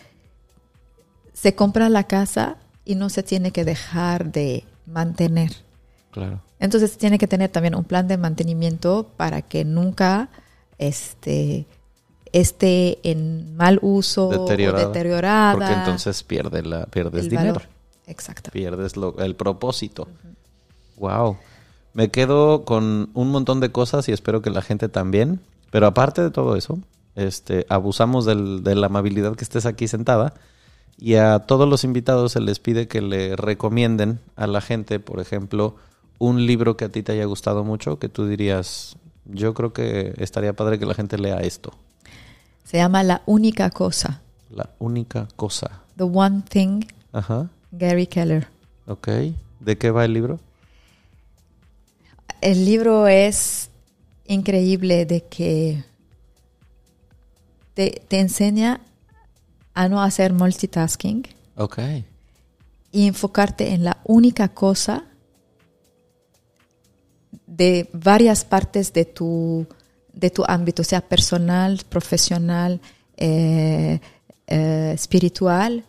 se 1.32 1.54
compra 1.54 1.88
la 1.88 2.04
casa 2.04 2.56
y 2.84 2.94
no 2.94 3.08
se 3.10 3.22
tiene 3.22 3.50
que 3.50 3.64
dejar 3.64 4.30
de 4.32 4.64
mantener. 4.86 5.52
Claro. 6.10 6.40
Entonces 6.60 6.96
tiene 6.96 7.18
que 7.18 7.26
tener 7.26 7.50
también 7.50 7.74
un 7.74 7.84
plan 7.84 8.06
de 8.08 8.16
mantenimiento 8.16 9.08
para 9.16 9.42
que 9.42 9.64
nunca 9.64 10.28
este, 10.78 11.66
esté 12.32 12.98
en 13.08 13.56
mal 13.56 13.78
uso 13.82 14.28
Deteriorada. 14.30 14.84
o 14.84 14.88
deteriorada. 14.88 15.52
Porque 15.52 15.72
entonces 15.72 16.22
pierde 16.22 16.62
la, 16.62 16.86
pierdes 16.86 17.24
el 17.24 17.30
dinero. 17.30 17.54
valor. 17.54 17.68
Exacto. 18.06 18.50
Pierdes 18.50 18.96
lo- 18.96 19.16
el 19.18 19.34
propósito. 19.36 20.08
Wow. 20.96 21.36
Me 21.92 22.10
quedo 22.10 22.64
con 22.64 23.10
un 23.14 23.30
montón 23.30 23.60
de 23.60 23.70
cosas 23.72 24.08
y 24.08 24.12
espero 24.12 24.42
que 24.42 24.50
la 24.50 24.62
gente 24.62 24.88
también. 24.88 25.40
Pero 25.70 25.86
aparte 25.86 26.22
de 26.22 26.30
todo 26.30 26.56
eso, 26.56 26.78
este, 27.14 27.66
abusamos 27.68 28.24
del- 28.26 28.62
de 28.62 28.74
la 28.74 28.86
amabilidad 28.86 29.34
que 29.36 29.44
estés 29.44 29.66
aquí 29.66 29.88
sentada. 29.88 30.34
Y 30.96 31.14
a 31.14 31.40
todos 31.40 31.68
los 31.68 31.82
invitados 31.82 32.32
se 32.32 32.40
les 32.40 32.58
pide 32.60 32.86
que 32.86 33.00
le 33.00 33.34
recomienden 33.36 34.20
a 34.36 34.46
la 34.46 34.60
gente, 34.60 35.00
por 35.00 35.18
ejemplo, 35.20 35.74
un 36.18 36.46
libro 36.46 36.76
que 36.76 36.84
a 36.84 36.88
ti 36.88 37.02
te 37.02 37.12
haya 37.12 37.24
gustado 37.24 37.64
mucho, 37.64 37.98
que 37.98 38.08
tú 38.08 38.26
dirías, 38.26 38.96
yo 39.26 39.54
creo 39.54 39.72
que 39.72 40.14
estaría 40.18 40.52
padre 40.54 40.78
que 40.78 40.86
la 40.86 40.94
gente 40.94 41.18
lea 41.18 41.38
esto. 41.38 41.72
Se 42.64 42.78
llama 42.78 43.02
La 43.02 43.22
única 43.26 43.70
cosa. 43.70 44.20
La 44.50 44.70
única 44.78 45.28
cosa. 45.36 45.82
The 45.96 46.04
One 46.04 46.42
Thing, 46.48 46.84
Ajá. 47.12 47.48
Gary 47.72 48.06
Keller. 48.06 48.48
Ok. 48.86 49.08
¿De 49.60 49.78
qué 49.78 49.90
va 49.90 50.04
el 50.04 50.12
libro? 50.14 50.40
El 52.40 52.64
libro 52.64 53.06
es 53.08 53.70
increíble 54.26 55.06
de 55.06 55.22
que 55.24 55.84
te, 57.74 58.02
te 58.08 58.20
enseña 58.20 58.80
a 59.74 59.88
no 59.88 60.02
hacer 60.02 60.32
multitasking 60.32 61.26
Ok. 61.56 61.78
y 62.92 63.06
enfocarte 63.06 63.72
en 63.72 63.84
la 63.84 63.98
única 64.04 64.48
cosa 64.48 65.04
de 67.46 67.88
varias 67.92 68.44
partes 68.44 68.92
de 68.92 69.04
tu, 69.04 69.66
de 70.12 70.30
tu 70.30 70.44
ámbito, 70.46 70.84
sea 70.84 71.00
personal, 71.00 71.82
profesional, 71.88 72.80
eh, 73.16 74.00
eh, 74.46 74.92
espiritual. 74.94 75.84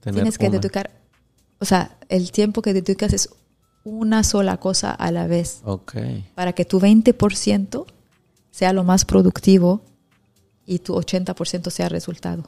Tener 0.00 0.14
Tienes 0.22 0.38
que 0.38 0.46
una. 0.48 0.58
dedicar, 0.58 0.90
o 1.58 1.64
sea, 1.64 1.96
el 2.08 2.32
tiempo 2.32 2.62
que 2.62 2.72
dedicas 2.72 3.12
es 3.12 3.28
una 3.84 4.24
sola 4.24 4.58
cosa 4.58 4.90
a 4.92 5.10
la 5.10 5.26
vez 5.26 5.60
Ok. 5.64 5.94
para 6.34 6.52
que 6.52 6.64
tu 6.64 6.80
20% 6.80 7.86
sea 8.50 8.72
lo 8.72 8.84
más 8.84 9.04
productivo 9.04 9.82
y 10.66 10.80
tu 10.80 10.94
80% 10.94 11.70
sea 11.70 11.88
resultado. 11.88 12.44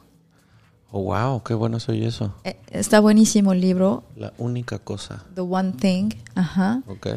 Oh, 0.91 1.01
wow, 1.05 1.41
qué 1.41 1.55
bueno 1.55 1.79
soy 1.79 2.05
eso. 2.05 2.35
Eh, 2.43 2.55
Está 2.69 2.99
buenísimo 2.99 3.51
el 3.53 3.61
libro, 3.61 4.03
La 4.15 4.31
única 4.37 4.77
cosa. 4.77 5.23
The 5.33 5.41
One 5.41 5.71
Thing. 5.73 6.09
Ajá. 6.35 6.83
Ok. 6.87 7.07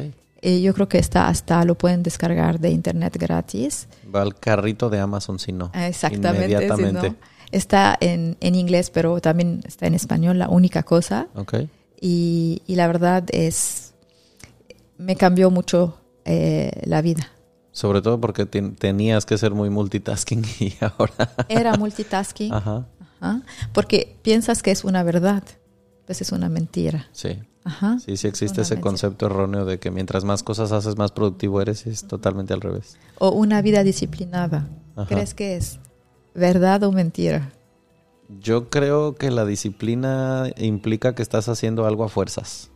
Eh, 0.41 0.61
yo 0.61 0.73
creo 0.73 0.87
que 0.87 0.99
está 0.99 1.27
hasta 1.27 1.63
lo 1.65 1.75
pueden 1.75 2.03
descargar 2.03 2.59
de 2.59 2.69
internet 2.69 3.17
gratis. 3.17 3.87
Va 4.13 4.21
al 4.21 4.35
carrito 4.35 4.89
de 4.89 4.99
Amazon 4.99 5.39
si 5.39 5.51
no. 5.51 5.71
Exactamente. 5.73 6.47
si 6.47 6.53
Inmediatamente. 6.53 7.09
no. 7.11 7.15
Está 7.51 7.97
en, 8.01 8.37
en 8.41 8.55
inglés, 8.55 8.89
pero 8.89 9.19
también 9.21 9.61
está 9.65 9.87
en 9.87 9.93
español, 9.95 10.37
la 10.37 10.49
única 10.49 10.83
cosa. 10.83 11.27
Ok. 11.35 11.55
Y, 11.99 12.61
y 12.67 12.75
la 12.75 12.87
verdad 12.87 13.23
es, 13.31 13.93
me 14.97 15.15
cambió 15.15 15.49
mucho 15.51 15.97
eh, 16.25 16.71
la 16.85 17.01
vida. 17.01 17.27
Sobre 17.71 18.01
todo 18.01 18.19
porque 18.19 18.45
ten- 18.45 18.75
tenías 18.75 19.25
que 19.25 19.37
ser 19.37 19.51
muy 19.53 19.69
multitasking 19.69 20.43
y 20.59 20.73
ahora. 20.81 21.31
Era 21.47 21.75
multitasking, 21.77 22.53
Ajá. 22.53 22.87
ajá, 23.19 23.41
porque 23.73 24.17
piensas 24.23 24.61
que 24.63 24.71
es 24.71 24.83
una 24.83 25.03
verdad, 25.03 25.43
pues 26.05 26.21
es 26.21 26.31
una 26.31 26.49
mentira. 26.49 27.07
Sí. 27.11 27.39
Ajá. 27.67 27.99
Sí, 27.99 28.15
sí 28.15 28.27
existe 28.27 28.61
ese 28.61 28.79
concepto 28.79 29.25
erróneo 29.25 29.65
de 29.65 29.77
que 29.77 29.91
mientras 29.91 30.23
más 30.23 30.41
cosas 30.41 30.71
haces, 30.71 30.97
más 30.97 31.11
productivo 31.11 31.61
eres. 31.61 31.85
y 31.85 31.89
Es 31.89 32.07
totalmente 32.07 32.53
al 32.53 32.61
revés. 32.61 32.97
O 33.19 33.31
una 33.31 33.61
vida 33.61 33.83
disciplinada. 33.83 34.69
Ajá. 34.95 35.07
¿Crees 35.07 35.33
que 35.33 35.57
es 35.57 35.79
verdad 36.33 36.83
o 36.83 36.93
mentira? 36.93 37.51
Yo 38.41 38.69
creo 38.69 39.15
que 39.15 39.31
la 39.31 39.45
disciplina 39.45 40.49
implica 40.55 41.13
que 41.13 41.21
estás 41.21 41.49
haciendo 41.49 41.85
algo 41.85 42.05
a 42.05 42.09
fuerzas. 42.09 42.71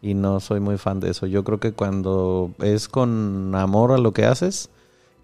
Y 0.00 0.14
no 0.14 0.40
soy 0.40 0.60
muy 0.60 0.78
fan 0.78 0.98
de 1.00 1.10
eso. 1.10 1.26
Yo 1.26 1.44
creo 1.44 1.60
que 1.60 1.72
cuando 1.72 2.52
es 2.60 2.88
con 2.88 3.54
amor 3.54 3.92
a 3.92 3.98
lo 3.98 4.12
que 4.12 4.24
haces, 4.24 4.70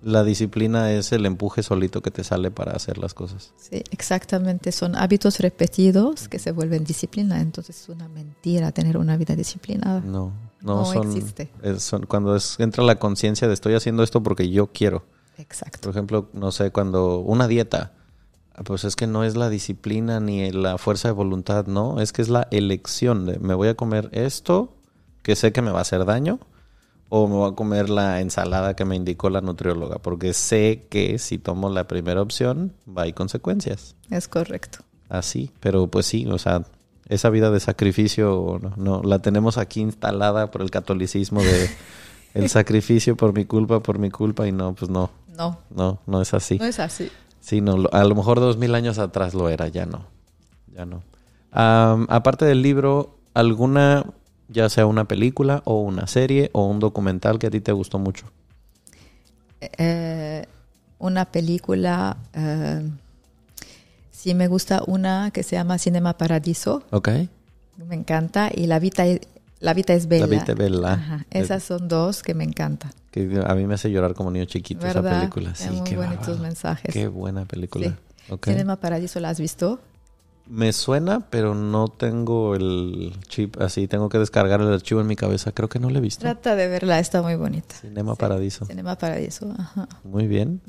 la 0.02 0.24
disciplina 0.24 0.92
es 0.92 1.12
el 1.12 1.26
empuje 1.26 1.62
solito 1.62 2.00
que 2.02 2.10
te 2.10 2.24
sale 2.24 2.50
para 2.50 2.72
hacer 2.72 2.98
las 2.98 3.14
cosas. 3.14 3.52
Sí, 3.56 3.82
exactamente. 3.90 4.72
Son 4.72 4.96
hábitos 4.96 5.38
repetidos 5.40 6.28
que 6.28 6.38
se 6.38 6.52
vuelven 6.52 6.84
disciplina. 6.84 7.40
Entonces 7.40 7.80
es 7.82 7.88
una 7.88 8.08
mentira 8.08 8.72
tener 8.72 8.96
una 8.96 9.16
vida 9.16 9.36
disciplinada. 9.36 10.00
No, 10.00 10.32
no, 10.60 10.76
No 10.76 10.84
son, 10.84 11.06
existe. 11.16 11.50
es- 11.62 11.82
son- 11.82 12.06
Cuando 12.06 12.34
es, 12.36 12.58
entra 12.58 12.82
la 12.84 12.96
conciencia 12.98 13.46
de 13.48 13.54
estoy 13.54 13.74
haciendo 13.74 14.02
esto 14.02 14.22
porque 14.22 14.50
yo 14.50 14.68
quiero. 14.72 15.04
Exacto. 15.38 15.80
Por 15.82 15.90
ejemplo, 15.90 16.28
no 16.32 16.52
sé, 16.52 16.70
cuando 16.72 17.18
una 17.20 17.46
dieta, 17.48 17.92
pues 18.64 18.84
es 18.84 18.96
que 18.96 19.06
no 19.06 19.24
es 19.24 19.34
la 19.36 19.48
disciplina 19.48 20.20
ni 20.20 20.50
la 20.52 20.78
fuerza 20.78 21.08
de 21.08 21.12
voluntad, 21.12 21.66
no, 21.66 22.00
es 22.00 22.12
que 22.12 22.22
es 22.22 22.28
la 22.28 22.48
elección 22.50 23.24
de 23.24 23.38
me 23.38 23.54
voy 23.54 23.68
a 23.68 23.74
comer 23.74 24.08
esto 24.12 24.74
que 25.22 25.34
sé 25.36 25.52
que 25.52 25.62
me 25.62 25.70
va 25.70 25.78
a 25.78 25.82
hacer 25.82 26.04
daño 26.04 26.38
o 27.14 27.28
me 27.28 27.34
voy 27.34 27.52
a 27.52 27.54
comer 27.54 27.90
la 27.90 28.22
ensalada 28.22 28.74
que 28.74 28.86
me 28.86 28.96
indicó 28.96 29.28
la 29.28 29.42
nutrióloga, 29.42 29.98
porque 29.98 30.32
sé 30.32 30.86
que 30.88 31.18
si 31.18 31.36
tomo 31.36 31.68
la 31.68 31.86
primera 31.86 32.22
opción 32.22 32.72
va 32.88 33.02
a 33.02 33.04
hay 33.04 33.12
consecuencias. 33.12 33.96
Es 34.08 34.28
correcto. 34.28 34.78
Así, 35.10 35.50
pero 35.60 35.88
pues 35.88 36.06
sí, 36.06 36.24
o 36.26 36.38
sea, 36.38 36.62
esa 37.10 37.28
vida 37.28 37.50
de 37.50 37.60
sacrificio 37.60 38.58
no, 38.62 38.72
no 38.78 39.02
la 39.02 39.18
tenemos 39.18 39.58
aquí 39.58 39.82
instalada 39.82 40.50
por 40.50 40.62
el 40.62 40.70
catolicismo 40.70 41.42
de 41.42 41.68
el 42.32 42.48
sacrificio 42.48 43.14
por 43.14 43.34
mi 43.34 43.44
culpa, 43.44 43.80
por 43.80 43.98
mi 43.98 44.08
culpa 44.08 44.48
y 44.48 44.52
no, 44.52 44.74
pues 44.74 44.90
no, 44.90 45.10
No, 45.36 45.58
no, 45.68 46.00
no 46.06 46.22
es 46.22 46.32
así. 46.32 46.56
no 46.56 46.64
es 46.64 46.78
así. 46.80 47.10
Sí, 47.40 47.60
no, 47.60 47.76
a 47.92 48.04
lo 48.04 48.14
mejor 48.14 48.40
dos 48.40 48.56
mil 48.56 48.74
años 48.74 48.98
atrás 48.98 49.34
lo 49.34 49.50
era, 49.50 49.68
ya 49.68 49.84
no. 49.84 50.06
Ya 50.74 50.86
no. 50.86 51.02
Aparte 51.50 52.46
del 52.46 52.62
libro, 52.62 53.18
¿alguna, 53.34 54.06
ya 54.52 54.68
sea 54.68 54.86
una 54.86 55.06
película 55.06 55.62
o 55.64 55.80
una 55.80 56.06
serie 56.06 56.50
o 56.52 56.66
un 56.66 56.78
documental 56.78 57.38
que 57.38 57.46
a 57.48 57.50
ti 57.50 57.60
te 57.60 57.72
gustó 57.72 57.98
mucho? 57.98 58.26
Eh, 59.60 60.46
una 60.98 61.24
película, 61.26 62.16
eh, 62.34 62.88
sí 64.10 64.34
me 64.34 64.48
gusta 64.48 64.82
una 64.86 65.30
que 65.32 65.42
se 65.42 65.56
llama 65.56 65.78
Cinema 65.78 66.16
Paradiso. 66.16 66.82
Ok. 66.90 67.08
Me 67.88 67.94
encanta. 67.94 68.50
Y 68.54 68.66
La 68.66 68.78
Vita, 68.78 69.04
la 69.60 69.74
Vita 69.74 69.94
es 69.94 70.06
Bella. 70.08 70.26
La 70.26 70.30
Vita 70.38 70.52
es 70.52 70.58
Bella. 70.58 70.92
Ajá, 70.92 71.26
Esas 71.30 71.62
son 71.62 71.88
dos 71.88 72.22
que 72.22 72.34
me 72.34 72.44
encantan. 72.44 72.92
Que 73.10 73.42
a 73.44 73.54
mí 73.54 73.66
me 73.66 73.74
hace 73.74 73.90
llorar 73.90 74.14
como 74.14 74.30
niño 74.30 74.44
chiquito 74.46 74.86
esa 74.86 75.00
¿Verdad? 75.00 75.18
película. 75.20 75.54
Sí, 75.54 75.64
Tiene 75.64 75.80
muy 75.80 75.90
qué 75.90 75.96
bonitos 75.96 76.40
mensajes. 76.40 76.92
Qué 76.92 77.08
buena 77.08 77.44
película. 77.44 77.88
Sí. 77.88 78.32
Ok. 78.32 78.46
Cinema 78.46 78.76
Paradiso, 78.76 79.20
¿la 79.20 79.30
has 79.30 79.40
visto? 79.40 79.80
Me 80.46 80.72
suena, 80.72 81.20
pero 81.30 81.54
no 81.54 81.88
tengo 81.88 82.54
el 82.54 83.14
chip 83.28 83.60
así. 83.60 83.86
Tengo 83.86 84.08
que 84.08 84.18
descargar 84.18 84.60
el 84.60 84.72
archivo 84.72 85.00
en 85.00 85.06
mi 85.06 85.16
cabeza. 85.16 85.52
Creo 85.52 85.68
que 85.68 85.78
no 85.78 85.88
lo 85.88 85.98
he 85.98 86.00
visto. 86.00 86.22
Trata 86.22 86.56
de 86.56 86.68
verla, 86.68 86.98
está 86.98 87.22
muy 87.22 87.36
bonita. 87.36 87.74
Cinema 87.80 88.12
Sí, 88.14 88.18
Paradiso. 88.20 88.66
Cinema 88.66 88.98
Paradiso, 88.98 89.54
ajá. 89.56 89.88
Muy 90.04 90.26
bien. 90.26 90.60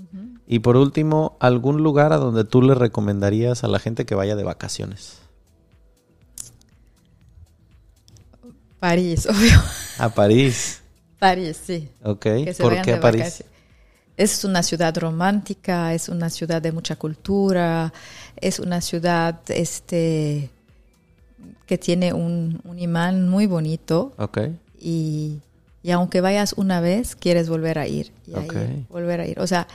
Y 0.47 0.59
por 0.59 0.77
último, 0.77 1.37
¿algún 1.39 1.83
lugar 1.83 2.13
a 2.13 2.17
donde 2.17 2.43
tú 2.45 2.61
le 2.61 2.75
recomendarías 2.75 3.63
a 3.63 3.67
la 3.67 3.79
gente 3.79 4.05
que 4.05 4.15
vaya 4.15 4.35
de 4.35 4.43
vacaciones? 4.43 5.17
París, 8.79 9.25
obvio. 9.29 9.61
A 9.97 10.09
París. 10.09 10.81
París, 11.19 11.59
sí. 11.65 11.89
Ok. 12.03 12.27
¿Por 12.59 12.81
qué 12.81 12.93
a 12.93 12.99
París? 13.01 13.21
vacaciones. 13.21 13.53
Es 14.15 14.43
una 14.45 14.61
ciudad 14.61 14.95
romántica, 14.97 15.93
es 15.93 16.07
una 16.07 16.29
ciudad 16.29 16.61
de 16.61 16.71
mucha 16.71 16.97
cultura, 16.97 17.91
es 18.37 18.59
una 18.59 18.81
ciudad 18.81 19.39
este, 19.49 20.49
que 21.65 21.77
tiene 21.77 22.13
un, 22.13 22.61
un 22.63 22.79
imán 22.79 23.29
muy 23.29 23.45
bonito 23.45 24.13
y, 24.79 25.39
y 25.81 25.91
aunque 25.91 26.21
vayas 26.21 26.53
una 26.53 26.81
vez, 26.81 27.15
quieres 27.15 27.49
volver 27.49 27.79
a 27.79 27.87
ir. 27.87 28.11
Y 28.27 28.35
a 28.35 28.39
Ok. 28.39 28.53
ir, 28.53 28.85
volver 28.89 29.19
a 29.21 29.27
ir. 29.27 29.39
O 29.39 29.47
sea, 29.47 29.67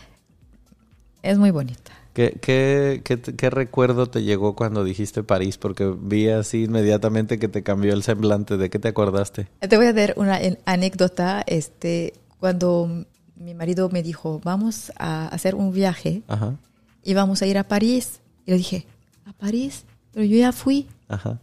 es 1.22 1.38
muy 1.38 1.50
bonita. 1.50 1.92
¿Qué, 2.14 2.36
qué, 2.40 3.00
qué, 3.04 3.20
qué 3.20 3.50
recuerdo 3.50 4.08
te 4.08 4.22
llegó 4.24 4.56
cuando 4.56 4.82
dijiste 4.82 5.22
París? 5.22 5.56
Porque 5.56 5.94
vi 6.00 6.28
así 6.28 6.64
inmediatamente 6.64 7.38
que 7.38 7.46
te 7.48 7.62
cambió 7.62 7.92
el 7.94 8.02
semblante. 8.02 8.56
¿De 8.56 8.70
qué 8.70 8.78
te 8.78 8.88
acordaste? 8.88 9.46
Te 9.60 9.76
voy 9.76 9.86
a 9.86 9.92
dar 9.92 10.14
una 10.16 10.40
anécdota. 10.64 11.44
Este, 11.46 12.14
cuando 12.40 13.04
mi 13.36 13.54
marido 13.54 13.88
me 13.90 14.02
dijo, 14.02 14.40
vamos 14.42 14.90
a 14.98 15.28
hacer 15.28 15.54
un 15.54 15.72
viaje 15.72 16.22
Ajá, 16.26 16.56
y 17.04 17.14
vamos 17.14 17.40
a 17.42 17.46
ir 17.46 17.56
a 17.56 17.64
París. 17.64 18.20
Y 18.48 18.50
le 18.50 18.56
dije, 18.56 18.86
¿a 19.26 19.34
París? 19.34 19.84
Pero 20.10 20.24
yo 20.24 20.38
ya 20.38 20.52
fui. 20.52 20.86
ajá. 21.08 21.38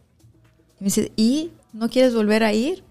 Y 0.79 0.83
me 0.83 0.85
dice, 0.85 1.11
¿y 1.15 1.51
no 1.71 1.87
quieres 1.87 2.15
volver 2.15 2.43
a 2.43 2.51
ir? 2.51 2.83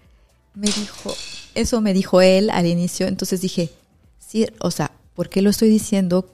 Me 0.53 0.67
dijo, 0.67 1.13
eso 1.53 1.81
me 1.81 1.93
dijo 1.93 2.21
él 2.21 2.49
al 2.49 2.65
inicio. 2.65 3.07
Entonces 3.07 3.41
dije, 3.41 3.69
sí, 4.17 4.47
o 4.61 4.71
sea, 4.71 4.91
¿por 5.15 5.27
qué 5.27 5.41
lo 5.41 5.49
estoy 5.49 5.67
diciendo 5.67 6.29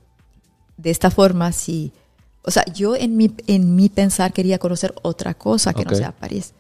de 0.77 0.91
esta 0.91 1.09
forma? 1.09 1.51
Si, 1.53 1.91
o 2.43 2.51
sea, 2.51 2.63
yo 2.71 2.95
en 2.95 3.17
mi, 3.17 3.33
en 3.47 3.75
mi 3.75 3.89
pensar 3.89 4.31
quería 4.31 4.59
conocer 4.59 4.93
otra 5.01 5.33
cosa 5.33 5.73
que 5.73 5.83
no 5.83 5.95
sea 5.95 6.11
París. 6.11 6.53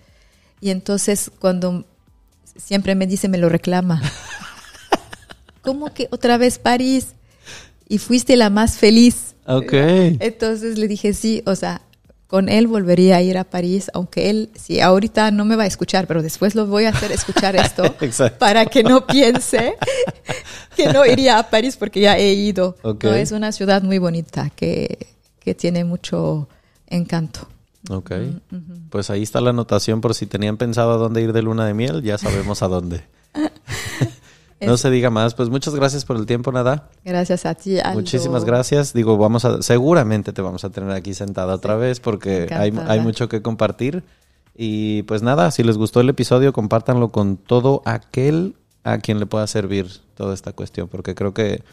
Y 0.59 0.71
entonces 0.71 1.29
cuando 1.39 1.85
siempre 2.57 2.95
me 2.95 3.05
dice, 3.05 3.29
me 3.29 3.37
lo 3.37 3.47
reclama. 3.47 4.01
¿Cómo 5.61 5.93
que 5.93 6.07
otra 6.09 6.37
vez 6.37 6.57
París? 6.57 7.09
Y 7.87 7.99
fuiste 7.99 8.35
la 8.37 8.49
más 8.49 8.79
feliz. 8.79 9.30
Ok. 9.57 9.73
Entonces 9.73 10.77
le 10.77 10.87
dije, 10.87 11.13
sí, 11.13 11.43
o 11.45 11.55
sea, 11.55 11.81
con 12.27 12.47
él 12.47 12.67
volvería 12.67 13.17
a 13.17 13.21
ir 13.21 13.37
a 13.37 13.43
París, 13.43 13.91
aunque 13.93 14.29
él, 14.29 14.49
sí, 14.55 14.79
ahorita 14.79 15.31
no 15.31 15.43
me 15.43 15.57
va 15.57 15.63
a 15.63 15.67
escuchar, 15.67 16.07
pero 16.07 16.21
después 16.21 16.55
lo 16.55 16.65
voy 16.65 16.85
a 16.85 16.89
hacer 16.89 17.11
escuchar 17.11 17.57
esto 17.57 17.83
para 18.39 18.65
que 18.67 18.83
no 18.83 19.05
piense 19.05 19.75
que 20.77 20.87
no 20.93 21.05
iría 21.05 21.39
a 21.39 21.49
París 21.49 21.75
porque 21.75 21.99
ya 21.99 22.17
he 22.17 22.33
ido. 22.33 22.77
Ok. 22.83 23.03
No, 23.03 23.13
es 23.13 23.33
una 23.33 23.51
ciudad 23.51 23.83
muy 23.83 23.97
bonita 23.97 24.49
que, 24.55 25.07
que 25.41 25.55
tiene 25.55 25.83
mucho 25.83 26.47
encanto. 26.87 27.49
Ok. 27.89 28.11
Pues 28.89 29.09
ahí 29.09 29.23
está 29.23 29.41
la 29.41 29.49
anotación 29.49 30.01
por 30.01 30.13
si 30.13 30.25
tenían 30.25 30.57
pensado 30.57 30.91
a 30.91 30.97
dónde 30.97 31.21
ir 31.21 31.33
de 31.33 31.41
luna 31.41 31.65
de 31.65 31.73
miel, 31.73 32.01
ya 32.01 32.17
sabemos 32.17 32.61
a 32.61 32.67
dónde. 32.67 33.03
No 34.61 34.77
se 34.77 34.89
diga 34.89 35.09
más. 35.09 35.33
Pues 35.33 35.49
muchas 35.49 35.75
gracias 35.75 36.05
por 36.05 36.17
el 36.17 36.25
tiempo, 36.25 36.51
Nada. 36.51 36.89
Gracias 37.03 37.45
a 37.45 37.55
ti, 37.55 37.79
Aldo. 37.79 37.99
Muchísimas 37.99 38.45
gracias. 38.45 38.93
Digo, 38.93 39.17
vamos 39.17 39.45
a, 39.45 39.61
seguramente 39.61 40.33
te 40.33 40.41
vamos 40.41 40.63
a 40.63 40.69
tener 40.69 40.91
aquí 40.91 41.13
sentada 41.13 41.55
otra 41.55 41.75
vez 41.75 41.99
porque 41.99 42.47
hay, 42.51 42.73
hay 42.87 42.99
mucho 42.99 43.29
que 43.29 43.41
compartir. 43.41 44.03
Y 44.55 45.03
pues 45.03 45.21
nada, 45.21 45.49
si 45.51 45.63
les 45.63 45.77
gustó 45.77 46.01
el 46.01 46.09
episodio, 46.09 46.53
compártanlo 46.53 47.09
con 47.09 47.37
todo 47.37 47.81
aquel 47.85 48.55
a 48.83 48.97
quien 48.97 49.19
le 49.19 49.25
pueda 49.25 49.47
servir 49.47 49.87
toda 50.15 50.33
esta 50.33 50.53
cuestión, 50.53 50.87
porque 50.87 51.15
creo 51.15 51.33
que 51.33 51.63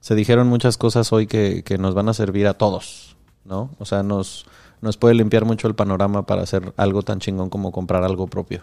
se 0.00 0.14
dijeron 0.14 0.48
muchas 0.48 0.76
cosas 0.76 1.12
hoy 1.12 1.26
que, 1.26 1.62
que 1.64 1.78
nos 1.78 1.94
van 1.94 2.08
a 2.08 2.14
servir 2.14 2.46
a 2.46 2.54
todos, 2.54 3.16
¿no? 3.44 3.70
O 3.78 3.84
sea, 3.84 4.02
nos, 4.02 4.46
nos 4.80 4.96
puede 4.96 5.14
limpiar 5.14 5.44
mucho 5.44 5.68
el 5.68 5.74
panorama 5.74 6.26
para 6.26 6.42
hacer 6.42 6.74
algo 6.76 7.02
tan 7.02 7.20
chingón 7.20 7.48
como 7.48 7.72
comprar 7.72 8.04
algo 8.04 8.26
propio. 8.26 8.62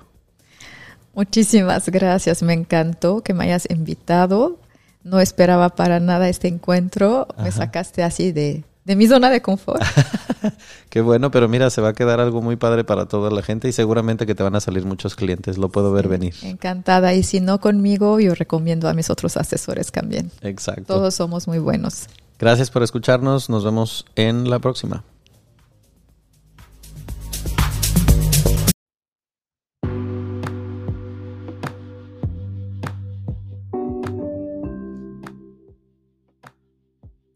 Muchísimas 1.13 1.89
gracias, 1.89 2.41
me 2.41 2.53
encantó 2.53 3.21
que 3.21 3.33
me 3.33 3.45
hayas 3.45 3.69
invitado. 3.69 4.59
No 5.03 5.19
esperaba 5.19 5.69
para 5.69 5.99
nada 5.99 6.29
este 6.29 6.47
encuentro. 6.47 7.27
Me 7.41 7.51
sacaste 7.51 8.03
así 8.03 8.31
de, 8.31 8.63
de 8.85 8.95
mi 8.95 9.07
zona 9.07 9.29
de 9.29 9.41
confort. 9.41 9.81
Qué 10.89 11.01
bueno, 11.01 11.31
pero 11.31 11.47
mira, 11.47 11.69
se 11.69 11.81
va 11.81 11.89
a 11.89 11.93
quedar 11.93 12.19
algo 12.19 12.41
muy 12.41 12.55
padre 12.55 12.83
para 12.83 13.07
toda 13.07 13.31
la 13.31 13.41
gente 13.41 13.67
y 13.67 13.71
seguramente 13.71 14.25
que 14.25 14.35
te 14.35 14.43
van 14.43 14.55
a 14.55 14.61
salir 14.61 14.85
muchos 14.85 15.15
clientes, 15.15 15.57
lo 15.57 15.69
puedo 15.69 15.91
ver 15.91 16.07
venir. 16.07 16.35
Encantada. 16.43 17.13
Y 17.13 17.23
si 17.23 17.41
no 17.41 17.59
conmigo, 17.59 18.19
yo 18.19 18.35
recomiendo 18.35 18.89
a 18.89 18.93
mis 18.93 19.09
otros 19.09 19.37
asesores 19.37 19.91
también. 19.91 20.31
Exacto. 20.41 20.83
Todos 20.85 21.15
somos 21.15 21.47
muy 21.47 21.59
buenos. 21.59 22.07
Gracias 22.39 22.71
por 22.71 22.83
escucharnos, 22.83 23.49
nos 23.49 23.63
vemos 23.63 24.05
en 24.15 24.49
la 24.49 24.59
próxima. 24.59 25.03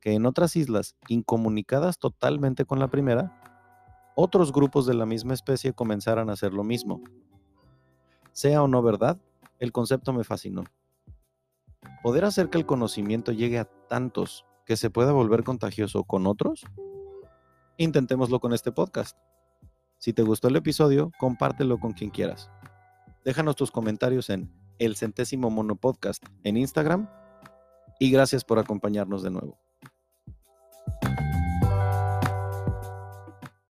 que 0.00 0.12
en 0.14 0.26
otras 0.26 0.56
islas, 0.56 0.96
incomunicadas 1.08 1.98
totalmente 1.98 2.64
con 2.64 2.78
la 2.78 2.88
primera, 2.88 3.36
otros 4.14 4.52
grupos 4.52 4.86
de 4.86 4.94
la 4.94 5.06
misma 5.06 5.34
especie 5.34 5.72
comenzaran 5.72 6.30
a 6.30 6.32
hacer 6.32 6.52
lo 6.52 6.64
mismo. 6.64 7.02
Sea 8.32 8.62
o 8.62 8.68
no 8.68 8.82
verdad, 8.82 9.18
el 9.58 9.72
concepto 9.72 10.12
me 10.12 10.24
fascinó. 10.24 10.64
¿Poder 12.02 12.24
hacer 12.24 12.48
que 12.50 12.58
el 12.58 12.66
conocimiento 12.66 13.32
llegue 13.32 13.58
a 13.58 13.64
tantos 13.64 14.44
que 14.64 14.76
se 14.76 14.90
pueda 14.90 15.12
volver 15.12 15.44
contagioso 15.44 16.04
con 16.04 16.26
otros? 16.26 16.64
Intentémoslo 17.76 18.40
con 18.40 18.52
este 18.52 18.72
podcast. 18.72 19.16
Si 19.98 20.12
te 20.12 20.22
gustó 20.22 20.48
el 20.48 20.56
episodio, 20.56 21.12
compártelo 21.18 21.78
con 21.78 21.92
quien 21.92 22.10
quieras. 22.10 22.50
Déjanos 23.24 23.56
tus 23.56 23.70
comentarios 23.70 24.30
en 24.30 24.50
El 24.78 24.96
Centésimo 24.96 25.50
Mono 25.50 25.76
Podcast 25.76 26.24
en 26.42 26.56
Instagram 26.56 27.08
y 27.98 28.10
gracias 28.10 28.44
por 28.44 28.58
acompañarnos 28.58 29.22
de 29.22 29.30
nuevo. 29.30 29.69